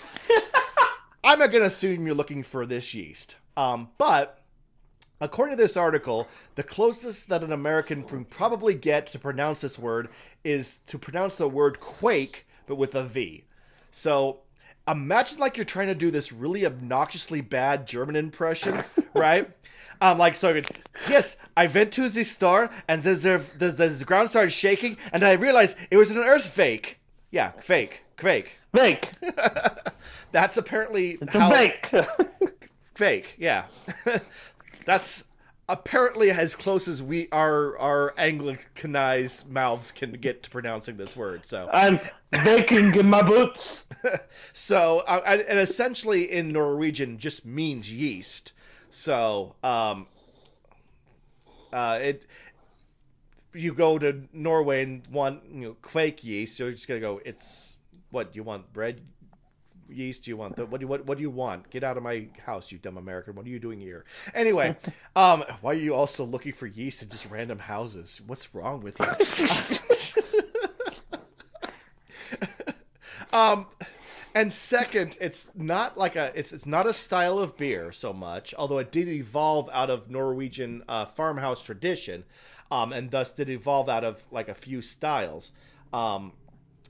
I'm 1.23 1.39
not 1.39 1.51
going 1.53 1.61
to 1.61 1.67
assume 1.67 2.07
you're 2.07 2.15
looking 2.15 2.43
for 2.43 2.65
this 2.65 2.95
yeast. 2.95 3.37
Um, 3.59 3.91
but 3.99 4.41
according 5.21 5.55
to 5.55 5.63
this 5.63 5.77
article, 5.77 6.29
the 6.55 6.63
closest 6.63 7.29
that 7.29 7.43
an 7.43 7.53
American 7.53 8.03
can 8.03 8.25
probably 8.25 8.73
get 8.73 9.07
to 9.09 9.19
pronounce 9.19 9.61
this 9.61 9.79
word 9.79 10.09
is 10.43 10.79
to 10.87 10.99
pronounce 10.99 11.37
the 11.37 11.47
word 11.47 11.79
quake, 11.79 12.47
but 12.67 12.77
with 12.77 12.95
a 12.95 13.05
V. 13.05 13.45
So 13.91 14.41
imagine 14.91 15.39
like 15.39 15.57
you're 15.57 15.65
trying 15.65 15.89
to 15.89 15.95
do 15.95 16.11
this 16.11 16.33
really 16.33 16.65
obnoxiously 16.67 17.41
bad 17.41 17.87
German 17.87 18.17
impression, 18.17 18.75
right? 19.15 19.49
Um, 20.01 20.19
like 20.19 20.35
so. 20.35 20.53
Good. 20.55 20.67
Yes, 21.09 21.37
I 21.57 21.67
went 21.67 21.93
to 21.95 22.09
the 22.09 22.25
store 22.25 22.71
and 22.89 23.03
the 23.03 23.15
the, 23.15 23.67
the, 23.67 23.89
the 23.89 24.05
ground 24.05 24.31
started 24.31 24.51
shaking, 24.51 24.97
and 25.13 25.25
I 25.25 25.33
realized 25.33 25.77
it 25.91 25.97
was 25.97 26.11
an 26.11 26.19
earth 26.19 26.47
fake. 26.47 26.99
Yeah, 27.31 27.51
fake, 27.61 28.03
fake, 28.17 28.59
Fake. 28.75 29.11
That's 30.33 30.57
apparently 30.57 31.19
It's 31.21 31.35
how 31.35 31.49
a 31.51 31.53
fake. 31.53 31.91
fake. 32.95 33.35
Yeah, 33.39 33.65
that's 34.85 35.25
apparently 35.69 36.31
as 36.31 36.57
close 36.57 36.89
as 36.89 37.03
we 37.03 37.29
our 37.31 37.79
our 37.79 38.15
Anglicanized 38.19 39.49
mouths 39.49 39.93
can 39.93 40.13
get 40.13 40.43
to 40.45 40.51
pronouncing 40.51 40.97
this 40.97 41.17
word. 41.17 41.45
So 41.45 41.69
I'm 41.73 42.01
baking 42.31 42.95
in 42.95 43.09
my 43.09 43.23
boots. 43.23 43.89
So, 44.53 45.01
uh, 45.01 45.21
and 45.49 45.59
essentially 45.59 46.31
in 46.31 46.49
Norwegian 46.49 47.19
just 47.19 47.45
means 47.45 47.93
yeast. 47.93 48.53
So, 48.91 49.55
um, 49.63 50.07
uh, 51.73 51.99
it 52.01 52.27
you 53.53 53.73
go 53.75 53.99
to 53.99 54.23
Norway 54.33 54.83
and 54.83 55.07
want 55.09 55.43
you 55.51 55.61
know 55.61 55.77
quake 55.83 56.23
yeast, 56.25 56.59
you're 56.59 56.71
just 56.71 56.89
gonna 56.89 57.01
go. 57.01 57.21
It's 57.25 57.77
what 58.11 58.35
you 58.35 58.43
want 58.43 58.73
bread 58.73 59.01
yeast. 59.89 60.27
You 60.27 60.37
want 60.37 60.57
the 60.57 60.67
what 60.67 60.81
do 60.81 60.85
you 60.85 60.89
what 60.89 61.07
what 61.07 61.19
do 61.19 61.23
you 61.23 61.31
want? 61.31 61.71
Get 61.71 61.85
out 61.85 61.97
of 61.97 62.03
my 62.03 62.29
house, 62.45 62.71
you 62.73 62.79
dumb 62.79 62.97
American. 62.97 63.35
What 63.35 63.47
are 63.47 63.51
you 63.51 63.59
doing 63.59 63.81
here? 63.81 64.05
Anyway, 64.35 64.77
um, 65.17 65.45
why 65.61 65.73
are 65.73 65.77
you 65.77 65.95
also 65.95 66.25
looking 66.25 66.53
for 66.53 66.67
yeast 66.67 67.03
in 67.03 67.09
just 67.09 67.31
random 67.31 67.59
houses? 67.59 68.21
What's 68.27 68.55
wrong 68.55 68.83
with 68.83 68.99
you? 69.01 69.07
um 73.39 73.67
and 74.35 74.53
second 74.53 75.17
it's 75.21 75.51
not 75.55 75.97
like 75.99 76.17
a 76.17 76.33
it's 76.35 76.53
it's 76.53 76.67
not 76.67 76.87
a 76.87 76.93
style 76.93 77.39
of 77.39 77.57
beer 77.57 77.93
so 77.93 78.13
much 78.13 78.55
although 78.57 78.79
it 78.79 78.93
did 78.93 79.09
evolve 79.09 79.69
out 79.73 79.91
of 79.91 80.11
norwegian 80.11 80.83
uh, 80.89 81.05
farmhouse 81.05 81.63
tradition 81.63 82.25
um, 82.71 82.93
and 82.93 83.11
thus 83.11 83.33
did 83.33 83.49
evolve 83.49 83.89
out 83.89 84.05
of 84.05 84.27
like 84.31 84.49
a 84.49 84.55
few 84.55 84.83
styles 84.83 85.53
um, 85.93 86.33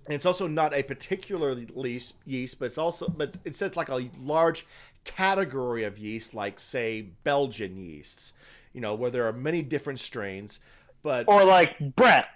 and 0.08 0.14
it's 0.14 0.26
also 0.26 0.48
not 0.48 0.74
a 0.74 0.82
particular 0.82 1.52
yeast, 1.84 2.14
yeast 2.26 2.58
but 2.58 2.64
it's 2.66 2.78
also 2.78 3.06
but 3.08 3.36
instead 3.44 3.66
it's 3.66 3.76
like 3.76 3.90
a 3.90 4.08
large 4.20 4.66
category 5.04 5.84
of 5.84 5.98
yeast 5.98 6.34
like 6.34 6.58
say 6.58 7.02
belgian 7.22 7.76
yeasts 7.76 8.32
you 8.72 8.80
know 8.80 8.94
where 8.94 9.10
there 9.10 9.26
are 9.28 9.32
many 9.32 9.62
different 9.62 10.00
strains 10.00 10.58
but 11.02 11.26
Or 11.28 11.44
like 11.44 11.78
Brett. 11.94 12.26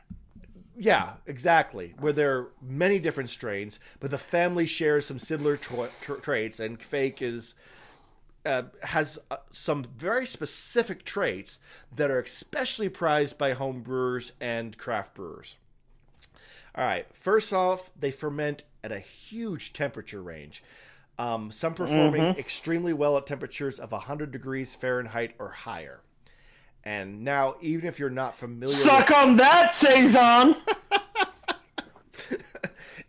yeah, 0.79 1.15
exactly. 1.27 1.95
Where 1.99 2.13
there 2.13 2.37
are 2.39 2.49
many 2.63 2.99
different 2.99 3.29
strains, 3.31 3.81
but 4.01 4.11
the 4.11 4.19
family 4.19 4.67
shares 4.67 5.07
some 5.07 5.19
similar 5.19 5.57
tra- 5.57 5.91
tra- 6.01 6.21
traits, 6.21 6.61
and 6.61 6.79
Kvake 6.79 7.21
is 7.23 7.55
uh, 8.47 8.63
has 8.83 9.19
uh, 9.31 9.37
some 9.51 9.85
very 9.97 10.27
specific 10.27 11.05
traits 11.05 11.59
that 11.95 12.11
are 12.11 12.21
especially 12.21 12.89
prized 12.89 13.37
by 13.39 13.53
home 13.53 13.81
brewers 13.83 14.33
and 14.41 14.79
craft 14.79 15.15
brewers. 15.15 15.57
All 16.75 16.85
right, 16.85 17.07
first 17.13 17.53
off, 17.53 17.91
they 17.99 18.11
ferment 18.11 18.63
at 18.83 18.93
a 18.93 18.99
huge 18.99 19.73
temperature 19.73 20.23
range. 20.23 20.63
Um, 21.19 21.53
some 21.53 21.75
performing 21.75 22.23
extremely 22.39 22.93
well 22.95 23.17
at 23.19 23.27
temperatures 23.27 23.79
of 23.79 23.93
100 23.93 24.33
degrees 24.33 24.75
Fahrenheit 24.75 25.35
or 25.39 25.51
higher. 25.51 26.01
And 26.85 27.23
now, 27.23 27.57
even 27.61 27.87
if 27.89 27.99
you're 27.99 28.11
not 28.11 28.37
familiar, 28.37 28.73
with- 28.75 28.83
Suck 28.83 29.11
on 29.13 29.37
that, 29.37 29.73
Saison. 29.75 30.57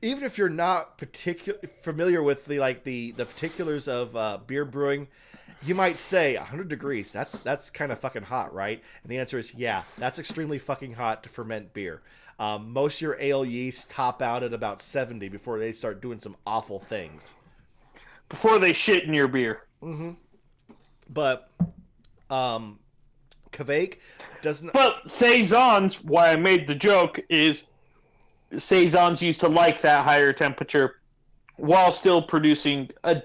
even 0.01 0.23
if 0.25 0.37
you're 0.37 0.49
not 0.49 0.97
particular 0.97 1.59
familiar 1.81 2.21
with 2.21 2.45
the 2.45 2.59
like 2.59 2.83
the 2.83 3.11
the 3.13 3.25
particulars 3.25 3.87
of 3.87 4.15
uh, 4.15 4.37
beer 4.45 4.65
brewing, 4.65 5.07
you 5.65 5.73
might 5.73 5.97
say 5.97 6.35
100 6.35 6.67
degrees. 6.67 7.11
That's 7.11 7.39
that's 7.39 7.69
kind 7.69 7.91
of 7.91 7.99
fucking 7.99 8.23
hot, 8.23 8.53
right? 8.53 8.83
And 9.03 9.11
the 9.11 9.17
answer 9.17 9.37
is 9.39 9.53
yeah, 9.55 9.83
that's 9.97 10.19
extremely 10.19 10.59
fucking 10.59 10.93
hot 10.93 11.23
to 11.23 11.29
ferment 11.29 11.73
beer. 11.73 12.01
Um, 12.39 12.73
most 12.73 12.95
of 12.95 13.01
your 13.01 13.17
ale 13.19 13.45
yeast 13.45 13.91
top 13.91 14.21
out 14.21 14.43
at 14.43 14.53
about 14.53 14.81
70 14.81 15.29
before 15.29 15.59
they 15.59 15.71
start 15.71 16.01
doing 16.01 16.19
some 16.19 16.35
awful 16.45 16.79
things. 16.79 17.35
Before 18.29 18.59
they 18.59 18.73
shit 18.73 19.03
in 19.03 19.13
your 19.13 19.27
beer. 19.27 19.63
But 21.09 21.49
um, 22.29 22.79
doesn't. 24.41 24.73
But 24.73 25.09
Saisons, 25.09 26.03
why 26.03 26.29
I 26.31 26.35
made 26.35 26.67
the 26.67 26.75
joke 26.75 27.19
is 27.29 27.63
Saisons 28.57 29.21
used 29.21 29.39
to 29.41 29.47
like 29.47 29.81
that 29.81 30.03
higher 30.03 30.33
temperature 30.33 30.95
while 31.57 31.91
still 31.91 32.21
producing 32.21 32.89
a 33.03 33.21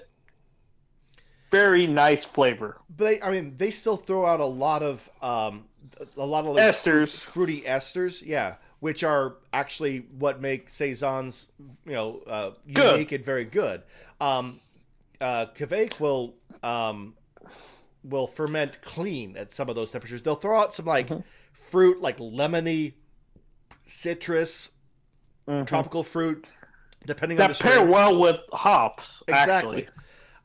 very 1.51 1.87
nice 1.87 2.23
flavor. 2.23 2.77
But 2.95 3.05
they, 3.05 3.21
I 3.21 3.31
mean, 3.31 3.55
they 3.57 3.71
still 3.71 3.97
throw 3.97 4.25
out 4.25 4.39
a 4.39 4.45
lot 4.45 4.83
of 4.83 5.09
um, 5.21 5.65
a 6.17 6.25
lot 6.25 6.45
of 6.45 6.55
like, 6.55 6.63
Esters. 6.63 7.19
fruity 7.19 7.61
esters, 7.61 8.21
yeah, 8.25 8.55
which 8.79 9.03
are 9.03 9.35
actually 9.51 10.05
what 10.17 10.41
make 10.41 10.69
saisons, 10.69 11.47
you 11.85 11.93
know, 11.93 12.21
uh, 12.27 12.51
unique 12.65 13.11
and 13.11 13.23
very 13.23 13.45
good. 13.45 13.83
Um, 14.21 14.59
uh, 15.19 15.47
will 15.99 16.35
um, 16.63 17.15
will 18.03 18.27
ferment 18.27 18.81
clean 18.81 19.35
at 19.35 19.51
some 19.51 19.69
of 19.69 19.75
those 19.75 19.91
temperatures. 19.91 20.21
They'll 20.21 20.35
throw 20.35 20.59
out 20.59 20.73
some 20.73 20.85
like 20.85 21.09
fruit, 21.51 22.01
like 22.01 22.17
lemony, 22.17 22.93
citrus, 23.85 24.71
tropical 25.65 26.03
fruit, 26.03 26.47
depending 27.05 27.39
on 27.41 27.49
the 27.49 27.53
That 27.53 27.61
pair 27.61 27.85
well 27.85 28.17
with 28.17 28.37
hops. 28.53 29.21
Exactly. 29.27 29.87
Actually. 29.87 29.93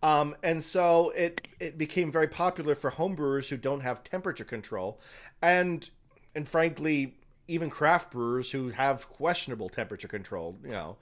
Um, 0.03 0.37
and 0.43 0.63
so 0.63 1.11
it 1.17 1.49
it 1.61 1.79
became 1.79 2.13
very 2.13 2.29
popular 2.29 2.75
for 2.75 2.91
homebrewers 2.91 3.49
who 3.49 3.57
don't 3.57 3.81
have 3.81 4.05
temperature 4.05 4.45
control, 4.45 5.01
and 5.41 5.89
and 6.35 6.47
frankly, 6.47 7.17
even 7.49 7.71
craft 7.71 8.11
brewers 8.13 8.51
who 8.51 8.71
have 8.71 9.09
questionable 9.09 9.69
temperature 9.69 10.09
control. 10.09 10.57
You 10.63 10.71
know, 10.71 10.97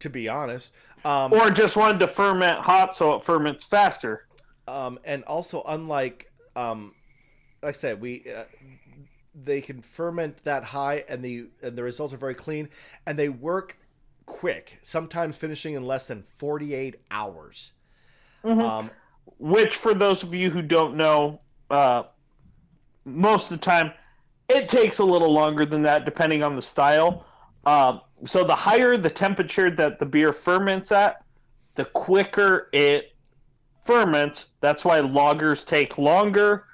to 0.00 0.10
be 0.10 0.28
honest, 0.28 0.72
um, 1.04 1.32
Or 1.32 1.50
just 1.50 1.76
wanted 1.76 2.00
to 2.00 2.08
ferment 2.08 2.58
hot 2.58 2.94
so 2.94 3.14
it 3.14 3.22
ferments 3.22 3.64
faster. 3.64 4.26
um, 4.68 4.98
and 5.04 5.24
also 5.24 5.62
unlike 5.66 6.30
um, 6.54 6.92
like 7.62 7.70
I 7.70 7.72
said, 7.72 8.00
we 8.00 8.24
uh, 8.34 8.44
they 9.44 9.60
can 9.60 9.82
ferment 9.82 10.38
that 10.44 10.64
high, 10.64 11.04
and 11.08 11.22
the 11.22 11.46
and 11.62 11.76
the 11.76 11.82
results 11.82 12.14
are 12.14 12.18
very 12.18 12.34
clean, 12.34 12.68
and 13.06 13.18
they 13.18 13.28
work 13.28 13.78
quick. 14.24 14.78
Sometimes 14.82 15.36
finishing 15.36 15.74
in 15.74 15.84
less 15.86 16.06
than 16.06 16.24
forty 16.36 16.74
eight 16.74 16.96
hours. 17.10 17.72
Um, 18.44 18.90
Which, 19.38 19.76
for 19.76 19.92
those 19.92 20.22
of 20.22 20.34
you 20.34 20.50
who 20.50 20.62
don't 20.62 20.96
know, 20.96 21.40
uh, 21.68 22.04
most 23.04 23.50
of 23.50 23.58
the 23.58 23.64
time 23.64 23.92
it 24.48 24.68
takes 24.68 24.98
a 24.98 25.04
little 25.04 25.32
longer 25.32 25.66
than 25.66 25.82
that, 25.82 26.04
depending 26.04 26.42
on 26.42 26.56
the 26.56 26.62
style. 26.62 27.26
Um, 27.64 28.00
so 28.24 28.44
the 28.44 28.54
higher 28.54 28.96
the 28.96 29.10
temperature 29.10 29.70
that 29.70 29.98
the 29.98 30.06
beer 30.06 30.32
ferments 30.32 30.92
at, 30.92 31.24
the 31.74 31.84
quicker 31.84 32.68
it 32.72 33.14
ferments. 33.84 34.46
That's 34.60 34.84
why 34.84 35.00
lagers 35.00 35.66
take 35.66 35.98
longer, 35.98 36.64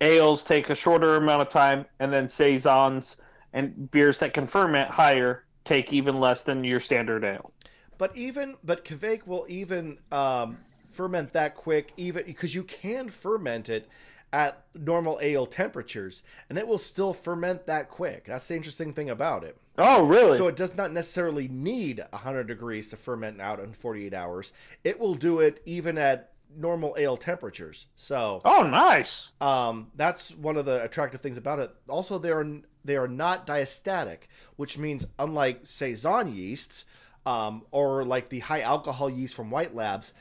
ales 0.00 0.44
take 0.44 0.70
a 0.70 0.74
shorter 0.74 1.16
amount 1.16 1.42
of 1.42 1.48
time, 1.48 1.86
and 2.00 2.12
then 2.12 2.28
saisons 2.28 3.16
and 3.52 3.90
beers 3.90 4.18
that 4.18 4.34
can 4.34 4.46
ferment 4.46 4.90
higher 4.90 5.44
take 5.64 5.92
even 5.92 6.20
less 6.20 6.44
than 6.44 6.64
your 6.64 6.80
standard 6.80 7.24
ale. 7.24 7.52
But 7.96 8.14
even 8.16 8.56
but 8.64 8.84
Kvake 8.84 9.26
will 9.26 9.46
even 9.48 9.98
um, 10.10 10.58
ferment 10.92 11.32
that 11.32 11.54
quick, 11.54 11.92
even 11.96 12.24
because 12.26 12.54
you 12.54 12.64
can 12.64 13.08
ferment 13.08 13.68
it 13.68 13.88
at 14.34 14.64
normal 14.74 15.20
ale 15.22 15.46
temperatures, 15.46 16.24
and 16.48 16.58
it 16.58 16.66
will 16.66 16.76
still 16.76 17.14
ferment 17.14 17.66
that 17.66 17.88
quick. 17.88 18.24
That's 18.26 18.48
the 18.48 18.56
interesting 18.56 18.92
thing 18.92 19.08
about 19.08 19.44
it. 19.44 19.56
Oh, 19.78 20.04
really? 20.04 20.36
So 20.36 20.48
it 20.48 20.56
does 20.56 20.76
not 20.76 20.90
necessarily 20.90 21.46
need 21.46 22.04
100 22.10 22.48
degrees 22.48 22.90
to 22.90 22.96
ferment 22.96 23.40
out 23.40 23.60
in 23.60 23.72
48 23.72 24.12
hours. 24.12 24.52
It 24.82 24.98
will 24.98 25.14
do 25.14 25.38
it 25.38 25.62
even 25.66 25.96
at 25.96 26.32
normal 26.56 26.96
ale 26.98 27.16
temperatures. 27.16 27.86
So 27.94 28.42
oh, 28.44 28.62
nice. 28.64 29.30
um, 29.40 29.92
that's 29.94 30.34
one 30.34 30.56
of 30.56 30.64
the 30.64 30.82
attractive 30.82 31.20
things 31.20 31.38
about 31.38 31.60
it. 31.60 31.70
Also, 31.88 32.18
they 32.18 32.32
are 32.32 32.44
they 32.84 32.96
are 32.96 33.08
not 33.08 33.46
diastatic, 33.46 34.22
which 34.56 34.78
means 34.78 35.06
unlike 35.16 35.60
saison 35.62 36.34
yeasts 36.34 36.86
um, 37.24 37.62
or 37.70 38.04
like 38.04 38.30
the 38.30 38.40
high 38.40 38.62
alcohol 38.62 39.08
yeast 39.08 39.36
from 39.36 39.50
White 39.50 39.76
Labs, 39.76 40.12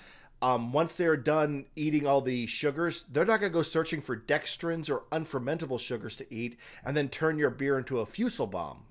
um, 0.44 0.74
once 0.74 0.96
they're 0.96 1.16
done 1.16 1.68
eating 1.74 2.06
all 2.06 2.20
the 2.20 2.46
sugars, 2.48 3.06
they're 3.10 3.26
not 3.26 3.40
going 3.40 3.50
to 3.52 3.54
go 3.54 3.64
searching 3.64 4.02
for 4.02 4.18
dextrins 4.18 4.90
or 4.90 5.04
unfermentable 5.10 5.80
sugars 5.80 6.18
to 6.18 6.34
eat 6.34 6.60
and 6.84 6.98
then 6.98 7.08
turn 7.08 7.38
your 7.40 7.50
beer 7.50 7.78
into 7.78 8.02
a 8.02 8.06
fusel 8.06 8.46
bomb. 8.46 8.84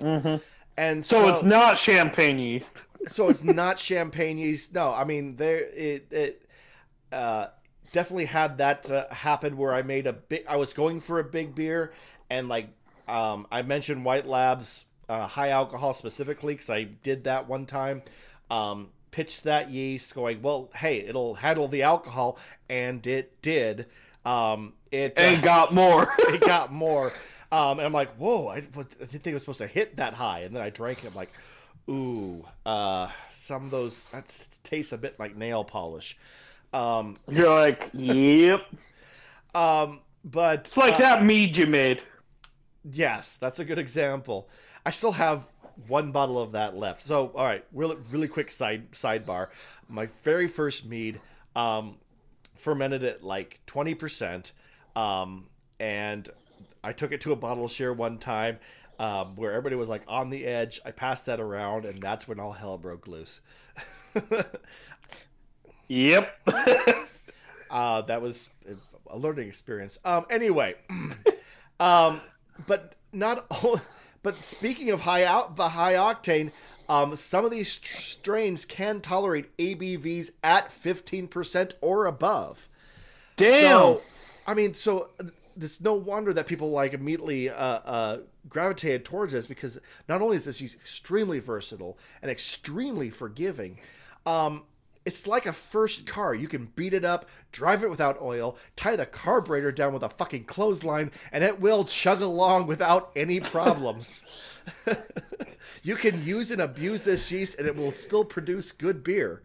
hmm 0.00 0.36
And 0.76 1.04
So, 1.04 1.26
so, 1.26 1.28
it's 1.28 1.42
not 1.42 1.76
champagne 1.76 2.38
yeast. 2.38 2.84
so 3.06 3.28
it's 3.28 3.44
not 3.44 3.78
champagne 3.78 4.38
yeast. 4.38 4.74
No, 4.74 4.92
I 4.92 5.04
mean 5.04 5.36
there 5.36 5.60
it 5.60 6.06
it 6.10 6.48
uh, 7.12 7.48
definitely 7.92 8.26
had 8.26 8.58
that 8.58 8.90
uh, 8.90 9.12
happen 9.12 9.56
where 9.56 9.74
I 9.74 9.82
made 9.82 10.06
a 10.06 10.12
big. 10.12 10.46
I 10.48 10.56
was 10.56 10.72
going 10.72 11.00
for 11.00 11.18
a 11.18 11.24
big 11.24 11.54
beer, 11.54 11.92
and 12.30 12.48
like 12.48 12.68
um, 13.08 13.46
I 13.52 13.62
mentioned 13.62 14.04
White 14.04 14.26
Labs 14.26 14.86
uh, 15.08 15.26
high 15.26 15.50
alcohol 15.50 15.94
specifically 15.94 16.54
because 16.54 16.70
I 16.70 16.84
did 16.84 17.24
that 17.24 17.48
one 17.48 17.66
time. 17.66 18.02
Um, 18.50 18.90
pitched 19.12 19.44
that 19.44 19.70
yeast, 19.70 20.14
going, 20.14 20.42
"Well, 20.42 20.70
hey, 20.74 20.98
it'll 21.06 21.34
handle 21.34 21.68
the 21.68 21.82
alcohol," 21.82 22.38
and 22.68 23.06
it 23.06 23.40
did. 23.40 23.86
Um, 24.24 24.72
it 24.90 25.14
and 25.16 25.38
uh, 25.38 25.40
got 25.40 25.74
more. 25.74 26.12
it 26.18 26.40
got 26.40 26.72
more. 26.72 27.12
Um, 27.52 27.78
and 27.78 27.86
I'm 27.86 27.92
like, 27.92 28.10
whoa, 28.16 28.48
I, 28.48 28.56
I, 28.56 28.60
didn't 28.60 29.10
think 29.10 29.26
it 29.26 29.34
was 29.34 29.42
supposed 29.42 29.58
to 29.58 29.66
hit 29.66 29.96
that 29.96 30.14
high. 30.14 30.40
And 30.40 30.56
then 30.56 30.62
I 30.62 30.70
drank 30.70 31.04
it. 31.04 31.08
I'm 31.08 31.14
like, 31.14 31.30
ooh, 31.90 32.46
uh, 32.64 33.10
some 33.30 33.66
of 33.66 33.70
those 33.70 34.06
that 34.06 34.48
tastes 34.64 34.92
a 34.92 34.98
bit 34.98 35.20
like 35.20 35.36
nail 35.36 35.62
polish. 35.62 36.16
Um, 36.72 37.14
You're 37.28 37.50
like, 37.50 37.90
yep. 37.92 38.64
um, 39.54 40.00
but 40.24 40.60
It's 40.60 40.76
like 40.78 40.94
uh, 40.94 40.98
that 40.98 41.24
mead 41.24 41.58
you 41.58 41.66
made. 41.66 42.00
Yes, 42.90 43.36
that's 43.36 43.58
a 43.58 43.66
good 43.66 43.78
example. 43.78 44.48
I 44.86 44.90
still 44.90 45.12
have 45.12 45.46
one 45.88 46.12
bottle 46.12 46.38
of 46.38 46.52
that 46.52 46.76
left. 46.76 47.04
So, 47.04 47.28
all 47.34 47.44
right, 47.44 47.64
really, 47.72 47.96
really 48.10 48.28
quick 48.28 48.50
side 48.50 48.92
sidebar. 48.92 49.48
My 49.88 50.06
very 50.24 50.48
first 50.48 50.84
mead 50.86 51.20
um, 51.56 51.96
fermented 52.56 53.04
at 53.04 53.22
like 53.22 53.60
twenty 53.66 53.94
percent, 53.94 54.52
um, 54.96 55.46
and 55.80 56.28
I 56.84 56.92
took 56.92 57.12
it 57.12 57.20
to 57.22 57.32
a 57.32 57.36
bottle 57.36 57.68
share 57.68 57.92
one 57.92 58.18
time 58.18 58.58
um, 58.98 59.36
where 59.36 59.52
everybody 59.52 59.76
was 59.76 59.88
like 59.88 60.02
on 60.08 60.30
the 60.30 60.46
edge. 60.46 60.80
I 60.84 60.90
passed 60.90 61.26
that 61.26 61.40
around, 61.40 61.84
and 61.84 62.00
that's 62.00 62.26
when 62.28 62.40
all 62.40 62.52
hell 62.52 62.78
broke 62.78 63.08
loose. 63.08 63.40
Yep. 65.88 66.38
Uh, 67.70 68.02
that 68.02 68.20
was 68.20 68.50
a 69.08 69.16
learning 69.16 69.48
experience. 69.48 69.98
Um, 70.04 70.26
anyway, 70.28 70.74
um, 71.80 72.20
but 72.66 72.96
not. 73.14 73.46
All, 73.64 73.80
but 74.22 74.36
speaking 74.36 74.90
of 74.90 75.00
high 75.00 75.24
out, 75.24 75.56
the 75.56 75.70
high 75.70 75.94
octane, 75.94 76.52
um, 76.88 77.16
some 77.16 77.44
of 77.44 77.50
these 77.50 77.76
tr- 77.76 77.96
strains 77.96 78.64
can 78.64 79.00
tolerate 79.00 79.56
ABVs 79.56 80.30
at 80.42 80.70
fifteen 80.72 81.28
percent 81.28 81.74
or 81.80 82.06
above. 82.06 82.68
Damn. 83.36 83.60
So, 83.60 84.02
I 84.46 84.54
mean, 84.54 84.74
so 84.74 85.08
it's 85.60 85.80
no 85.80 85.94
wonder 85.94 86.32
that 86.32 86.46
people 86.46 86.70
like 86.70 86.92
immediately 86.92 87.50
uh, 87.50 87.54
uh, 87.54 88.18
gravitated 88.48 89.04
towards 89.04 89.32
this 89.32 89.46
because 89.46 89.78
not 90.08 90.22
only 90.22 90.36
is 90.36 90.44
this 90.44 90.62
extremely 90.62 91.38
versatile 91.38 91.98
and 92.20 92.30
extremely 92.30 93.10
forgiving, 93.10 93.78
um, 94.26 94.62
it's 95.04 95.26
like 95.26 95.46
a 95.46 95.52
first 95.52 96.06
car. 96.06 96.34
You 96.34 96.48
can 96.48 96.66
beat 96.76 96.94
it 96.94 97.04
up, 97.04 97.28
drive 97.50 97.82
it 97.82 97.90
without 97.90 98.20
oil, 98.20 98.56
tie 98.76 98.96
the 98.96 99.06
carburetor 99.06 99.72
down 99.72 99.92
with 99.92 100.02
a 100.02 100.08
fucking 100.08 100.44
clothesline, 100.44 101.10
and 101.32 101.42
it 101.42 101.60
will 101.60 101.84
chug 101.84 102.20
along 102.20 102.66
without 102.66 103.10
any 103.16 103.40
problems. 103.40 104.24
you 105.82 105.96
can 105.96 106.24
use 106.24 106.50
and 106.50 106.60
abuse 106.60 107.04
this 107.04 107.30
yeast, 107.32 107.58
and 107.58 107.66
it 107.66 107.76
will 107.76 107.94
still 107.94 108.24
produce 108.24 108.72
good 108.72 109.02
beer. 109.02 109.42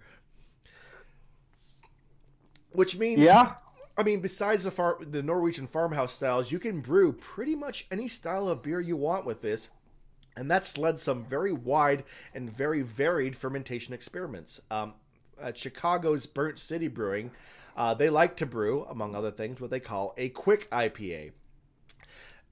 Which 2.71 2.97
means 2.97 3.25
yeah. 3.25 3.55
I 3.97 4.03
mean, 4.03 4.19
besides 4.19 4.63
the 4.63 4.71
far, 4.71 4.99
the 5.01 5.23
Norwegian 5.23 5.65
farmhouse 5.65 6.13
styles, 6.13 6.51
you 6.51 6.59
can 6.59 6.81
brew 6.81 7.13
pretty 7.13 7.55
much 7.55 7.87
any 7.89 8.07
style 8.07 8.47
of 8.47 8.61
beer 8.61 8.79
you 8.79 8.95
want 8.95 9.25
with 9.25 9.41
this, 9.41 9.69
and 10.35 10.51
that's 10.51 10.77
led 10.77 10.99
some 10.99 11.25
very 11.25 11.51
wide 11.51 12.03
and 12.35 12.51
very 12.51 12.83
varied 12.83 13.35
fermentation 13.35 13.95
experiments. 13.95 14.61
Um, 14.69 14.93
at 15.41 15.57
Chicago's 15.57 16.25
Burnt 16.25 16.59
City 16.59 16.87
Brewing, 16.87 17.31
uh, 17.75 17.93
they 17.93 18.09
like 18.09 18.35
to 18.37 18.45
brew, 18.45 18.85
among 18.89 19.15
other 19.15 19.31
things, 19.31 19.59
what 19.59 19.69
they 19.69 19.79
call 19.79 20.13
a 20.17 20.29
quick 20.29 20.69
IPA, 20.71 21.31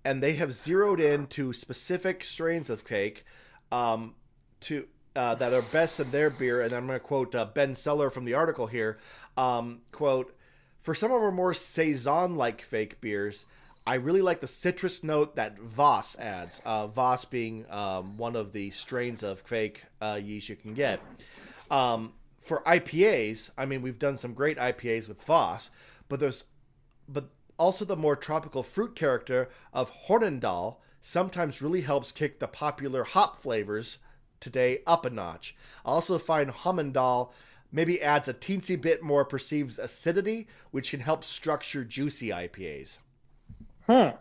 and 0.03 0.21
they 0.21 0.33
have 0.33 0.53
zeroed 0.53 0.99
in 0.99 1.27
to 1.27 1.51
specific 1.51 2.23
strains 2.23 2.69
of 2.69 2.85
cake 2.85 3.25
um, 3.71 4.15
to 4.61 4.87
uh, 5.15 5.33
that 5.35 5.53
are 5.53 5.61
best 5.63 5.99
in 5.99 6.11
their 6.11 6.29
beer. 6.29 6.61
And 6.61 6.73
I'm 6.73 6.85
going 6.85 6.99
to 6.99 7.05
quote 7.05 7.33
uh, 7.33 7.45
Ben 7.45 7.73
Seller 7.73 8.09
from 8.09 8.25
the 8.25 8.33
article 8.33 8.67
here. 8.67 8.99
Um, 9.37 9.81
quote 9.91 10.35
for 10.85 10.93
some 10.93 11.11
of 11.11 11.19
our 11.19 11.31
more 11.31 11.55
saison 11.55 12.35
like 12.35 12.69
Kvake 12.69 13.01
beers, 13.01 13.47
I 13.87 13.95
really 13.95 14.21
like 14.21 14.39
the 14.39 14.45
citrus 14.45 15.03
note 15.03 15.35
that 15.35 15.57
Voss 15.57 16.15
adds. 16.19 16.61
Uh, 16.63 16.85
Voss 16.85 17.25
being 17.25 17.65
um, 17.71 18.17
one 18.17 18.35
of 18.35 18.51
the 18.51 18.69
strains 18.69 19.23
of 19.23 19.43
Kvake 19.47 19.77
uh, 19.99 20.19
yeast 20.23 20.47
you 20.47 20.55
can 20.55 20.75
get. 20.75 21.01
Um, 21.71 22.13
for 22.45 22.61
IPAs, 22.61 23.49
I 23.57 23.65
mean, 23.65 23.81
we've 23.81 23.97
done 23.97 24.17
some 24.17 24.35
great 24.35 24.57
IPAs 24.57 25.07
with 25.07 25.21
Voss, 25.23 25.71
but 26.07 26.19
there's, 26.19 26.45
but 27.09 27.29
also 27.57 27.85
the 27.85 27.95
more 27.95 28.15
tropical 28.15 28.61
fruit 28.61 28.95
character 28.95 29.49
of 29.73 29.91
Hornindal 29.91 30.77
sometimes 31.01 31.61
really 31.61 31.81
helps 31.81 32.11
kick 32.11 32.39
the 32.39 32.47
popular 32.47 33.03
hop 33.03 33.41
flavors 33.41 33.97
today 34.39 34.83
up 34.85 35.05
a 35.05 35.09
notch. 35.09 35.55
I 35.83 35.89
also 35.89 36.19
find 36.19 36.51
Hornindal 36.51 37.31
maybe 37.71 37.99
adds 37.99 38.27
a 38.27 38.33
teensy 38.33 38.79
bit 38.79 39.01
more 39.01 39.25
perceived 39.25 39.79
acidity, 39.79 40.47
which 40.69 40.91
can 40.91 40.99
help 40.99 41.23
structure 41.23 41.83
juicy 41.83 42.29
IPAs. 42.29 42.99
Hmm. 43.87 44.17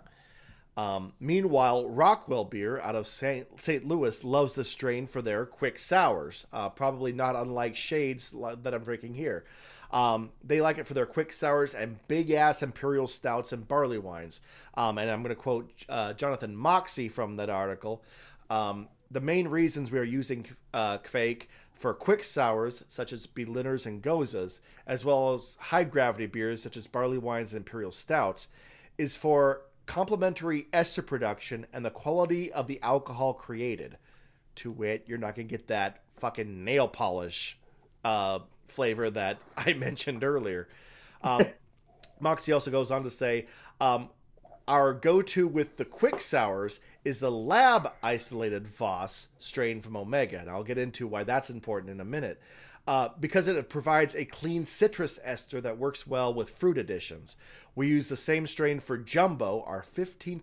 Um, 0.76 1.12
meanwhile, 1.20 1.88
Rockwell 1.88 2.44
Beer 2.44 2.80
out 2.80 2.96
of 2.96 3.06
St. 3.06 3.46
St. 3.60 3.86
Louis 3.86 4.24
loves 4.24 4.54
the 4.54 4.64
strain 4.64 5.06
for 5.06 5.22
their 5.22 5.46
quick 5.46 5.78
sours, 5.78 6.46
uh, 6.52 6.68
probably 6.68 7.12
not 7.12 7.36
unlike 7.36 7.76
Shades 7.76 8.34
that 8.62 8.74
I'm 8.74 8.82
drinking 8.82 9.14
here. 9.14 9.44
Um, 9.92 10.30
they 10.42 10.60
like 10.60 10.78
it 10.78 10.88
for 10.88 10.94
their 10.94 11.06
quick 11.06 11.32
sours 11.32 11.74
and 11.74 11.98
big 12.08 12.32
ass 12.32 12.62
imperial 12.62 13.06
stouts 13.06 13.52
and 13.52 13.68
barley 13.68 13.98
wines. 13.98 14.40
Um, 14.76 14.98
and 14.98 15.08
I'm 15.08 15.22
going 15.22 15.34
to 15.34 15.40
quote 15.40 15.70
uh, 15.88 16.14
Jonathan 16.14 16.56
Moxie 16.56 17.08
from 17.08 17.36
that 17.36 17.48
article. 17.48 18.02
Um, 18.50 18.88
the 19.10 19.20
main 19.20 19.46
reasons 19.46 19.92
we 19.92 20.00
are 20.00 20.04
using 20.04 20.46
uh, 20.72 20.98
Kvake 20.98 21.46
for 21.74 21.94
quick 21.94 22.24
sours, 22.24 22.84
such 22.88 23.12
as 23.12 23.26
Berliners 23.26 23.86
and 23.86 24.02
Gozas, 24.02 24.58
as 24.86 25.04
well 25.04 25.34
as 25.34 25.56
high 25.60 25.84
gravity 25.84 26.26
beers, 26.26 26.62
such 26.62 26.76
as 26.76 26.88
barley 26.88 27.18
wines 27.18 27.52
and 27.52 27.58
imperial 27.60 27.92
stouts, 27.92 28.48
is 28.98 29.16
for 29.16 29.62
complementary 29.86 30.66
ester 30.72 31.02
production 31.02 31.66
and 31.72 31.84
the 31.84 31.90
quality 31.90 32.52
of 32.52 32.66
the 32.66 32.80
alcohol 32.82 33.34
created. 33.34 33.98
To 34.56 34.70
wit, 34.70 35.04
you're 35.06 35.18
not 35.18 35.34
going 35.34 35.48
to 35.48 35.50
get 35.50 35.66
that 35.66 36.02
fucking 36.16 36.64
nail 36.64 36.86
polish 36.86 37.58
uh, 38.04 38.40
flavor 38.68 39.10
that 39.10 39.38
I 39.56 39.72
mentioned 39.72 40.22
earlier. 40.24 40.68
Um, 41.22 41.46
Moxie 42.20 42.52
also 42.52 42.70
goes 42.70 42.90
on 42.90 43.02
to 43.02 43.10
say, 43.10 43.46
um, 43.80 44.10
our 44.66 44.94
go-to 44.94 45.46
with 45.46 45.76
the 45.76 45.84
quick 45.84 46.20
sours 46.20 46.80
is 47.04 47.20
the 47.20 47.30
lab 47.30 47.92
isolated 48.02 48.66
Voss 48.66 49.28
strain 49.38 49.82
from 49.82 49.96
Omega, 49.96 50.38
and 50.38 50.48
I'll 50.48 50.64
get 50.64 50.78
into 50.78 51.06
why 51.06 51.24
that's 51.24 51.50
important 51.50 51.90
in 51.90 52.00
a 52.00 52.04
minute. 52.04 52.40
Uh, 52.86 53.08
because 53.18 53.48
it 53.48 53.68
provides 53.70 54.14
a 54.14 54.26
clean 54.26 54.62
citrus 54.62 55.18
ester 55.24 55.58
that 55.58 55.78
works 55.78 56.06
well 56.06 56.34
with 56.34 56.50
fruit 56.50 56.76
additions. 56.76 57.34
We 57.74 57.88
use 57.88 58.08
the 58.08 58.16
same 58.16 58.46
strain 58.46 58.78
for 58.78 58.98
Jumbo, 58.98 59.64
our 59.66 59.86
15% 59.96 60.42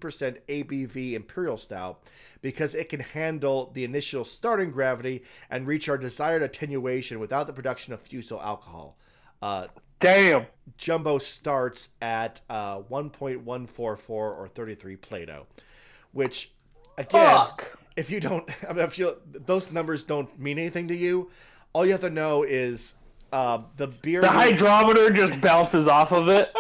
ABV 0.49 1.13
Imperial 1.13 1.57
Stout, 1.57 2.01
because 2.41 2.73
it 2.73 2.89
can 2.89 2.99
handle 2.99 3.69
the 3.75 3.83
initial 3.83 4.25
starting 4.25 4.71
gravity 4.71 5.23
and 5.51 5.67
reach 5.67 5.87
our 5.87 5.99
desired 5.99 6.41
attenuation 6.41 7.19
without 7.19 7.45
the 7.45 7.53
production 7.53 7.93
of 7.93 8.01
fusel 8.01 8.41
alcohol. 8.41 8.97
Uh, 9.39 9.67
Damn. 10.01 10.47
Jumbo 10.77 11.19
starts 11.19 11.89
at 12.01 12.41
uh, 12.49 12.79
1.144 12.79 14.09
or 14.09 14.47
33 14.47 14.95
Plato, 14.95 15.45
which 16.11 16.51
again, 16.97 17.09
Fuck. 17.11 17.77
if 17.95 18.09
you 18.09 18.19
don't, 18.19 18.49
I 18.69 18.73
mean, 18.73 18.83
if 18.83 18.97
you 18.97 19.15
those 19.31 19.71
numbers 19.71 20.03
don't 20.03 20.39
mean 20.39 20.57
anything 20.57 20.87
to 20.87 20.95
you, 20.95 21.29
all 21.73 21.85
you 21.85 21.91
have 21.91 22.01
to 22.01 22.09
know 22.09 22.43
is 22.43 22.95
uh, 23.31 23.61
the 23.77 23.87
beer. 23.87 24.21
The 24.21 24.29
hydrometer 24.29 25.09
just 25.09 25.41
bounces 25.41 25.87
off 25.87 26.11
of 26.11 26.29
it. 26.29 26.55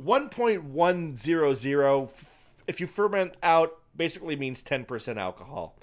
1.100. 0.00 2.24
If 2.66 2.80
you 2.80 2.86
ferment 2.86 3.34
out, 3.42 3.76
basically 3.96 4.36
means 4.36 4.62
10% 4.62 5.18
alcohol, 5.18 5.76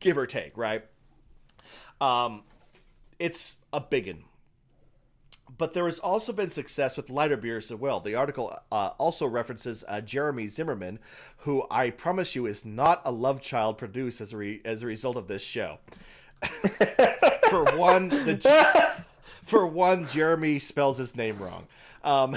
give 0.00 0.16
or 0.16 0.26
take, 0.26 0.56
right? 0.56 0.84
Um, 2.00 2.42
it's 3.18 3.58
a 3.72 3.80
biggin 3.80 4.24
but 5.58 5.74
there 5.74 5.84
has 5.84 5.98
also 5.98 6.32
been 6.32 6.50
success 6.50 6.96
with 6.96 7.10
lighter 7.10 7.36
beers 7.36 7.70
as 7.70 7.78
well. 7.78 8.00
The 8.00 8.14
article 8.14 8.56
uh, 8.70 8.90
also 8.98 9.26
references 9.26 9.84
uh, 9.86 10.00
Jeremy 10.00 10.48
Zimmerman, 10.48 10.98
who 11.38 11.64
I 11.70 11.90
promise 11.90 12.34
you 12.34 12.46
is 12.46 12.64
not 12.64 13.02
a 13.04 13.12
love 13.12 13.40
child 13.40 13.78
produced 13.78 14.20
as 14.20 14.32
a, 14.32 14.36
re- 14.36 14.62
as 14.64 14.82
a 14.82 14.86
result 14.86 15.16
of 15.16 15.28
this 15.28 15.44
show. 15.44 15.78
for 17.48 17.64
one, 17.76 18.08
the, 18.08 18.92
for 19.44 19.66
one, 19.66 20.06
Jeremy 20.08 20.58
spells 20.58 20.98
his 20.98 21.16
name 21.16 21.38
wrong. 21.38 21.66
Um, 22.04 22.36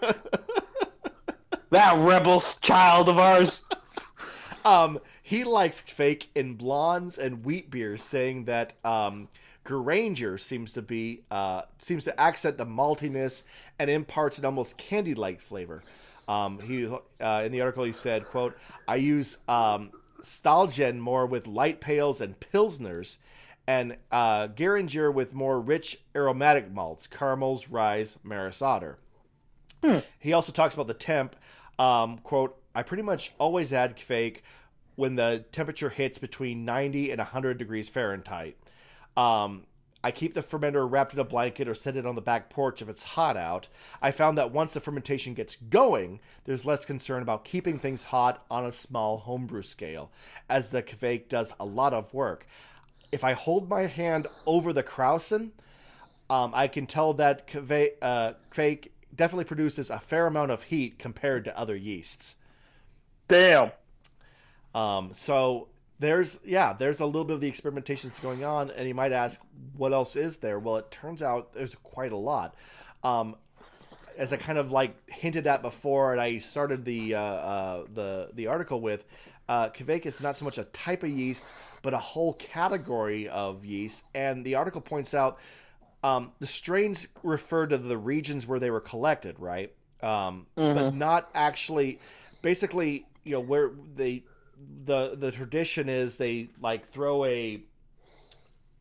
that 1.70 1.96
rebel 1.98 2.40
child 2.60 3.08
of 3.08 3.18
ours. 3.18 3.62
um, 4.64 4.98
he 5.22 5.44
likes 5.44 5.82
Kvake 5.82 6.26
in 6.34 6.54
blondes 6.54 7.18
and 7.18 7.44
wheat 7.44 7.70
beers, 7.70 8.02
saying 8.02 8.44
that 8.44 8.74
um, 8.84 9.28
Granger 9.64 10.36
seems 10.36 10.74
to 10.74 10.82
be 10.82 11.22
uh, 11.30 11.62
seems 11.78 12.04
to 12.04 12.20
accent 12.20 12.58
the 12.58 12.66
maltiness 12.66 13.44
and 13.78 13.88
imparts 13.88 14.38
an 14.38 14.44
almost 14.44 14.76
candy-like 14.76 15.40
flavor. 15.40 15.82
Um, 16.28 16.58
he 16.60 16.86
uh, 17.20 17.42
in 17.44 17.52
the 17.52 17.62
article 17.62 17.84
he 17.84 17.92
said, 17.92 18.26
"quote 18.26 18.56
I 18.86 18.96
use 18.96 19.38
um, 19.48 19.90
Stalgen 20.24 20.98
more 20.98 21.26
with 21.26 21.46
light 21.46 21.80
pales 21.80 22.20
and 22.20 22.38
pilsners, 22.40 23.18
and 23.66 23.96
uh, 24.10 24.48
Geringer 24.48 25.12
with 25.12 25.32
more 25.32 25.60
rich 25.60 26.00
aromatic 26.14 26.70
malts, 26.72 27.06
caramels, 27.06 27.68
rye, 27.68 28.04
maris 28.22 28.60
otter. 28.60 28.98
He 30.18 30.32
also 30.32 30.52
talks 30.52 30.74
about 30.74 30.86
the 30.86 30.94
temp. 30.94 31.36
Um, 31.78 32.18
quote, 32.18 32.56
I 32.74 32.82
pretty 32.82 33.02
much 33.02 33.32
always 33.38 33.72
add 33.72 33.96
Kvake 33.96 34.38
when 34.96 35.16
the 35.16 35.44
temperature 35.52 35.90
hits 35.90 36.18
between 36.18 36.64
90 36.64 37.10
and 37.10 37.18
100 37.18 37.58
degrees 37.58 37.88
Fahrenheit. 37.88 38.56
Um, 39.16 39.64
I 40.04 40.10
keep 40.10 40.34
the 40.34 40.42
fermenter 40.42 40.88
wrapped 40.88 41.14
in 41.14 41.18
a 41.18 41.24
blanket 41.24 41.66
or 41.66 41.74
set 41.74 41.96
it 41.96 42.04
on 42.04 42.14
the 42.14 42.20
back 42.20 42.50
porch 42.50 42.82
if 42.82 42.90
it's 42.90 43.02
hot 43.02 43.38
out. 43.38 43.68
I 44.02 44.10
found 44.10 44.36
that 44.36 44.52
once 44.52 44.74
the 44.74 44.80
fermentation 44.80 45.32
gets 45.32 45.56
going, 45.56 46.20
there's 46.44 46.66
less 46.66 46.84
concern 46.84 47.22
about 47.22 47.46
keeping 47.46 47.78
things 47.78 48.04
hot 48.04 48.44
on 48.50 48.66
a 48.66 48.70
small 48.70 49.16
homebrew 49.16 49.62
scale, 49.62 50.12
as 50.50 50.70
the 50.70 50.82
Kvake 50.82 51.30
does 51.30 51.54
a 51.58 51.64
lot 51.64 51.94
of 51.94 52.12
work. 52.12 52.46
If 53.12 53.24
I 53.24 53.32
hold 53.32 53.70
my 53.70 53.86
hand 53.86 54.26
over 54.44 54.74
the 54.74 54.82
Krausen, 54.82 55.52
um, 56.28 56.52
I 56.54 56.68
can 56.68 56.86
tell 56.86 57.14
that 57.14 57.46
Kvake, 57.46 57.92
uh, 58.02 58.34
Kvake 58.50 58.88
definitely 59.16 59.46
produces 59.46 59.88
a 59.88 59.98
fair 59.98 60.26
amount 60.26 60.50
of 60.50 60.64
heat 60.64 60.98
compared 60.98 61.46
to 61.46 61.58
other 61.58 61.76
yeasts. 61.76 62.36
Damn. 63.26 63.72
Um, 64.74 65.14
so 65.14 65.68
there's 65.98 66.40
yeah, 66.44 66.72
there's 66.72 67.00
a 67.00 67.06
little 67.06 67.24
bit 67.24 67.34
of 67.34 67.40
the 67.40 67.48
experimentation 67.48 68.10
that's 68.10 68.20
going 68.20 68.44
on, 68.44 68.70
and 68.70 68.88
you 68.88 68.94
might 68.94 69.12
ask, 69.12 69.40
what 69.76 69.92
else 69.92 70.16
is 70.16 70.38
there? 70.38 70.58
Well, 70.58 70.76
it 70.76 70.90
turns 70.90 71.22
out 71.22 71.54
there's 71.54 71.74
quite 71.76 72.12
a 72.12 72.16
lot. 72.16 72.54
Um, 73.02 73.36
as 74.16 74.32
I 74.32 74.36
kind 74.36 74.58
of 74.58 74.70
like 74.70 75.10
hinted 75.10 75.46
at 75.46 75.62
before, 75.62 76.12
and 76.12 76.20
I 76.20 76.38
started 76.38 76.84
the 76.84 77.14
uh, 77.14 77.20
uh, 77.20 77.84
the 77.92 78.30
the 78.32 78.46
article 78.48 78.80
with, 78.80 79.04
uh, 79.48 79.70
Kvake 79.70 80.06
is 80.06 80.20
not 80.20 80.36
so 80.36 80.44
much 80.44 80.58
a 80.58 80.64
type 80.64 81.02
of 81.02 81.10
yeast, 81.10 81.46
but 81.82 81.94
a 81.94 81.98
whole 81.98 82.34
category 82.34 83.28
of 83.28 83.64
yeast. 83.64 84.04
And 84.14 84.44
the 84.44 84.56
article 84.56 84.80
points 84.80 85.14
out 85.14 85.38
um, 86.02 86.32
the 86.38 86.46
strains 86.46 87.08
refer 87.22 87.66
to 87.66 87.78
the 87.78 87.98
regions 87.98 88.46
where 88.46 88.60
they 88.60 88.70
were 88.70 88.80
collected, 88.80 89.38
right? 89.38 89.72
Um, 90.02 90.46
But 90.74 90.94
not 90.94 91.30
actually. 91.34 91.98
Basically, 92.42 93.06
you 93.24 93.32
know 93.32 93.40
where 93.40 93.70
they 93.96 94.24
the 94.84 95.16
the 95.16 95.30
tradition 95.30 95.88
is 95.88 96.16
they 96.16 96.48
like 96.60 96.88
throw 96.88 97.24
a 97.24 97.62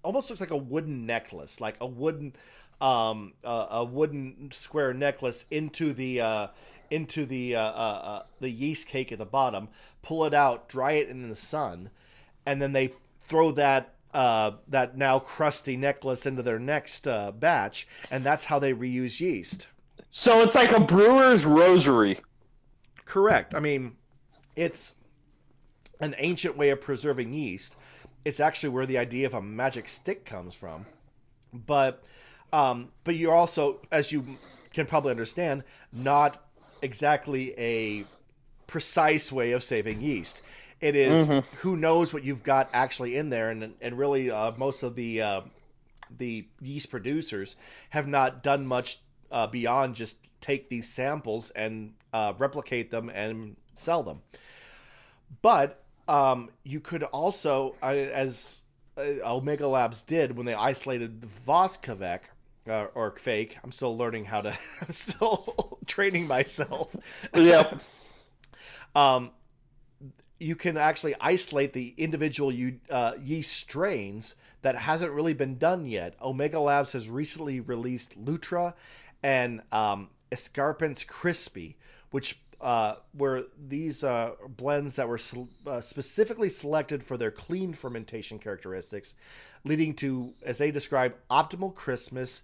almost 0.04 0.30
looks 0.30 0.42
like 0.42 0.52
a 0.52 0.58
wooden 0.58 1.06
necklace, 1.06 1.62
like 1.62 1.78
a 1.82 1.88
wooden 1.88 2.34
um 2.82 3.34
uh, 3.44 3.68
a 3.72 3.84
wooden 3.84 4.50
square 4.54 4.94
necklace 4.94 5.46
into 5.50 5.94
the 5.94 6.22
uh 6.22 6.48
into 6.92 7.26
the 7.26 7.56
uh, 7.56 7.62
uh, 7.62 8.02
uh 8.04 8.24
the 8.40 8.50
yeast 8.50 8.88
cake 8.88 9.12
at 9.12 9.20
the 9.20 9.26
bottom, 9.26 9.70
pull 10.02 10.26
it 10.26 10.34
out, 10.34 10.68
dry 10.68 10.94
it 10.94 11.10
in 11.10 11.30
the 11.30 11.36
sun, 11.36 11.90
and 12.46 12.62
then 12.62 12.74
they 12.74 12.92
throw 13.20 13.52
that 13.52 13.94
uh 14.14 14.52
that 14.68 14.98
now 14.98 15.20
crusty 15.20 15.78
necklace 15.78 16.26
into 16.26 16.44
their 16.44 16.60
next 16.60 17.08
uh, 17.08 17.32
batch, 17.32 17.88
and 18.12 18.24
that's 18.24 18.46
how 18.46 18.60
they 18.60 18.74
reuse 18.74 19.20
yeast. 19.20 19.68
So 20.12 20.42
it's 20.42 20.54
like 20.54 20.72
a 20.72 20.80
brewer's 20.80 21.44
rosary. 21.46 22.20
Correct. 23.06 23.56
I 23.56 23.60
mean, 23.60 23.94
it's 24.56 24.94
an 26.04 26.16
ancient 26.18 26.58
way 26.58 26.70
of 26.70 26.82
preserving 26.82 27.34
yeast. 27.34 27.76
It's 28.26 28.40
actually 28.40 28.70
where 28.70 28.86
the 28.86 28.98
idea 28.98 29.26
of 29.26 29.34
a 29.34 29.42
magic 29.42 29.88
stick 29.88 30.26
comes 30.26 30.54
from. 30.54 30.86
But 31.54 32.04
um, 32.52 32.90
but 33.04 33.16
you're 33.16 33.34
also, 33.34 33.80
as 33.92 34.12
you 34.12 34.38
can 34.74 34.86
probably 34.86 35.12
understand, 35.12 35.64
not 35.92 36.46
exactly 36.82 37.54
a 37.58 38.06
precise 38.68 39.32
way 39.32 39.52
of 39.52 39.64
saving 39.64 40.02
yeast. 40.02 40.42
It 40.82 40.96
is 40.96 41.30
who 41.60 41.78
knows 41.78 42.14
what 42.14 42.24
you've 42.24 42.44
got 42.44 42.70
actually 42.74 43.16
in 43.16 43.30
there, 43.30 43.50
and 43.50 43.74
and 43.82 43.98
really 43.98 44.30
uh, 44.30 44.52
most 44.58 44.84
of 44.84 44.96
the 44.96 45.22
uh, 45.22 45.42
the 46.18 46.48
yeast 46.62 46.90
producers 46.90 47.56
have 47.92 48.08
not 48.08 48.44
done 48.44 48.68
much 48.68 49.00
uh, 49.32 49.48
beyond 49.48 49.96
just 49.96 50.18
take 50.42 50.70
these 50.70 50.92
samples 50.92 51.52
and 51.52 51.94
uh, 52.12 52.34
replicate 52.38 52.92
them 52.92 53.10
and 53.10 53.56
sell 53.74 54.04
them. 54.04 54.22
But 55.42 55.83
um, 56.08 56.50
you 56.64 56.80
could 56.80 57.04
also, 57.04 57.76
as 57.82 58.62
uh, 58.98 59.02
Omega 59.26 59.68
Labs 59.68 60.04
did 60.04 60.36
when 60.36 60.46
they 60.46 60.54
isolated 60.54 61.22
the 61.22 61.28
Voskavek 61.48 62.20
uh, 62.68 62.88
or 62.94 63.12
Kvake. 63.12 63.54
I'm 63.64 63.72
still 63.72 63.98
learning 63.98 64.26
how 64.26 64.42
to. 64.42 64.50
I'm 64.82 64.94
still 64.94 65.80
training 65.86 66.28
myself. 66.28 66.96
Yep. 67.34 67.82
Um, 68.96 69.32
you 70.40 70.56
can 70.56 70.78
actually 70.78 71.16
isolate 71.20 71.74
the 71.74 71.96
individual 71.98 72.52
you, 72.52 72.80
uh, 72.92 73.14
yeast 73.20 73.52
strains 73.54 74.36
that 74.62 74.76
hasn't 74.76 75.12
really 75.12 75.34
been 75.34 75.58
done 75.58 75.88
yet. 75.88 76.14
Omega 76.22 76.60
Labs 76.60 76.92
has 76.92 77.10
recently 77.10 77.60
released 77.60 78.16
Lutra 78.24 78.76
and 79.24 79.64
um, 79.72 80.10
Escarpance 80.32 81.08
Crispy, 81.08 81.76
which 82.12 82.40
uh, 82.64 82.96
were 83.14 83.44
these 83.68 84.06
uh, 84.06 84.32
blends 84.48 84.96
that 84.96 85.08
were 85.08 85.20
uh, 85.68 85.82
specifically 85.82 86.48
selected 86.48 87.04
for 87.04 87.18
their 87.18 87.30
clean 87.30 87.74
fermentation 87.74 88.40
characteristics, 88.40 89.16
leading 89.66 89.94
to, 89.94 90.34
as 90.44 90.60
they 90.60 90.72
describe, 90.72 91.14
optimal 91.30 91.76
crispness, 91.76 92.42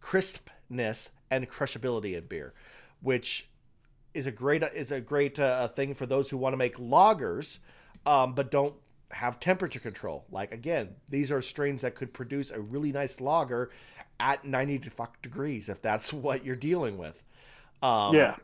crispness, 0.00 1.10
and 1.30 1.50
crushability 1.50 2.16
in 2.16 2.24
beer, 2.24 2.54
which 3.02 3.50
is 4.14 4.26
a 4.26 4.32
great 4.32 4.62
is 4.74 4.90
a 4.90 5.02
great 5.02 5.38
uh, 5.38 5.68
thing 5.68 5.94
for 5.94 6.06
those 6.06 6.30
who 6.30 6.38
want 6.38 6.54
to 6.54 6.56
make 6.56 6.78
lagers, 6.78 7.58
um, 8.06 8.34
but 8.34 8.50
don't 8.50 8.74
have 9.10 9.38
temperature 9.38 9.80
control. 9.80 10.24
Like 10.30 10.52
again, 10.52 10.94
these 11.10 11.30
are 11.30 11.42
strains 11.42 11.82
that 11.82 11.94
could 11.94 12.14
produce 12.14 12.50
a 12.50 12.58
really 12.58 12.90
nice 12.90 13.20
lager 13.20 13.70
at 14.18 14.46
90 14.46 14.78
fuck 14.88 15.20
degrees 15.20 15.68
if 15.68 15.82
that's 15.82 16.10
what 16.12 16.42
you're 16.42 16.56
dealing 16.56 16.96
with. 16.96 17.22
Um, 17.82 18.14
yeah. 18.14 18.36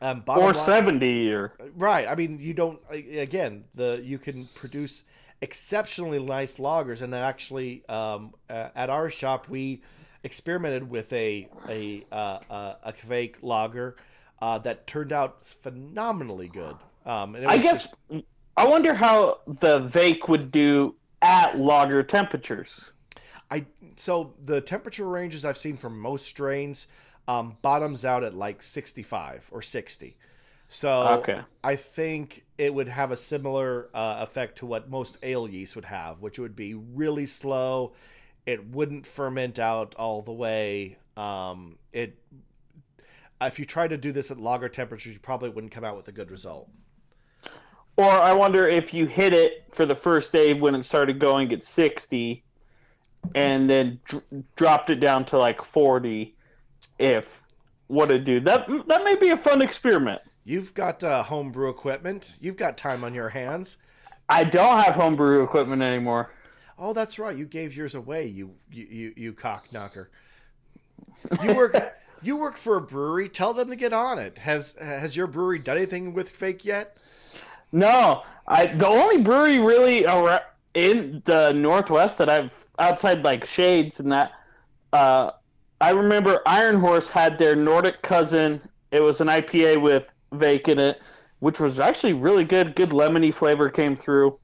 Um, 0.00 0.22
Or 0.28 0.38
line- 0.38 0.54
70 0.54 1.32
or 1.32 1.52
Right. 1.76 2.06
I 2.06 2.14
mean, 2.14 2.38
you 2.40 2.54
don't. 2.54 2.80
Again, 2.90 3.64
the 3.74 4.00
you 4.04 4.18
can 4.18 4.46
produce 4.54 5.02
exceptionally 5.40 6.22
nice 6.22 6.58
loggers, 6.58 7.02
and 7.02 7.14
actually, 7.14 7.84
um, 7.88 8.34
uh, 8.48 8.68
at 8.74 8.90
our 8.90 9.10
shop, 9.10 9.48
we 9.48 9.82
experimented 10.22 10.88
with 10.88 11.12
a 11.12 11.48
a 11.68 12.04
uh, 12.12 12.74
a 12.84 12.92
Kvake 12.92 13.36
lager 13.42 13.96
uh, 14.40 14.58
that 14.58 14.86
turned 14.86 15.12
out 15.12 15.44
phenomenally 15.44 16.48
good. 16.48 16.76
Um, 17.04 17.34
and 17.34 17.44
it 17.44 17.50
I 17.50 17.58
guess 17.58 17.90
just- 18.10 18.24
I 18.56 18.66
wonder 18.66 18.94
how 18.94 19.40
the 19.46 19.80
Vake 19.80 20.28
would 20.28 20.50
do 20.50 20.94
at 21.22 21.58
lager 21.58 22.02
temperatures. 22.04 22.92
I 23.50 23.64
so 23.96 24.34
the 24.44 24.60
temperature 24.60 25.08
ranges 25.08 25.44
I've 25.44 25.56
seen 25.56 25.76
for 25.76 25.90
most 25.90 26.26
strains 26.26 26.86
um, 27.28 27.56
bottoms 27.60 28.04
out 28.04 28.24
at 28.24 28.34
like 28.34 28.62
65 28.62 29.50
or 29.52 29.62
60. 29.62 30.16
So 30.68 31.18
Okay. 31.20 31.40
I 31.62 31.76
think 31.76 32.44
it 32.56 32.72
would 32.72 32.88
have 32.88 33.12
a 33.12 33.16
similar 33.16 33.90
uh, 33.94 34.16
effect 34.20 34.58
to 34.58 34.66
what 34.66 34.90
most 34.90 35.18
ale 35.22 35.46
yeast 35.46 35.76
would 35.76 35.84
have, 35.84 36.22
which 36.22 36.38
would 36.38 36.56
be 36.56 36.74
really 36.74 37.26
slow. 37.26 37.92
It 38.46 38.66
wouldn't 38.70 39.06
ferment 39.06 39.58
out 39.58 39.94
all 39.96 40.22
the 40.22 40.32
way. 40.32 40.96
Um, 41.16 41.78
it 41.92 42.18
if 43.40 43.58
you 43.58 43.64
try 43.64 43.86
to 43.86 43.96
do 43.96 44.10
this 44.10 44.30
at 44.30 44.38
lager 44.38 44.68
temperatures, 44.68 45.12
you 45.12 45.20
probably 45.20 45.48
wouldn't 45.50 45.72
come 45.72 45.84
out 45.84 45.96
with 45.96 46.08
a 46.08 46.12
good 46.12 46.30
result. 46.30 46.68
Or 47.96 48.10
I 48.10 48.32
wonder 48.32 48.68
if 48.68 48.92
you 48.94 49.06
hit 49.06 49.32
it 49.32 49.64
for 49.72 49.86
the 49.86 49.94
first 49.94 50.32
day 50.32 50.54
when 50.54 50.74
it 50.74 50.84
started 50.84 51.18
going 51.18 51.52
at 51.52 51.62
60 51.64 52.42
and 53.34 53.68
then 53.68 54.00
dr- 54.06 54.24
dropped 54.56 54.90
it 54.90 54.96
down 54.96 55.24
to 55.26 55.38
like 55.38 55.62
40 55.62 56.36
if 56.98 57.42
what 57.88 58.10
it 58.10 58.24
do. 58.24 58.40
That 58.40 58.66
that 58.86 59.04
may 59.04 59.16
be 59.16 59.30
a 59.30 59.36
fun 59.36 59.62
experiment. 59.62 60.20
You've 60.44 60.72
got 60.74 61.02
uh, 61.04 61.22
homebrew 61.22 61.68
equipment. 61.68 62.36
You've 62.40 62.56
got 62.56 62.78
time 62.78 63.04
on 63.04 63.14
your 63.14 63.28
hands. 63.28 63.78
I 64.28 64.44
don't 64.44 64.78
have 64.78 64.94
homebrew 64.94 65.42
equipment 65.42 65.82
anymore. 65.82 66.30
Oh, 66.78 66.92
that's 66.92 67.18
right. 67.18 67.36
You 67.36 67.44
gave 67.44 67.76
yours 67.76 67.94
away. 67.94 68.26
You 68.26 68.54
you 68.70 68.86
you, 68.90 69.12
you 69.16 69.32
cock 69.32 69.72
knocker. 69.72 70.10
You 71.42 71.54
work 71.54 71.76
you 72.22 72.36
work 72.36 72.56
for 72.56 72.76
a 72.76 72.80
brewery. 72.80 73.28
Tell 73.28 73.52
them 73.52 73.68
to 73.70 73.76
get 73.76 73.92
on 73.92 74.18
it. 74.18 74.38
Has 74.38 74.74
has 74.80 75.16
your 75.16 75.26
brewery 75.26 75.58
done 75.58 75.76
anything 75.76 76.14
with 76.14 76.38
Kvake 76.38 76.64
yet? 76.64 76.96
No, 77.72 78.22
I 78.46 78.66
the 78.66 78.86
only 78.86 79.22
brewery 79.22 79.58
really 79.58 80.06
in 80.74 81.22
the 81.24 81.52
Northwest 81.52 82.18
that 82.18 82.28
I've 82.28 82.66
outside 82.78 83.24
like 83.24 83.44
Shades 83.44 84.00
and 84.00 84.12
that. 84.12 84.32
Uh, 84.92 85.32
I 85.80 85.90
remember 85.90 86.40
Iron 86.46 86.80
Horse 86.80 87.08
had 87.08 87.38
their 87.38 87.54
Nordic 87.54 88.02
cousin. 88.02 88.60
It 88.90 89.02
was 89.02 89.20
an 89.20 89.28
IPA 89.28 89.80
with 89.80 90.12
Vake 90.32 90.68
in 90.68 90.78
it, 90.78 91.00
which 91.38 91.60
was 91.60 91.78
actually 91.78 92.14
really 92.14 92.44
good. 92.44 92.74
Good 92.74 92.90
lemony 92.90 93.32
flavor 93.32 93.68
came 93.70 93.94
through. 93.94 94.38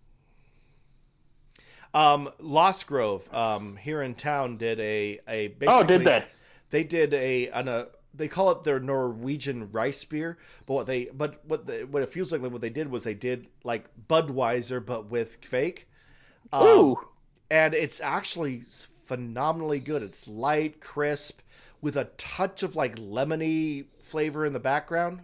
Um, 1.92 2.30
Lost 2.40 2.86
Grove 2.86 3.32
um, 3.32 3.76
here 3.76 4.02
in 4.02 4.14
town 4.14 4.56
did 4.56 4.80
a 4.80 5.20
a 5.28 5.48
basically, 5.48 5.68
Oh, 5.68 5.82
did 5.84 6.04
they? 6.04 6.24
They 6.70 6.84
did 6.84 7.14
a 7.14 7.48
an 7.48 7.68
a 7.68 7.86
they 8.12 8.28
call 8.28 8.50
it 8.50 8.64
their 8.64 8.80
Norwegian 8.80 9.70
rice 9.72 10.04
beer, 10.04 10.38
but 10.66 10.74
what 10.74 10.86
they 10.86 11.06
but 11.06 11.44
what 11.46 11.66
the, 11.66 11.82
what 11.82 12.02
it 12.02 12.12
feels 12.12 12.32
like 12.32 12.40
what 12.40 12.60
they 12.60 12.70
did 12.70 12.90
was 12.90 13.04
they 13.04 13.14
did 13.14 13.46
like 13.62 13.86
Budweiser 14.08 14.84
but 14.84 15.10
with 15.10 15.40
Kvake. 15.40 15.84
Um, 16.52 16.66
Ooh, 16.66 16.96
and 17.50 17.74
it's 17.74 18.00
actually 18.00 18.64
phenomenally 19.06 19.80
good. 19.80 20.02
It's 20.02 20.28
light, 20.28 20.80
crisp, 20.80 21.40
with 21.80 21.96
a 21.96 22.04
touch 22.16 22.62
of 22.62 22.76
like 22.76 22.96
lemony 22.96 23.86
flavor 24.02 24.46
in 24.46 24.52
the 24.52 24.60
background. 24.60 25.20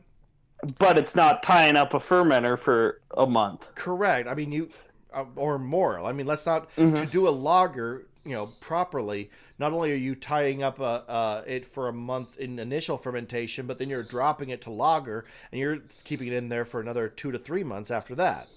But 0.79 0.99
it's 0.99 1.17
not 1.17 1.43
tying 1.43 1.77
up 1.77 1.95
a 1.95 1.99
fermenter 1.99 2.59
for 2.59 3.01
a 3.17 3.27
month. 3.27 3.67
Correct. 3.75 4.29
I 4.29 4.35
mean, 4.35 4.53
you 4.53 4.71
uh, 5.13 5.25
or 5.37 5.59
more. 5.59 6.01
I 6.01 6.13
mean, 6.13 6.27
let's 6.27 6.47
not 6.47 6.71
mm-hmm. 6.77 6.95
to 6.97 7.07
do 7.07 7.29
a 7.29 7.31
lager, 7.31 8.07
you 8.25 8.35
know, 8.35 8.47
properly. 8.61 9.31
Not 9.59 9.73
only 9.73 9.93
are 9.93 9.97
you 9.97 10.15
tying 10.15 10.63
up 10.63 10.81
a, 10.81 11.05
uh, 11.09 11.43
it 11.47 11.65
for 11.65 11.89
a 11.89 11.93
month 11.93 12.39
in 12.39 12.59
initial 12.59 12.99
fermentation, 12.99 13.67
but 13.67 13.79
then 13.79 13.89
you're 13.89 14.03
dropping 14.03 14.51
it 14.51 14.61
to 14.63 14.71
lager, 14.71 15.25
and 15.51 15.61
you're 15.61 15.79
keeping 16.05 16.29
it 16.29 16.35
in 16.35 16.49
there 16.49 16.65
for 16.65 16.81
another 16.81 17.09
two 17.09 17.33
to 17.33 17.39
three 17.39 17.65
months 17.65 17.91
after 17.91 18.15
that. 18.17 18.49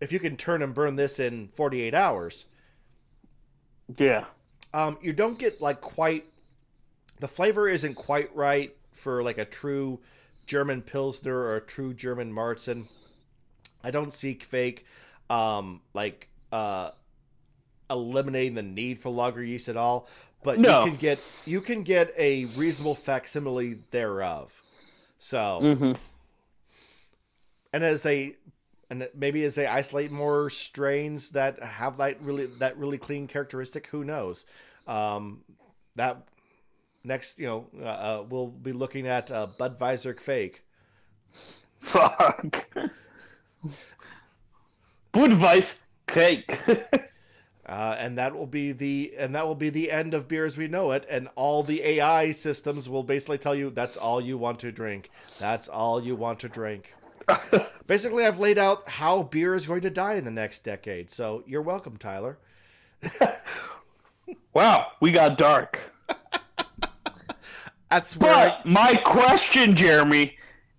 If 0.00 0.12
you 0.12 0.18
can 0.18 0.36
turn 0.36 0.62
and 0.62 0.74
burn 0.74 0.96
this 0.96 1.20
in 1.20 1.48
48 1.48 1.94
hours, 1.94 2.46
yeah, 3.96 4.24
um, 4.74 4.98
you 5.00 5.12
don't 5.12 5.38
get 5.38 5.60
like 5.60 5.80
quite 5.80 6.24
the 7.20 7.28
flavor 7.28 7.68
isn't 7.68 7.94
quite 7.94 8.34
right 8.34 8.74
for 8.92 9.22
like 9.22 9.38
a 9.38 9.44
true 9.44 10.00
German 10.46 10.82
Pilsner 10.82 11.36
or 11.36 11.56
a 11.56 11.60
true 11.60 11.94
German 11.94 12.32
Marzen. 12.32 12.86
I 13.82 13.90
don't 13.90 14.12
see 14.12 14.34
kveik 14.34 14.80
um, 15.30 15.80
like 15.94 16.28
uh, 16.52 16.90
eliminating 17.90 18.54
the 18.54 18.62
need 18.62 18.98
for 18.98 19.10
lager 19.10 19.42
yeast 19.42 19.68
at 19.68 19.76
all, 19.76 20.08
but 20.42 20.58
no. 20.58 20.84
you 20.84 20.90
can 20.90 20.98
get 20.98 21.20
you 21.44 21.60
can 21.60 21.82
get 21.82 22.14
a 22.18 22.46
reasonable 22.46 22.94
facsimile 22.94 23.78
thereof. 23.90 24.62
So, 25.18 25.60
mm-hmm. 25.62 25.92
and 27.72 27.84
as 27.84 28.02
they 28.02 28.36
and 28.90 29.08
maybe 29.14 29.44
as 29.44 29.54
they 29.54 29.66
isolate 29.66 30.10
more 30.10 30.48
strains 30.50 31.30
that 31.30 31.62
have 31.62 31.96
that 31.98 32.20
really 32.22 32.46
that 32.46 32.76
really 32.78 32.98
clean 32.98 33.26
characteristic, 33.26 33.88
who 33.88 34.04
knows? 34.04 34.46
Um, 34.86 35.42
that 35.96 36.26
next, 37.02 37.38
you 37.38 37.46
know, 37.46 37.66
uh, 37.80 37.84
uh, 37.84 38.24
we'll 38.28 38.48
be 38.48 38.72
looking 38.72 39.06
at 39.06 39.30
uh, 39.30 39.48
Budweiser 39.58 40.14
kveik. 40.14 40.56
Fuck. 41.78 42.68
Budweiser 45.12 45.78
cake. 46.06 46.58
uh, 47.66 47.96
and 47.98 48.18
that 48.18 48.34
will 48.34 48.46
be 48.46 48.72
the 48.72 49.14
and 49.18 49.34
that 49.34 49.46
will 49.46 49.54
be 49.54 49.70
the 49.70 49.90
end 49.90 50.14
of 50.14 50.28
beer 50.28 50.44
as 50.44 50.56
we 50.56 50.68
know 50.68 50.92
it. 50.92 51.06
And 51.08 51.28
all 51.36 51.62
the 51.62 51.82
AI 51.82 52.32
systems 52.32 52.88
will 52.88 53.02
basically 53.02 53.38
tell 53.38 53.54
you 53.54 53.70
that's 53.70 53.96
all 53.96 54.20
you 54.20 54.38
want 54.38 54.58
to 54.60 54.72
drink. 54.72 55.10
That's 55.38 55.68
all 55.68 56.02
you 56.02 56.14
want 56.16 56.40
to 56.40 56.48
drink. 56.48 56.92
basically, 57.86 58.24
I've 58.24 58.38
laid 58.38 58.58
out 58.58 58.88
how 58.88 59.22
beer 59.22 59.54
is 59.54 59.66
going 59.66 59.82
to 59.82 59.90
die 59.90 60.14
in 60.14 60.24
the 60.24 60.30
next 60.30 60.64
decade. 60.64 61.10
So 61.10 61.42
you're 61.46 61.62
welcome, 61.62 61.96
Tyler. 61.96 62.38
wow, 64.54 64.86
we 65.00 65.12
got 65.12 65.38
dark. 65.38 65.78
That's 67.90 68.16
where 68.16 68.32
but 68.32 68.66
my 68.66 68.94
question, 69.04 69.74
Jeremy, 69.76 70.36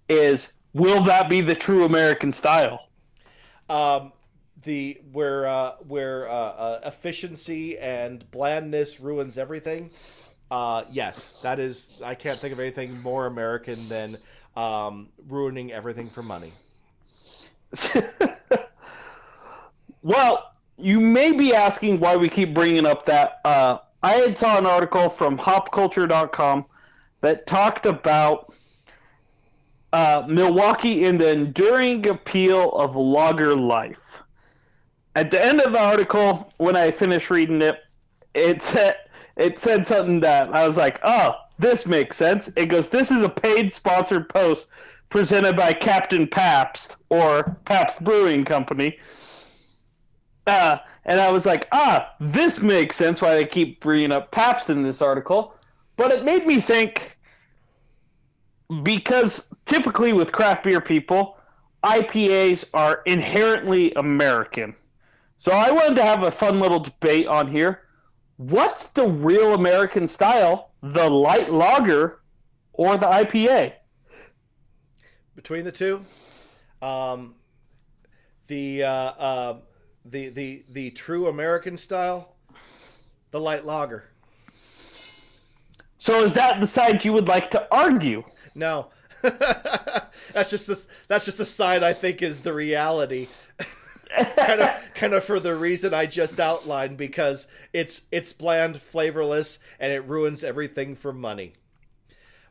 is 0.10 0.52
will 0.74 1.04
that 1.04 1.30
be 1.30 1.42
the 1.42 1.56
true 1.56 1.86
American 1.86 2.34
style? 2.34 2.90
Um, 3.70 4.12
the 4.64 5.00
where 5.12 5.46
uh, 5.46 5.76
where 5.88 6.28
uh, 6.30 6.34
uh, 6.34 6.80
efficiency 6.86 7.78
and 7.78 8.30
blandness 8.32 9.00
ruins 9.00 9.38
everything. 9.38 9.92
Uh, 10.50 10.84
yes, 10.92 11.40
that 11.44 11.60
is. 11.60 12.02
I 12.04 12.16
can't 12.16 12.38
think 12.38 12.54
of 12.54 12.60
anything 12.60 13.02
more 13.02 13.26
American 13.26 13.88
than 13.90 14.18
um, 14.58 15.10
ruining 15.28 15.72
everything 15.72 16.10
for 16.10 16.24
money. 16.24 16.52
well, 20.02 20.52
you 20.78 21.00
may 21.00 21.32
be 21.32 21.54
asking 21.54 22.00
why 22.00 22.18
we 22.18 22.28
keep 22.28 22.56
bringing 22.56 22.86
up 22.86 23.06
that. 23.06 23.40
Uh, 23.46 23.78
I 24.02 24.14
had 24.14 24.38
saw 24.38 24.58
an 24.58 24.66
article 24.66 25.10
from 25.10 25.38
HopCulture.com 25.38 26.66
that 27.22 27.46
talked 27.46 27.86
about 27.86 28.54
uh, 29.94 30.24
Milwaukee 30.28 31.06
and 31.06 31.22
the 31.22 31.30
enduring 31.30 32.08
appeal 32.08 32.72
of 32.74 32.96
lager 32.96 33.56
life. 33.56 34.24
At 35.16 35.30
the 35.30 35.44
end 35.44 35.62
of 35.62 35.74
the 35.74 35.82
article, 35.82 36.52
when 36.58 36.76
I 36.76 36.90
finished 36.92 37.30
reading 37.30 37.62
it, 37.62 37.80
it 38.34 38.62
said 38.62 38.98
it 39.36 39.60
said 39.60 39.86
something 39.86 40.20
that 40.22 40.54
I 40.54 40.66
was 40.66 40.78
like, 40.78 41.00
"Oh, 41.04 41.36
this 41.60 41.86
makes 41.86 42.18
sense." 42.18 42.50
It 42.56 42.68
goes, 42.68 42.90
"This 42.90 43.12
is 43.12 43.22
a 43.22 43.30
paid 43.30 43.74
sponsored 43.74 44.30
post 44.30 44.68
presented 45.10 45.56
by 45.56 45.74
Captain 45.74 46.28
Pabst 46.28 46.98
or 47.10 47.58
Pabst 47.66 48.04
Brewing 48.04 48.44
Company." 48.44 49.00
Uh, 50.46 50.78
and 51.06 51.20
I 51.20 51.30
was 51.32 51.46
like, 51.46 51.68
"Ah, 51.72 52.14
this 52.20 52.60
makes 52.60 52.96
sense 52.96 53.22
why 53.22 53.36
they 53.36 53.46
keep 53.46 53.80
bringing 53.82 54.12
up 54.12 54.32
Pabst 54.32 54.70
in 54.70 54.84
this 54.84 55.02
article." 55.02 55.56
But 55.98 56.12
it 56.12 56.24
made 56.24 56.46
me 56.46 56.62
think 56.62 57.18
because 58.84 59.50
typically 59.66 60.14
with 60.14 60.32
craft 60.32 60.64
beer 60.64 60.82
people, 60.82 61.38
IPAs 61.84 62.66
are 62.74 63.02
inherently 63.06 63.94
American. 63.96 64.76
So 65.40 65.52
I 65.52 65.72
wanted 65.72 65.96
to 65.96 66.04
have 66.04 66.24
a 66.24 66.32
fun 66.32 66.60
little 66.60 66.80
debate 66.80 67.28
on 67.28 67.50
here. 67.50 67.87
What's 68.38 68.88
the 68.88 69.08
real 69.08 69.56
American 69.56 70.06
style, 70.06 70.72
the 70.84 71.10
light 71.10 71.52
lager 71.52 72.22
or 72.72 72.96
the 72.96 73.08
IPA? 73.08 73.74
Between 75.36 75.66
the 75.66 75.72
two, 75.72 76.06
um, 76.82 77.34
the 78.46 78.84
uh, 78.84 78.90
uh, 78.90 79.58
the 80.06 80.30
the 80.30 80.64
the 80.70 80.92
true 80.92 81.28
American 81.28 81.78
style, 81.78 82.36
the 83.32 83.40
light 83.40 83.66
lager. 83.66 84.12
So 85.98 86.22
is 86.22 86.34
that 86.34 86.60
the 86.60 86.68
side 86.68 87.04
you 87.04 87.14
would 87.14 87.28
like 87.28 87.50
to 87.52 87.68
argue? 87.72 88.24
No, 88.54 88.90
that's 89.22 90.52
just 90.52 90.68
this. 90.68 90.88
That's 91.08 91.26
just 91.26 91.40
a 91.40 91.46
side 91.46 91.82
I 91.82 91.94
think 91.94 92.22
is 92.22 92.42
the 92.42 92.54
reality. 92.54 93.28
Kind 94.36 94.62
of, 94.62 94.94
kind 94.94 95.14
of 95.14 95.24
for 95.24 95.40
the 95.40 95.56
reason 95.56 95.94
I 95.94 96.06
just 96.06 96.40
outlined, 96.40 96.98
because 96.98 97.48
it's 97.74 98.04
it's 98.12 98.34
bland, 98.34 98.82
flavorless, 98.82 99.60
and 99.80 99.92
it 99.92 100.06
ruins 100.06 100.44
everything 100.44 100.96
for 100.96 101.14
money. 101.14 101.54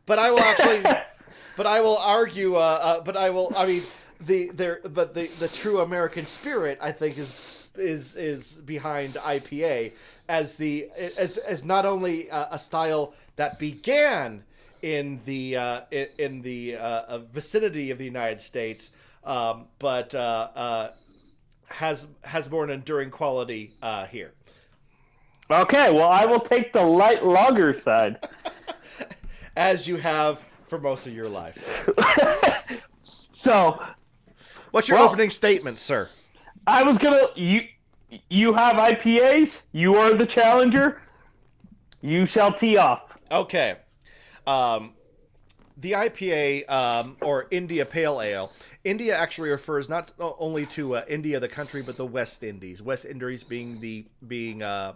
But 0.06 0.18
I 0.18 0.30
will 0.30 0.40
actually, 0.40 0.82
but 1.56 1.66
I 1.66 1.80
will 1.80 1.98
argue. 1.98 2.56
Uh, 2.56 2.78
uh, 2.80 3.00
but 3.00 3.16
I 3.16 3.30
will. 3.30 3.52
I 3.56 3.66
mean, 3.66 3.82
the 4.20 4.50
there, 4.50 4.80
but 4.84 5.14
the 5.14 5.26
the 5.38 5.48
true 5.48 5.80
American 5.80 6.26
spirit, 6.26 6.78
I 6.80 6.92
think, 6.92 7.18
is 7.18 7.66
is 7.76 8.16
is 8.16 8.54
behind 8.54 9.14
IPA 9.14 9.92
as 10.28 10.56
the 10.56 10.88
as 11.16 11.36
as 11.38 11.64
not 11.64 11.84
only 11.84 12.28
a, 12.28 12.48
a 12.52 12.58
style 12.58 13.14
that 13.36 13.58
began 13.58 14.44
in 14.82 15.20
the 15.24 15.56
uh, 15.56 15.80
in, 15.90 16.06
in, 16.18 16.42
the 16.42 16.76
uh, 16.76 17.18
vicinity 17.18 17.90
of 17.90 17.98
the 17.98 18.04
United 18.04 18.40
States, 18.40 18.90
um, 19.24 19.66
but 19.78 20.14
uh, 20.14 20.48
uh 20.54 20.90
has 21.68 22.06
has 22.24 22.50
more 22.50 22.64
an 22.64 22.70
enduring 22.70 23.10
quality 23.10 23.72
uh, 23.82 24.06
here. 24.06 24.32
Okay, 25.50 25.92
well, 25.92 26.08
I 26.08 26.24
will 26.26 26.40
take 26.40 26.72
the 26.72 26.82
light 26.82 27.24
lager 27.24 27.72
side, 27.72 28.18
as 29.56 29.86
you 29.86 29.96
have 29.96 30.38
for 30.66 30.80
most 30.80 31.06
of 31.06 31.12
your 31.14 31.28
life. 31.28 31.88
so, 33.32 33.80
what's 34.72 34.88
your 34.88 34.98
well, 34.98 35.08
opening 35.08 35.30
statement, 35.30 35.78
sir? 35.78 36.08
I 36.66 36.82
was 36.82 36.98
gonna 36.98 37.28
you 37.36 37.62
you 38.28 38.54
have 38.54 38.76
IPAs. 38.76 39.64
You 39.72 39.94
are 39.96 40.14
the 40.14 40.26
challenger. 40.26 41.02
You 42.00 42.26
shall 42.26 42.52
tee 42.52 42.76
off. 42.76 43.18
Okay. 43.30 43.76
Um, 44.46 44.92
the 45.76 45.92
IPA 45.92 46.70
um, 46.70 47.16
or 47.22 47.46
India 47.50 47.84
Pale 47.84 48.22
Ale. 48.22 48.52
India 48.84 49.16
actually 49.16 49.50
refers 49.50 49.88
not 49.88 50.12
only 50.18 50.66
to 50.66 50.96
uh, 50.96 51.04
India, 51.08 51.38
the 51.40 51.48
country, 51.48 51.82
but 51.82 51.96
the 51.96 52.06
West 52.06 52.42
Indies. 52.42 52.80
West 52.80 53.04
Indies 53.04 53.42
being 53.42 53.80
the 53.80 54.06
being 54.26 54.62
uh, 54.62 54.94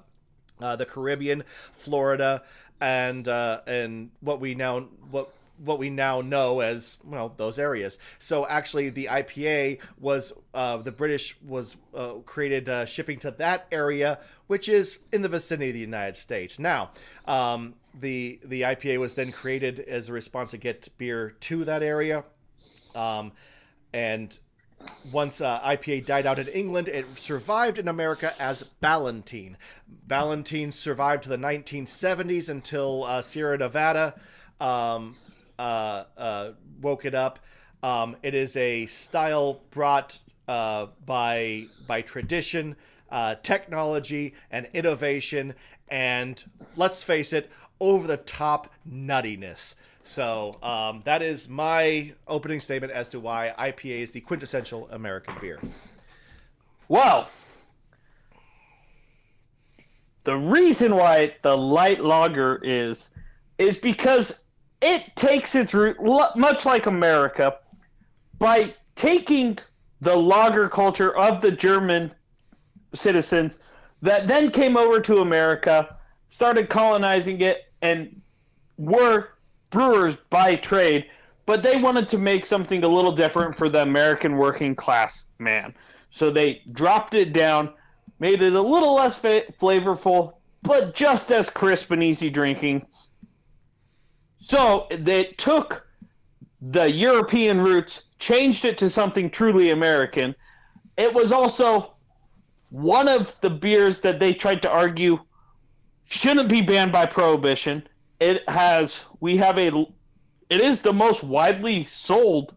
uh, 0.60 0.76
the 0.76 0.86
Caribbean, 0.86 1.42
Florida, 1.46 2.42
and 2.80 3.26
uh, 3.28 3.60
and 3.66 4.10
what 4.20 4.40
we 4.40 4.54
now 4.54 4.80
what 5.10 5.28
what 5.62 5.78
we 5.78 5.90
now 5.90 6.20
know 6.20 6.60
as 6.60 6.98
well 7.04 7.32
those 7.36 7.58
areas. 7.58 7.98
So 8.18 8.46
actually, 8.46 8.90
the 8.90 9.06
IPA 9.06 9.80
was 9.98 10.32
uh, 10.54 10.78
the 10.78 10.92
British 10.92 11.36
was 11.42 11.76
uh, 11.94 12.14
created 12.24 12.68
uh, 12.68 12.86
shipping 12.86 13.18
to 13.20 13.30
that 13.32 13.66
area, 13.70 14.18
which 14.46 14.68
is 14.68 15.00
in 15.12 15.22
the 15.22 15.28
vicinity 15.28 15.70
of 15.70 15.74
the 15.74 15.80
United 15.80 16.16
States. 16.16 16.58
Now, 16.58 16.90
um, 17.26 17.74
the 17.98 18.40
the 18.44 18.62
IPA 18.62 19.00
was 19.00 19.14
then 19.14 19.32
created 19.32 19.80
as 19.80 20.08
a 20.08 20.12
response 20.12 20.52
to 20.52 20.58
get 20.58 20.88
beer 20.98 21.34
to 21.40 21.64
that 21.64 21.82
area, 21.82 22.24
um, 22.94 23.32
and 23.92 24.38
once 25.12 25.40
uh, 25.40 25.60
IPA 25.60 26.06
died 26.06 26.26
out 26.26 26.38
in 26.38 26.48
England, 26.48 26.88
it 26.88 27.06
survived 27.18 27.78
in 27.78 27.88
America 27.88 28.34
as 28.40 28.62
Ballantine. 28.80 29.56
Ballantine 29.88 30.72
survived 30.72 31.24
to 31.24 31.28
the 31.28 31.36
1970s 31.36 32.48
until 32.48 33.04
uh, 33.04 33.20
Sierra 33.20 33.58
Nevada 33.58 34.14
um, 34.60 35.16
uh, 35.58 36.04
uh, 36.16 36.50
woke 36.80 37.04
it 37.04 37.14
up. 37.14 37.38
Um, 37.82 38.16
it 38.22 38.34
is 38.34 38.56
a 38.56 38.86
style 38.86 39.60
brought 39.70 40.18
uh, 40.48 40.86
by 41.04 41.66
by 41.86 42.02
tradition 42.02 42.76
uh, 43.10 43.36
technology 43.36 44.34
and 44.50 44.68
innovation, 44.72 45.54
and 45.88 46.44
let's 46.76 47.02
face 47.02 47.32
it, 47.32 47.50
over 47.80 48.06
the 48.06 48.16
top 48.16 48.72
nuttiness. 48.88 49.74
So 50.02 50.58
um, 50.62 51.02
that 51.04 51.22
is 51.22 51.48
my 51.48 52.12
opening 52.26 52.60
statement 52.60 52.92
as 52.92 53.08
to 53.10 53.20
why 53.20 53.52
IPA 53.58 54.00
is 54.00 54.12
the 54.12 54.20
quintessential 54.20 54.88
American 54.90 55.34
beer. 55.40 55.58
Well, 56.88 57.28
the 60.24 60.36
reason 60.36 60.96
why 60.96 61.34
the 61.42 61.56
light 61.56 62.00
lager 62.00 62.60
is 62.62 63.10
is 63.58 63.76
because 63.76 64.44
it 64.80 65.14
takes 65.16 65.54
its 65.54 65.74
root 65.74 65.96
much 66.36 66.64
like 66.64 66.86
America 66.86 67.58
by 68.38 68.74
taking 68.94 69.58
the 70.00 70.16
lager 70.16 70.68
culture 70.68 71.16
of 71.16 71.42
the 71.42 71.50
German 71.50 72.10
citizens 72.94 73.62
that 74.02 74.26
then 74.26 74.50
came 74.50 74.76
over 74.76 74.98
to 75.00 75.18
America, 75.18 75.96
started 76.30 76.70
colonizing 76.70 77.42
it, 77.42 77.69
and 77.82 78.20
were 78.76 79.28
brewers 79.70 80.16
by 80.30 80.54
trade, 80.54 81.06
but 81.46 81.62
they 81.62 81.76
wanted 81.76 82.08
to 82.08 82.18
make 82.18 82.44
something 82.44 82.82
a 82.82 82.88
little 82.88 83.12
different 83.12 83.56
for 83.56 83.68
the 83.68 83.82
American 83.82 84.36
working 84.36 84.74
class 84.74 85.30
man. 85.38 85.74
So 86.10 86.30
they 86.30 86.62
dropped 86.72 87.14
it 87.14 87.32
down, 87.32 87.72
made 88.18 88.42
it 88.42 88.52
a 88.52 88.60
little 88.60 88.94
less 88.94 89.16
fa- 89.16 89.44
flavorful, 89.60 90.34
but 90.62 90.94
just 90.94 91.30
as 91.32 91.48
crisp 91.48 91.90
and 91.90 92.02
easy 92.02 92.30
drinking. 92.30 92.86
So 94.40 94.86
they 94.90 95.24
took 95.36 95.86
the 96.60 96.90
European 96.90 97.60
roots, 97.60 98.04
changed 98.18 98.64
it 98.64 98.76
to 98.78 98.90
something 98.90 99.30
truly 99.30 99.70
American. 99.70 100.34
It 100.96 101.12
was 101.14 101.32
also 101.32 101.94
one 102.70 103.08
of 103.08 103.40
the 103.40 103.50
beers 103.50 104.00
that 104.02 104.18
they 104.18 104.32
tried 104.32 104.62
to 104.62 104.70
argue 104.70 105.18
shouldn't 106.10 106.48
be 106.48 106.60
banned 106.60 106.92
by 106.92 107.06
prohibition. 107.06 107.86
It 108.18 108.46
has 108.48 109.06
we 109.20 109.38
have 109.38 109.58
a 109.58 109.68
it 110.50 110.60
is 110.60 110.82
the 110.82 110.92
most 110.92 111.22
widely 111.22 111.84
sold 111.84 112.54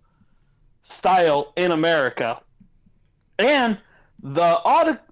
style 0.81 1.53
in 1.55 1.71
America. 1.71 2.41
And 3.39 3.77
the 4.21 4.59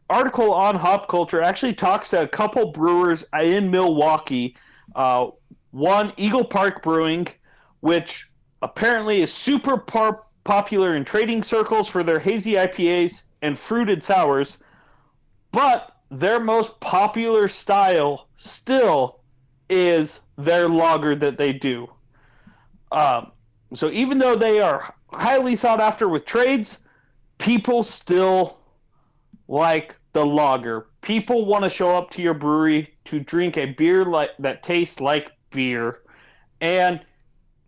article 0.10 0.54
on 0.54 0.76
hop 0.76 1.08
culture 1.08 1.42
actually 1.42 1.74
talks 1.74 2.10
to 2.10 2.24
a 2.24 2.28
couple 2.28 2.72
brewers 2.72 3.24
in 3.42 3.70
Milwaukee. 3.70 4.58
Uh, 4.96 5.28
one, 5.70 6.12
Eagle 6.18 6.44
Park 6.44 6.82
Brewing, 6.82 7.28
which 7.82 8.28
apparently 8.64 9.22
is 9.22 9.32
super 9.32 9.78
par- 9.78 10.24
popular 10.44 10.96
in 10.96 11.06
trading 11.06 11.44
circles 11.44 11.88
for 11.88 12.04
their 12.04 12.20
hazy 12.20 12.56
IPAs 12.56 13.22
and 13.44 13.58
fruited 13.58 14.04
sours, 14.04 14.58
but 15.52 15.98
their 16.10 16.40
most 16.40 16.80
popular 16.80 17.48
style 17.48 18.28
still 18.42 19.20
is 19.70 20.22
their 20.38 20.68
lager 20.68 21.16
that 21.16 21.38
they 21.38 21.54
do. 21.54 21.88
Um, 22.92 23.32
so 23.74 23.90
even 23.92 24.18
though 24.18 24.36
they 24.36 24.60
are 24.60 24.94
highly 25.14 25.56
sought 25.56 25.80
after 25.80 26.10
with 26.10 26.26
trades, 26.26 26.80
people 27.38 27.84
still 27.84 28.60
like 29.48 29.96
the 30.14 30.26
lager. 30.26 30.88
People 31.02 31.46
want 31.46 31.64
to 31.64 31.70
show 31.70 31.96
up 31.96 32.10
to 32.12 32.22
your 32.22 32.34
brewery 32.34 32.94
to 33.06 33.20
drink 33.20 33.58
a 33.58 33.66
beer 33.66 34.06
like 34.06 34.32
that 34.40 34.64
tastes 34.64 35.00
like 35.00 35.32
beer, 35.52 36.02
and 36.60 37.00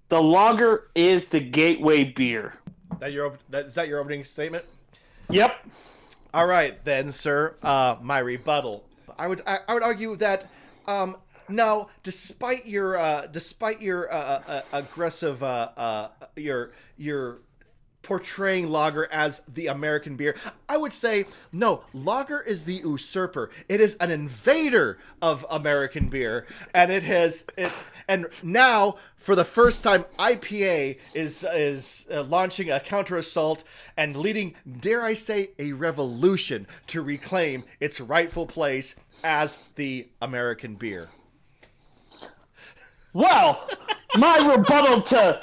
the 0.10 0.22
lager 0.22 0.90
is 0.96 1.30
the 1.30 1.40
gateway 1.40 2.04
beer. 2.04 2.56
That 3.00 3.12
your 3.12 3.38
that, 3.50 3.66
is 3.66 3.76
that 3.76 3.88
your 3.88 4.00
opening 4.00 4.24
statement? 4.24 4.66
Yep. 5.30 5.68
All 6.34 6.46
right 6.48 6.84
then, 6.84 7.12
sir. 7.12 7.56
Uh, 7.64 7.96
my 8.02 8.20
rebuttal. 8.20 8.84
I 9.18 9.28
would 9.28 9.42
I, 9.48 9.60
I 9.68 9.74
would 9.74 9.84
argue 9.84 10.16
that 10.18 10.50
um, 10.88 11.18
now, 11.50 11.88
despite 12.04 12.66
your 12.66 12.98
uh, 12.98 13.28
despite 13.28 13.82
your 13.82 14.12
uh, 14.12 14.18
uh, 14.18 14.42
uh 14.48 14.62
aggressive 14.72 15.44
uh, 15.44 15.70
uh, 15.76 16.08
your 16.36 16.72
your 16.98 17.40
portraying 18.02 18.70
lager 18.70 19.10
as 19.12 19.42
the 19.48 19.68
American 19.68 20.18
beer. 20.18 20.36
I 20.68 20.76
would 20.76 20.92
say 20.92 21.26
no, 21.54 21.84
lager 21.94 22.42
is 22.42 22.66
the 22.66 22.76
usurper. 22.76 23.50
It 23.70 23.80
is 23.80 23.96
an 23.96 24.12
invader 24.12 24.98
of 25.22 25.46
American 25.50 26.10
beer, 26.10 26.46
and 26.74 26.92
it 26.92 27.04
has 27.04 27.46
it. 27.58 27.72
And 28.08 28.28
now, 28.42 28.98
for 29.16 29.36
the 29.36 29.46
first 29.46 29.84
time, 29.84 30.04
IPA 30.20 31.00
is 31.14 31.46
is 31.54 32.08
launching 32.10 32.70
a 32.70 32.80
counter 32.80 33.16
assault 33.16 33.64
and 33.96 34.16
leading, 34.16 34.56
dare 34.80 35.02
I 35.02 35.14
say, 35.14 35.52
a 35.58 35.72
revolution 35.72 36.68
to 36.88 37.02
reclaim 37.02 37.64
its 37.80 38.02
rightful 38.02 38.46
place 38.46 38.96
as 39.24 39.58
the 39.76 40.08
American 40.22 40.76
beer. 40.76 41.08
Well, 43.14 43.70
my 44.16 44.56
rebuttal 44.56 45.02
to 45.04 45.40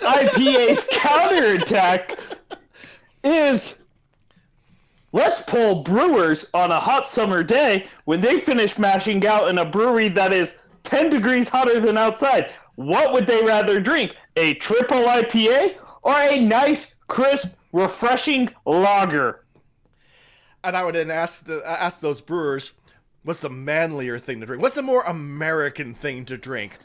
IPA's 0.00 0.88
counterattack 0.92 2.18
is 3.22 3.82
let's 5.12 5.42
pull 5.42 5.82
brewers 5.82 6.48
on 6.54 6.70
a 6.70 6.80
hot 6.80 7.10
summer 7.10 7.42
day 7.42 7.86
when 8.04 8.20
they 8.20 8.40
finish 8.40 8.78
mashing 8.78 9.26
out 9.26 9.48
in 9.48 9.58
a 9.58 9.64
brewery 9.64 10.08
that 10.08 10.32
is 10.32 10.56
10 10.84 11.10
degrees 11.10 11.48
hotter 11.48 11.80
than 11.80 11.98
outside. 11.98 12.50
What 12.76 13.12
would 13.12 13.26
they 13.26 13.44
rather 13.44 13.80
drink? 13.80 14.16
A 14.36 14.54
triple 14.54 15.02
IPA 15.02 15.76
or 16.02 16.14
a 16.14 16.40
nice, 16.40 16.94
crisp, 17.08 17.56
refreshing 17.72 18.48
lager? 18.64 19.39
And 20.62 20.76
I 20.76 20.84
would 20.84 20.94
then 20.94 21.10
ask 21.10 21.44
the 21.44 21.62
ask 21.64 22.00
those 22.00 22.20
brewers, 22.20 22.72
what's 23.22 23.40
the 23.40 23.50
manlier 23.50 24.18
thing 24.18 24.40
to 24.40 24.46
drink? 24.46 24.62
What's 24.62 24.74
the 24.74 24.82
more 24.82 25.02
American 25.02 25.94
thing 25.94 26.24
to 26.26 26.36
drink? 26.36 26.78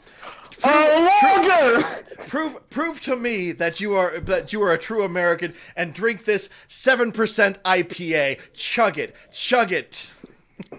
Prove, 0.50 1.10
prove, 1.20 2.26
prove, 2.26 2.70
prove 2.70 3.00
to 3.02 3.16
me 3.16 3.52
that 3.52 3.80
you 3.80 3.94
are 3.94 4.18
that 4.20 4.52
you 4.52 4.62
are 4.62 4.72
a 4.72 4.78
true 4.78 5.02
American 5.02 5.52
and 5.76 5.92
drink 5.92 6.24
this 6.24 6.48
seven 6.68 7.12
percent 7.12 7.62
IPA. 7.64 8.40
Chug 8.54 8.98
it, 8.98 9.14
chug 9.32 9.72
it, 9.72 10.10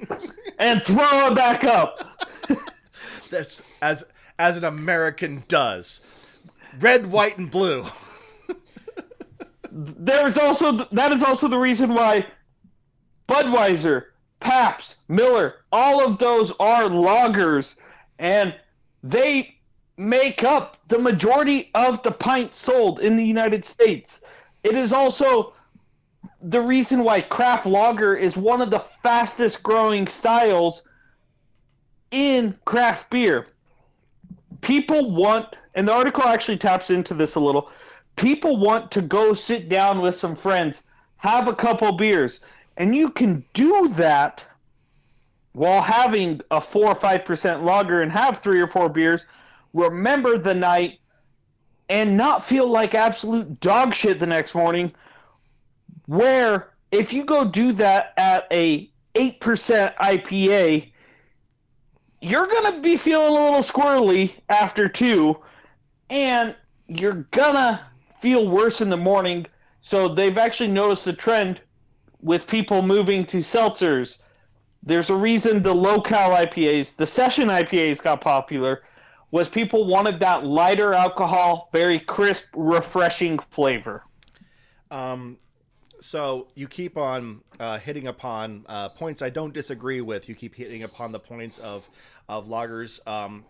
and 0.60 0.82
throw 0.84 1.28
it 1.28 1.36
back 1.36 1.64
up. 1.64 2.28
That's 3.30 3.62
as 3.82 4.06
as 4.40 4.58
an 4.58 4.64
American 4.64 5.44
does. 5.48 6.02
Red, 6.80 7.08
white, 7.08 7.38
and 7.38 7.50
blue. 7.50 7.86
There's 9.72 10.38
also 10.38 10.72
that 10.72 11.12
is 11.12 11.24
also 11.24 11.48
the 11.48 11.60
reason 11.60 11.94
why 11.94 12.26
Budweiser, 13.28 14.06
Pabst, 14.40 14.96
Miller, 15.08 15.56
all 15.72 16.06
of 16.06 16.18
those 16.18 16.52
are 16.60 16.84
lagers, 16.84 17.76
and 18.20 18.56
they 19.04 19.56
make 19.98 20.44
up 20.44 20.78
the 20.88 21.00
majority 21.00 21.72
of 21.74 22.02
the 22.04 22.12
pints 22.12 22.58
sold 22.58 23.00
in 23.00 23.16
the 23.16 23.26
United 23.26 23.66
States. 23.66 24.24
It 24.64 24.76
is 24.76 24.94
also 24.94 25.54
the 26.42 26.62
reason 26.62 27.04
why 27.04 27.22
craft 27.22 27.66
lager 27.66 28.16
is 28.16 28.38
one 28.38 28.62
of 28.62 28.70
the 28.70 28.80
fastest 28.80 29.64
growing 29.64 30.08
styles 30.08 30.84
in 32.12 32.58
craft 32.66 33.10
beer. 33.10 33.48
People 34.62 35.12
want, 35.12 35.56
and 35.76 35.88
the 35.88 35.94
article 35.94 36.24
actually 36.24 36.58
taps 36.58 36.90
into 36.90 37.14
this 37.14 37.36
a 37.36 37.40
little. 37.40 37.72
People 38.16 38.58
want 38.58 38.92
to 38.92 39.02
go 39.02 39.34
sit 39.34 39.68
down 39.68 40.02
with 40.02 40.16
some 40.16 40.36
friends, 40.36 40.84
have 41.18 41.48
a 41.48 41.56
couple 41.56 41.92
beers, 41.92 42.40
and 42.78 42.96
you 42.96 43.10
can 43.10 43.44
do 43.54 43.90
that 43.90 44.46
while 45.54 45.82
having 45.82 46.42
a 46.52 46.62
four 46.62 46.88
or 46.88 46.96
five 46.96 47.26
percent 47.26 47.64
lager 47.64 48.02
and 48.02 48.12
have 48.12 48.40
three 48.40 48.62
or 48.62 48.68
four 48.68 48.90
beers 48.90 49.26
remember 49.74 50.38
the 50.38 50.54
night, 50.54 51.00
and 51.90 52.18
not 52.18 52.44
feel 52.44 52.68
like 52.68 52.94
absolute 52.94 53.60
dog 53.62 53.94
shit 53.94 54.20
the 54.20 54.26
next 54.26 54.54
morning. 54.54 54.94
Where 56.08 56.74
if 56.92 57.14
you 57.14 57.24
go 57.24 57.46
do 57.46 57.72
that 57.74 58.14
at 58.18 58.48
a 58.52 58.90
8% 59.16 59.96
IPA, 59.96 60.92
you're 62.22 62.48
going 62.48 62.74
to 62.74 62.82
be 62.82 62.98
feeling 62.98 63.28
a 63.28 63.32
little 63.32 63.60
squirrely 63.60 64.36
after 64.50 64.88
two, 64.88 65.38
and 66.10 66.56
you're 66.88 67.26
going 67.32 67.56
to 67.56 67.80
feel 68.20 68.50
worse 68.50 68.82
in 68.82 68.90
the 68.90 68.98
morning. 68.98 69.46
So 69.82 70.08
they've 70.10 70.38
actually 70.38 70.72
noticed 70.72 71.06
the 71.06 71.14
trend 71.14 71.62
with 72.22 72.48
people 72.48 72.82
moving 72.82 73.26
to 73.28 73.38
seltzers. 73.38 74.20
There's 74.84 75.10
a 75.10 75.16
reason 75.16 75.62
the 75.62 75.74
low 75.74 76.02
cal 76.02 76.32
IPAs, 76.32 76.96
the 76.96 77.06
session 77.06 77.50
IPAs 77.50 78.02
got 78.02 78.22
popular 78.22 78.84
was 79.32 79.50
people 79.50 79.86
wanted 79.86 80.20
that 80.22 80.46
lighter 80.46 80.94
alcohol, 80.94 81.70
very 81.74 82.00
crisp, 82.00 82.54
refreshing 82.56 83.38
flavor. 83.38 84.04
Um, 84.90 85.38
so 86.00 86.48
you 86.56 86.68
keep 86.68 86.98
on 86.98 87.42
uh, 87.60 87.80
hitting 87.80 88.08
upon 88.08 88.66
uh, 88.70 88.90
points 88.90 89.22
I 89.22 89.30
don't 89.30 89.54
disagree 89.54 90.02
with. 90.02 90.30
You 90.30 90.36
keep 90.36 90.56
hitting 90.56 90.84
upon 90.84 91.12
the 91.12 91.20
points 91.20 91.58
of 91.58 91.88
of 92.30 92.48
lagers, 92.48 93.06
um, 93.08 93.46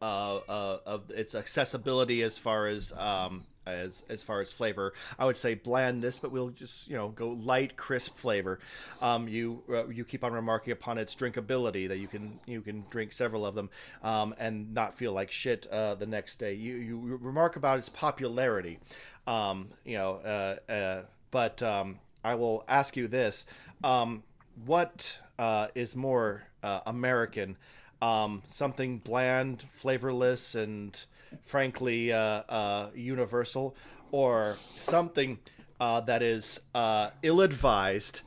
uh, 0.00 0.36
uh, 0.36 0.78
of 0.86 1.10
its 1.10 1.34
accessibility 1.34 2.22
as 2.22 2.38
far 2.38 2.68
as 2.68 2.92
um, 2.92 3.44
as 3.74 4.02
as 4.08 4.22
far 4.22 4.40
as 4.40 4.52
flavor. 4.52 4.92
I 5.18 5.24
would 5.24 5.36
say 5.36 5.54
blandness, 5.54 6.18
but 6.18 6.30
we'll 6.30 6.50
just 6.50 6.88
you 6.88 6.96
know 6.96 7.08
go 7.08 7.30
light, 7.30 7.76
crisp 7.76 8.16
flavor. 8.16 8.58
Um, 9.00 9.28
you 9.28 9.62
uh, 9.68 9.88
you 9.88 10.04
keep 10.04 10.24
on 10.24 10.32
remarking 10.32 10.72
upon 10.72 10.98
its 10.98 11.14
drinkability 11.14 11.88
that 11.88 11.98
you 11.98 12.08
can 12.08 12.40
you 12.46 12.60
can 12.60 12.84
drink 12.90 13.12
several 13.12 13.46
of 13.46 13.54
them 13.54 13.70
um, 14.02 14.34
and 14.38 14.74
not 14.74 14.96
feel 14.96 15.12
like 15.12 15.30
shit 15.30 15.66
uh, 15.66 15.94
the 15.94 16.06
next 16.06 16.36
day. 16.36 16.54
You 16.54 16.74
you 16.76 17.18
remark 17.20 17.56
about 17.56 17.78
its 17.78 17.88
popularity. 17.88 18.78
Um, 19.26 19.68
you 19.84 19.96
know, 19.96 20.14
uh, 20.16 20.72
uh 20.72 21.02
but 21.30 21.62
um, 21.62 21.98
I 22.24 22.34
will 22.34 22.64
ask 22.68 22.96
you 22.96 23.08
this: 23.08 23.46
um, 23.82 24.22
What 24.64 25.18
uh, 25.38 25.68
is 25.74 25.96
more 25.96 26.44
uh, 26.62 26.80
American? 26.86 27.56
Um, 28.02 28.42
something 28.46 28.98
bland, 28.98 29.60
flavorless, 29.62 30.54
and 30.54 30.98
frankly 31.42 32.12
uh, 32.12 32.18
uh, 32.48 32.90
universal, 32.94 33.76
or 34.12 34.56
something 34.76 35.38
uh, 35.80 36.00
that 36.00 36.22
is 36.22 36.60
uh, 36.74 37.10
ill-advised, 37.22 38.20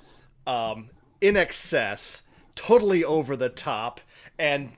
um, 0.47 0.89
in 1.21 1.37
excess, 1.37 2.23
totally 2.55 3.03
over 3.03 3.35
the 3.35 3.49
top, 3.49 4.01
and 4.37 4.71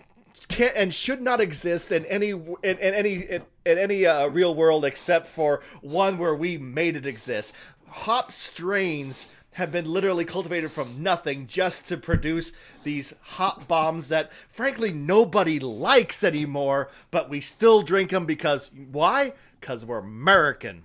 can 0.48 0.72
and 0.76 0.94
should 0.94 1.22
not 1.22 1.42
exist 1.42 1.92
in 1.92 2.06
any 2.06 2.30
in, 2.30 2.56
in 2.64 2.78
any 2.94 3.14
in, 3.16 3.42
in 3.66 3.78
any 3.78 4.06
uh, 4.06 4.28
real 4.28 4.54
world 4.54 4.86
except 4.86 5.28
for 5.28 5.62
one 5.82 6.18
where 6.18 6.36
we 6.36 6.58
made 6.58 6.96
it 6.96 7.06
exist. 7.06 7.54
Hop 7.88 8.32
strains 8.32 9.28
have 9.56 9.72
been 9.72 9.92
literally 9.92 10.26
cultivated 10.26 10.70
from 10.70 11.02
nothing 11.02 11.48
just 11.48 11.88
to 11.88 11.96
produce 11.98 12.52
these 12.84 13.14
hop 13.22 13.68
bombs 13.68 14.10
that 14.10 14.34
frankly 14.34 14.92
nobody 14.92 15.60
likes 15.60 16.24
anymore, 16.26 16.90
but 17.10 17.30
we 17.30 17.40
still 17.40 17.82
drink 17.82 18.12
them 18.12 18.26
because 18.26 18.72
why? 18.92 19.32
Because 19.60 19.86
we're 19.86 20.00
American. 20.00 20.84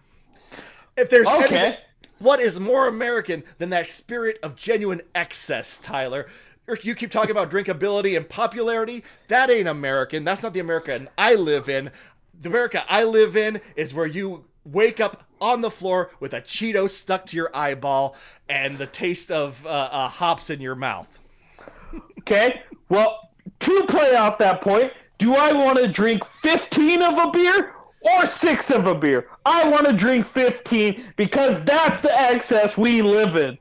If 0.96 1.10
there's 1.10 1.26
Okay. 1.26 1.56
anything, 1.56 1.74
what 2.18 2.38
is 2.38 2.60
more 2.60 2.86
American 2.86 3.42
than 3.58 3.70
that 3.70 3.88
spirit 3.88 4.38
of 4.42 4.54
genuine 4.54 5.02
excess, 5.16 5.78
Tyler? 5.78 6.26
Er, 6.68 6.78
you 6.82 6.94
keep 6.94 7.10
talking 7.10 7.32
about 7.32 7.50
drinkability 7.50 8.16
and 8.16 8.28
popularity. 8.28 9.02
That 9.26 9.50
ain't 9.50 9.66
American. 9.66 10.22
That's 10.22 10.42
not 10.44 10.52
the 10.52 10.60
America 10.60 11.08
I 11.18 11.34
live 11.34 11.68
in. 11.68 11.90
The 12.40 12.48
America 12.48 12.84
I 12.88 13.02
live 13.02 13.36
in 13.36 13.60
is 13.74 13.92
where 13.92 14.06
you 14.06 14.44
wake 14.64 15.00
up 15.00 15.24
on 15.40 15.60
the 15.60 15.70
floor 15.70 16.10
with 16.20 16.32
a 16.34 16.40
Cheeto 16.40 16.88
stuck 16.88 17.26
to 17.26 17.36
your 17.36 17.54
eyeball 17.56 18.16
and 18.48 18.78
the 18.78 18.86
taste 18.86 19.30
of 19.30 19.64
uh, 19.66 19.68
uh, 19.68 20.08
hops 20.08 20.50
in 20.50 20.60
your 20.60 20.74
mouth. 20.74 21.18
Okay. 22.20 22.62
Well, 22.88 23.30
to 23.60 23.84
play 23.88 24.14
off 24.16 24.38
that 24.38 24.60
point, 24.60 24.92
do 25.18 25.34
I 25.34 25.52
want 25.52 25.78
to 25.78 25.88
drink 25.88 26.24
15 26.24 27.02
of 27.02 27.18
a 27.18 27.30
beer 27.30 27.72
or 28.00 28.26
six 28.26 28.70
of 28.70 28.86
a 28.86 28.94
beer? 28.94 29.28
I 29.44 29.68
want 29.68 29.86
to 29.86 29.92
drink 29.92 30.26
15 30.26 31.02
because 31.16 31.64
that's 31.64 32.00
the 32.00 32.16
excess 32.18 32.76
we 32.76 33.02
live 33.02 33.36
in. 33.36 33.58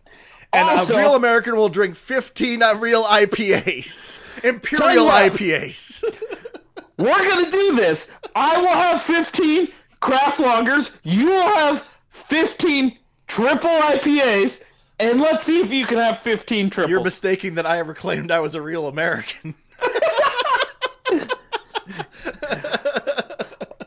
And 0.53 0.68
Also- 0.69 0.95
a 0.95 0.97
real 0.97 1.15
American 1.15 1.56
will 1.56 1.69
drink 1.69 1.95
15 1.95 2.61
real 2.80 3.03
IPAs. 3.03 4.43
Imperial 4.43 5.06
what. 5.06 5.34
IPAs. 5.34 6.03
We're 6.97 7.18
going 7.18 7.45
to 7.45 7.51
do 7.51 7.76
this. 7.76 8.11
I 8.35 8.60
will 8.60 8.68
have 8.68 9.01
15 9.01 9.69
craft 10.00 10.40
lagers. 10.40 11.00
You 11.04 11.28
will 11.28 11.54
have 11.56 11.82
15 12.10 12.98
triple 13.28 13.70
IPAs. 13.70 14.64
And 15.00 15.22
let's 15.22 15.46
see 15.46 15.62
if 15.62 15.72
you 15.72 15.86
can 15.86 15.98
have 15.98 16.20
15 16.20 16.70
triples. 16.70 16.90
You're 16.90 17.04
mistaking 17.04 17.56
that 17.56 17.66
I 17.66 17.80
ever 17.80 17.94
claimed 17.94 18.32
I 18.32 18.40
was 18.40 18.56
a 18.56 18.62
real 18.62 18.88
American. 18.88 19.56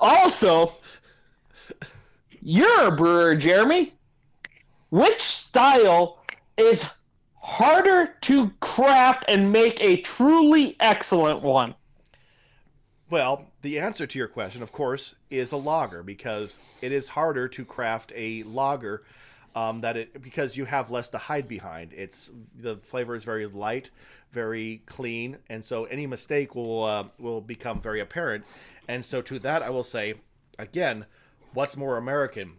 Also, 0.02 0.74
you're 2.42 2.88
a 2.88 2.90
brewer, 2.90 3.36
Jeremy. 3.36 3.94
Which 4.90 5.20
style 5.20 6.18
is 6.56 6.90
harder 7.36 8.16
to 8.22 8.50
craft 8.58 9.24
and 9.28 9.52
make 9.52 9.80
a 9.80 10.00
truly 10.00 10.76
excellent 10.80 11.40
one? 11.40 11.76
Well, 13.12 13.50
the 13.60 13.78
answer 13.78 14.06
to 14.06 14.18
your 14.18 14.26
question, 14.26 14.62
of 14.62 14.72
course, 14.72 15.16
is 15.28 15.52
a 15.52 15.58
lager 15.58 16.02
because 16.02 16.58
it 16.80 16.92
is 16.92 17.08
harder 17.08 17.46
to 17.46 17.62
craft 17.62 18.10
a 18.16 18.42
lager 18.44 19.02
um, 19.54 19.82
that 19.82 19.98
it 19.98 20.22
because 20.22 20.56
you 20.56 20.64
have 20.64 20.90
less 20.90 21.10
to 21.10 21.18
hide 21.18 21.46
behind. 21.46 21.92
It's 21.92 22.30
the 22.58 22.76
flavor 22.76 23.14
is 23.14 23.22
very 23.22 23.44
light, 23.44 23.90
very 24.32 24.80
clean, 24.86 25.36
and 25.50 25.62
so 25.62 25.84
any 25.84 26.06
mistake 26.06 26.54
will 26.54 26.84
uh, 26.84 27.04
will 27.18 27.42
become 27.42 27.82
very 27.82 28.00
apparent. 28.00 28.46
And 28.88 29.04
so 29.04 29.20
to 29.20 29.38
that, 29.40 29.62
I 29.62 29.68
will 29.68 29.84
say 29.84 30.14
again, 30.58 31.04
what's 31.52 31.76
more 31.76 31.98
American? 31.98 32.54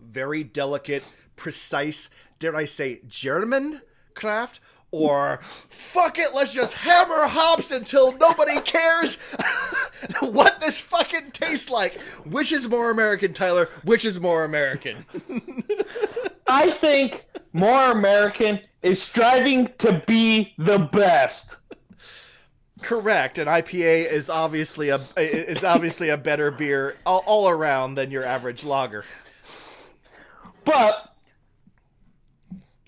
Very 0.00 0.44
delicate, 0.44 1.02
precise. 1.34 2.10
Dare 2.38 2.54
I 2.54 2.64
say 2.64 3.00
German 3.08 3.82
craft? 4.14 4.60
Or 4.92 5.38
fuck 5.42 6.18
it, 6.18 6.34
let's 6.34 6.52
just 6.52 6.74
hammer 6.74 7.26
hops 7.26 7.70
until 7.70 8.12
nobody 8.18 8.60
cares 8.60 9.16
what 10.20 10.60
this 10.60 10.80
fucking 10.80 11.30
tastes 11.30 11.70
like. 11.70 11.94
Which 12.26 12.50
is 12.52 12.68
more 12.68 12.90
American, 12.90 13.32
Tyler? 13.32 13.68
Which 13.84 14.04
is 14.04 14.18
more 14.20 14.44
American? 14.44 15.04
I 16.48 16.70
think 16.72 17.24
more 17.52 17.92
American 17.92 18.60
is 18.82 19.00
striving 19.00 19.68
to 19.78 20.02
be 20.06 20.54
the 20.58 20.78
best. 20.78 21.58
Correct. 22.82 23.38
An 23.38 23.46
IPA 23.46 24.10
is 24.10 24.30
obviously 24.30 24.88
a 24.88 25.00
is 25.16 25.62
obviously 25.64 26.08
a 26.08 26.16
better 26.16 26.50
beer 26.50 26.96
all, 27.04 27.22
all 27.26 27.48
around 27.48 27.94
than 27.94 28.10
your 28.10 28.24
average 28.24 28.64
lager. 28.64 29.04
But 30.64 31.09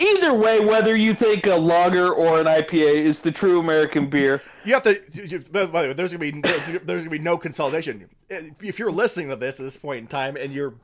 either 0.03 0.35
way, 0.35 0.61
whether 0.61 0.95
you 0.97 1.15
think 1.15 1.47
a 1.47 1.55
lager 1.55 2.12
or 2.12 2.41
an 2.41 2.47
IPA 2.47 2.95
is 2.95 3.23
the 3.23 3.31
true 3.33 3.61
American 3.61 4.09
beer, 4.11 4.41
You 4.65 4.74
have 4.74 4.83
to. 4.85 5.01
you- 5.12 5.41
By 5.41 5.66
the 5.66 5.73
way, 5.73 5.93
there's 5.93 6.12
gonna 6.12 6.19
be 6.31 6.41
there's, 6.41 7.03
gonna 7.05 7.11
be 7.11 7.19
no 7.19 7.37
consolidation. 7.39 8.09
If 8.29 8.79
you're 8.79 8.93
listening 8.93 9.29
to 9.31 9.37
this 9.37 9.59
at 9.61 9.65
this 9.65 9.77
point 9.77 9.99
in 10.01 10.07
time, 10.07 10.37
and 10.37 10.53
you're, 10.53 10.74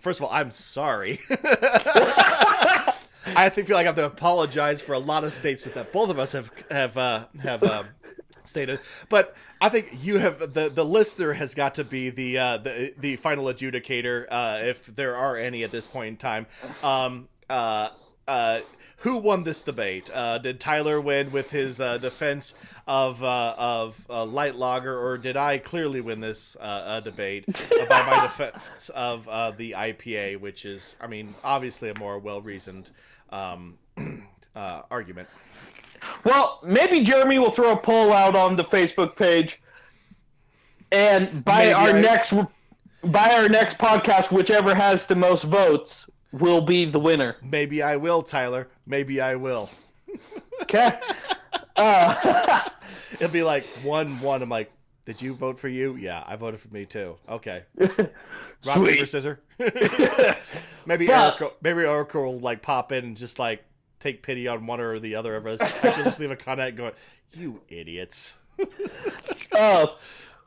first 0.00 0.20
of 0.20 0.24
all, 0.26 0.32
I'm 0.32 0.50
sorry. 0.50 1.20
I 3.26 3.48
think 3.48 3.66
feel 3.66 3.76
like 3.76 3.84
I 3.84 3.88
have 3.88 3.96
to 3.96 4.04
apologize 4.06 4.82
for 4.82 4.92
a 4.92 4.98
lot 4.98 5.24
of 5.24 5.32
states 5.32 5.62
that 5.64 5.92
both 5.92 6.10
of 6.10 6.18
us 6.18 6.32
have 6.32 6.50
have 6.70 6.96
uh, 6.98 7.26
have 7.42 7.62
um, 7.62 7.86
stated, 8.44 8.80
but 9.08 9.34
I 9.60 9.68
think 9.70 9.90
you 10.02 10.18
have 10.18 10.52
the 10.52 10.68
the 10.68 10.84
listener 10.84 11.32
has 11.32 11.54
got 11.54 11.76
to 11.76 11.84
be 11.84 12.10
the 12.10 12.38
uh, 12.38 12.56
the 12.58 12.92
the 12.98 13.16
final 13.16 13.46
adjudicator, 13.46 14.26
uh, 14.30 14.58
if 14.64 14.84
there 14.86 15.16
are 15.16 15.36
any 15.38 15.64
at 15.64 15.70
this 15.70 15.86
point 15.86 16.08
in 16.08 16.16
time. 16.16 16.46
Um, 16.82 17.28
uh, 17.48 17.88
uh, 18.28 18.60
who 18.98 19.18
won 19.18 19.42
this 19.42 19.62
debate? 19.62 20.10
Uh, 20.14 20.38
did 20.38 20.58
Tyler 20.58 21.00
win 21.00 21.30
with 21.30 21.50
his 21.50 21.78
uh, 21.78 21.98
defense 21.98 22.54
of 22.86 23.22
uh, 23.22 23.54
of 23.58 24.04
uh, 24.08 24.24
light 24.24 24.54
lager, 24.56 24.98
or 24.98 25.18
did 25.18 25.36
I 25.36 25.58
clearly 25.58 26.00
win 26.00 26.20
this 26.20 26.56
uh, 26.58 26.62
uh, 26.62 27.00
debate 27.00 27.44
by 27.90 28.06
my 28.06 28.22
defense 28.22 28.88
of 28.94 29.28
uh, 29.28 29.50
the 29.52 29.72
IPA, 29.72 30.40
which 30.40 30.64
is, 30.64 30.96
I 31.00 31.06
mean, 31.06 31.34
obviously 31.44 31.90
a 31.90 31.98
more 31.98 32.18
well 32.18 32.40
reasoned 32.40 32.90
um, 33.30 33.76
uh, 34.56 34.82
argument. 34.90 35.28
well, 36.24 36.60
maybe 36.64 37.02
Jeremy 37.02 37.38
will 37.38 37.50
throw 37.50 37.72
a 37.72 37.76
poll 37.76 38.12
out 38.12 38.34
on 38.34 38.56
the 38.56 38.64
Facebook 38.64 39.16
page, 39.16 39.60
and 40.92 41.44
by 41.44 41.58
Maybe 41.58 41.72
our 41.74 41.88
I- 41.90 42.00
next 42.00 42.34
by 43.04 43.34
our 43.34 43.50
next 43.50 43.76
podcast, 43.76 44.32
whichever 44.32 44.74
has 44.74 45.06
the 45.06 45.14
most 45.16 45.44
votes 45.44 46.08
will 46.34 46.60
be 46.60 46.84
the 46.84 46.98
winner. 46.98 47.36
Maybe 47.42 47.82
I 47.82 47.96
will, 47.96 48.22
Tyler. 48.22 48.68
Maybe 48.86 49.20
I 49.20 49.36
will. 49.36 49.70
Okay. 50.62 50.98
uh, 51.76 52.60
It'll 53.14 53.28
be 53.28 53.42
like 53.42 53.64
one 53.82 54.20
one. 54.20 54.42
I'm 54.42 54.48
like, 54.48 54.72
did 55.04 55.22
you 55.22 55.34
vote 55.34 55.58
for 55.58 55.68
you? 55.68 55.96
Yeah, 55.96 56.22
I 56.26 56.36
voted 56.36 56.60
for 56.60 56.68
me 56.68 56.86
too. 56.86 57.16
Okay. 57.28 57.62
Rock 57.78 57.88
Sweet. 58.62 58.94
paper 58.94 59.06
scissors. 59.06 59.38
maybe 60.86 61.06
But- 61.06 61.56
maybe 61.62 61.84
will 61.84 62.38
like 62.40 62.62
pop 62.62 62.92
in 62.92 63.04
and 63.04 63.16
just 63.16 63.38
like 63.38 63.64
take 64.00 64.22
pity 64.22 64.48
on 64.48 64.66
one 64.66 64.80
or 64.80 64.98
the 64.98 65.14
other 65.14 65.36
of 65.36 65.46
us. 65.46 65.60
I 65.84 65.92
should 65.92 66.04
just 66.04 66.20
leave 66.20 66.30
a 66.30 66.36
comment 66.36 66.76
going, 66.76 66.92
"You 67.32 67.60
idiots." 67.68 68.34
Uh, 69.56 69.86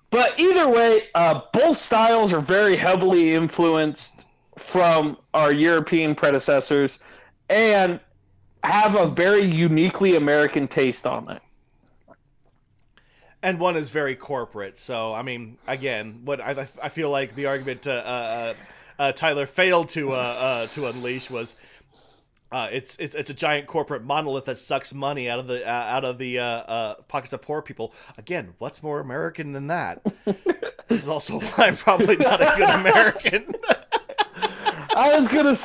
but 0.09 0.39
either 0.39 0.69
way, 0.69 1.03
uh, 1.15 1.41
both 1.53 1.77
styles 1.77 2.33
are 2.33 2.39
very 2.39 2.75
heavily 2.75 3.33
influenced 3.33 4.26
from 4.57 5.17
our 5.33 5.53
European 5.53 6.15
predecessors 6.15 6.99
and 7.49 7.99
have 8.63 8.95
a 8.95 9.07
very 9.07 9.45
uniquely 9.45 10.15
American 10.15 10.67
taste 10.67 11.07
on 11.07 11.29
it. 11.31 11.41
and 13.43 13.59
one 13.59 13.75
is 13.75 13.89
very 13.89 14.15
corporate. 14.15 14.77
So 14.79 15.13
I 15.13 15.21
mean, 15.21 15.57
again, 15.67 16.21
what 16.25 16.41
I, 16.41 16.67
I 16.81 16.89
feel 16.89 17.09
like 17.09 17.35
the 17.35 17.45
argument 17.47 17.87
uh, 17.87 17.91
uh, 17.91 18.53
uh, 18.99 19.11
Tyler 19.13 19.45
failed 19.45 19.89
to 19.89 20.11
uh, 20.13 20.15
uh, 20.15 20.67
to 20.67 20.87
unleash 20.87 21.29
was. 21.29 21.55
Uh, 22.49 22.69
it's 22.71 22.95
it's 22.97 23.13
it's 23.13 23.29
a 23.29 23.33
giant 23.33 23.67
corporate 23.67 24.03
monolith 24.05 24.45
that 24.45 24.57
sucks 24.57 24.93
money 24.93 25.29
out 25.29 25.37
of 25.39 25.47
the 25.47 25.67
uh, 25.67 25.69
out 25.69 26.05
of 26.05 26.17
the 26.17 26.39
uh, 26.39 26.43
uh, 26.45 26.95
pockets 27.09 27.33
of 27.33 27.41
poor 27.41 27.61
people. 27.61 27.93
Again, 28.17 28.53
what's 28.59 28.81
more 28.81 29.01
American 29.01 29.51
than 29.51 29.67
that? 29.67 30.01
this 30.25 31.03
is 31.03 31.09
also 31.09 31.39
why 31.41 31.67
I'm 31.67 31.75
probably 31.75 32.15
not 32.15 32.41
a 32.41 32.53
good 32.57 32.69
American. 32.69 33.53
I 34.97 35.15
was 35.15 35.27
gonna. 35.27 35.55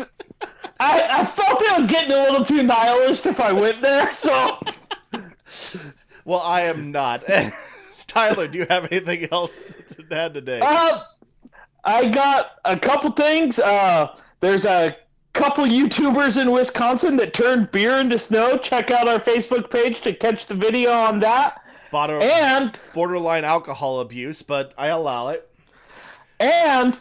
I, 0.79 1.21
I 1.21 1.25
felt 1.25 1.63
I 1.71 1.79
was 1.79 1.87
getting 1.87 2.13
a 2.13 2.23
little 2.23 2.45
too 2.45 2.63
nihilist 2.63 3.27
if 3.27 3.41
I 3.41 3.53
went 3.53 3.81
there. 3.83 4.13
So 4.13 4.59
Well, 6.25 6.41
I 6.41 6.63
am 6.63 6.91
not. 6.93 7.23
Tyler, 8.07 8.47
do 8.47 8.59
you 8.59 8.67
have 8.69 8.87
anything 8.93 9.29
else 9.33 9.75
to 9.97 10.05
add 10.17 10.35
today? 10.35 10.61
Uh, 10.63 11.03
I 11.85 12.07
got 12.07 12.53
a 12.65 12.77
couple 12.77 13.11
things. 13.13 13.59
Uh, 13.59 14.15
there's 14.41 14.67
a 14.67 14.97
couple 15.33 15.65
YouTubers 15.65 16.41
in 16.41 16.53
Wisconsin 16.53 17.17
that 17.17 17.33
turned 17.33 17.71
beer 17.73 17.99
into 17.99 18.19
snow. 18.19 18.57
Check 18.59 18.91
out 18.91 19.09
our 19.09 19.19
Facebook 19.19 19.71
page 19.71 20.01
to 20.03 20.13
catch 20.13 20.47
the 20.47 20.55
video 20.55 20.91
on 20.93 21.19
that. 21.21 21.63
Border- 21.91 22.21
And 22.23 22.79
borderline 22.93 23.45
alcohol 23.45 24.01
abuse, 24.01 24.43
but 24.43 24.75
I 24.77 24.89
allow 24.89 25.29
it. 25.29 25.49
and 26.41 26.99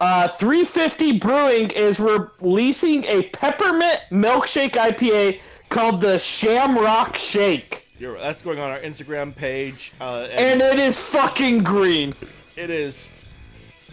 uh, 0.00 0.28
350 0.28 1.18
Brewing 1.18 1.70
is 1.70 2.00
releasing 2.00 3.04
a 3.04 3.24
peppermint 3.30 4.00
milkshake 4.10 4.72
IPA 4.72 5.40
called 5.68 6.00
the 6.00 6.18
Shamrock 6.18 7.16
Shake, 7.16 7.86
You're, 7.98 8.18
that's 8.18 8.42
going 8.42 8.58
on 8.58 8.70
our 8.70 8.80
Instagram 8.80 9.34
page, 9.34 9.92
uh, 10.00 10.26
and, 10.30 10.60
and 10.60 10.62
it 10.62 10.78
is 10.78 10.98
fucking 10.98 11.62
green. 11.62 12.14
it 12.56 12.70
is. 12.70 13.10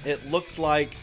It 0.06 0.26
looks 0.32 0.58
like 0.58 0.96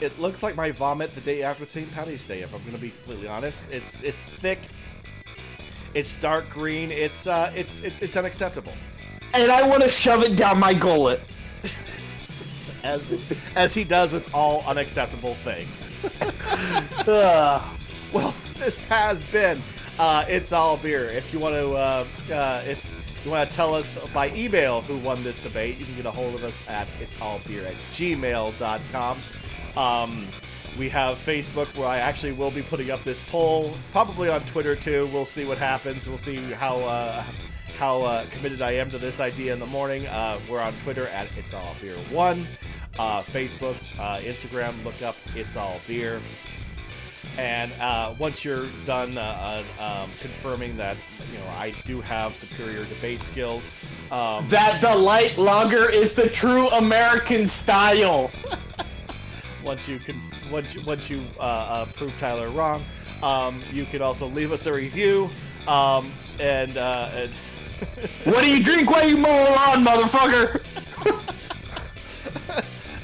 it 0.00 0.18
looks 0.18 0.42
like 0.42 0.56
my 0.56 0.70
vomit 0.70 1.14
the 1.14 1.20
day 1.20 1.42
after 1.42 1.66
St. 1.66 1.90
Patty's 1.92 2.26
Day. 2.26 2.40
If 2.40 2.54
I'm 2.54 2.60
going 2.60 2.74
to 2.74 2.80
be 2.80 2.90
completely 2.90 3.28
honest, 3.28 3.70
it's 3.70 4.00
it's 4.00 4.26
thick. 4.26 4.60
It's 5.94 6.16
dark 6.16 6.48
green. 6.50 6.90
It's 6.90 7.26
uh, 7.26 7.52
it's 7.54 7.80
it's, 7.80 8.00
it's 8.00 8.16
unacceptable. 8.16 8.72
And 9.34 9.50
I 9.50 9.66
want 9.66 9.82
to 9.82 9.88
shove 9.88 10.22
it 10.22 10.36
down 10.36 10.58
my 10.58 10.72
gullet. 10.72 11.20
As 12.86 13.02
as 13.54 13.74
he 13.74 13.84
does 13.84 14.12
with 14.12 14.32
all 14.34 14.62
unacceptable 14.66 15.34
things. 15.34 15.90
Ugh. 17.06 17.62
Well, 18.12 18.32
this 18.54 18.84
has 18.84 19.24
been 19.32 19.60
uh, 19.98 20.24
it's 20.28 20.52
all 20.52 20.76
beer. 20.76 21.08
If 21.08 21.32
you 21.32 21.40
want 21.40 21.54
to, 21.54 21.72
uh, 21.72 22.04
uh, 22.32 22.62
if 22.66 23.24
you 23.24 23.30
want 23.30 23.48
to 23.48 23.56
tell 23.56 23.74
us 23.74 24.06
by 24.10 24.30
email 24.34 24.82
who 24.82 24.96
won 24.98 25.22
this 25.22 25.40
debate, 25.40 25.78
you 25.78 25.84
can 25.86 25.96
get 25.96 26.06
a 26.06 26.10
hold 26.10 26.34
of 26.34 26.44
us 26.44 26.68
at 26.68 26.86
it's 27.00 27.20
all 27.20 27.40
beer 27.46 27.66
at 27.66 27.76
gmail.com. 27.76 29.18
Um, 29.76 30.26
we 30.78 30.88
have 30.90 31.16
Facebook 31.16 31.74
where 31.76 31.88
I 31.88 31.98
actually 31.98 32.32
will 32.32 32.50
be 32.50 32.62
putting 32.62 32.90
up 32.90 33.02
this 33.04 33.26
poll, 33.30 33.74
probably 33.92 34.28
on 34.28 34.42
Twitter 34.42 34.76
too. 34.76 35.08
We'll 35.12 35.24
see 35.24 35.46
what 35.46 35.56
happens. 35.56 36.08
We'll 36.08 36.18
see 36.18 36.36
how 36.36 36.76
uh, 36.80 37.24
how 37.78 38.02
uh, 38.02 38.26
committed 38.30 38.60
I 38.60 38.72
am 38.72 38.90
to 38.90 38.98
this 38.98 39.18
idea 39.18 39.54
in 39.54 39.60
the 39.60 39.66
morning. 39.66 40.06
Uh, 40.06 40.38
we're 40.48 40.60
on 40.60 40.74
Twitter 40.84 41.06
at 41.08 41.28
it's 41.38 41.54
all 41.54 41.74
beer 41.80 41.94
one, 42.10 42.46
uh, 42.98 43.20
Facebook, 43.20 43.76
uh, 43.98 44.18
Instagram. 44.18 44.72
Look 44.84 45.02
up 45.02 45.16
it's 45.34 45.56
all 45.56 45.80
beer. 45.86 46.20
And 47.38 47.72
uh, 47.80 48.14
once 48.18 48.44
you're 48.44 48.66
done 48.86 49.18
uh, 49.18 49.64
uh, 49.78 50.02
um, 50.02 50.08
confirming 50.20 50.76
that 50.76 50.96
you 51.32 51.38
know 51.38 51.46
I 51.56 51.74
do 51.84 52.00
have 52.00 52.36
superior 52.36 52.84
debate 52.84 53.20
skills, 53.20 53.70
um, 54.10 54.46
that 54.48 54.80
the 54.80 54.94
light 54.94 55.36
lager 55.36 55.90
is 55.90 56.14
the 56.14 56.28
true 56.28 56.68
American 56.68 57.46
style. 57.46 58.30
once 59.64 59.88
you 59.88 59.98
can 59.98 60.20
once 60.50 60.74
you, 60.74 60.82
once 60.82 61.10
you 61.10 61.24
uh, 61.38 61.42
uh, 61.42 61.84
prove 61.86 62.16
Tyler 62.18 62.48
wrong, 62.50 62.84
um, 63.22 63.60
you 63.72 63.84
can 63.84 64.02
also 64.02 64.28
leave 64.28 64.52
us 64.52 64.66
a 64.66 64.72
review. 64.72 65.28
Um, 65.66 66.10
and, 66.38 66.76
uh, 66.76 67.10
and 67.12 67.30
What 68.24 68.42
do 68.44 68.50
you 68.50 68.62
drink 68.62 68.90
while 68.90 69.08
you 69.08 69.16
mow 69.16 69.44
the 69.44 69.50
lawn, 69.50 69.84
motherfucker? 69.84 70.62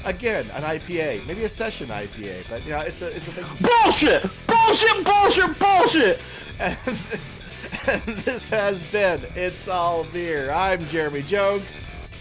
again, 0.05 0.45
an 0.53 0.63
IPA, 0.63 1.25
maybe 1.25 1.43
a 1.43 1.49
session 1.49 1.87
IPA, 1.87 2.49
but 2.49 2.63
you 2.63 2.71
know 2.71 2.79
it's 2.79 3.01
a 3.01 3.15
it's 3.15 3.27
a 3.27 3.31
big. 3.31 3.45
Bullshit! 3.59 4.23
Bullshit! 4.47 5.05
Bullshit! 5.05 5.59
Bullshit! 5.59 6.21
And 6.59 6.77
this, 7.09 7.39
and 7.87 8.01
this 8.19 8.49
has 8.49 8.83
been 8.91 9.25
it's 9.35 9.67
all 9.67 10.03
beer. 10.05 10.51
I'm 10.51 10.85
Jeremy 10.87 11.23
Jones. 11.23 11.73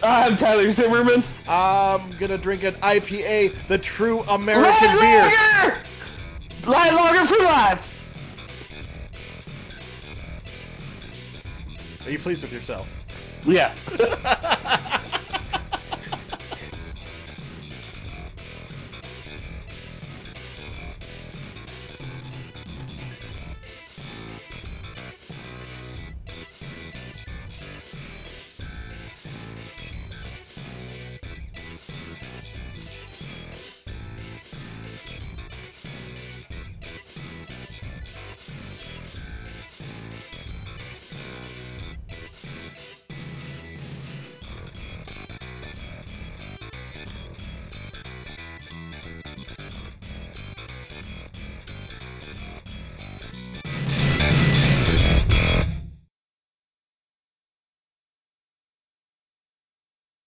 I'm 0.02 0.36
Tyler 0.36 0.70
Zimmerman. 0.72 1.22
I'm 1.46 2.10
gonna 2.18 2.38
drink 2.38 2.64
an 2.64 2.74
IPA, 2.74 3.54
the 3.68 3.78
true 3.78 4.20
American 4.22 4.96
Light 4.96 5.00
beer. 5.00 5.70
lager! 5.70 6.70
Light 6.70 6.94
lager 6.94 7.26
for 7.26 7.44
life! 7.44 7.88
Are 12.04 12.10
you 12.10 12.18
pleased 12.18 12.42
with 12.42 12.52
yourself? 12.52 12.88
Yeah. 13.44 13.74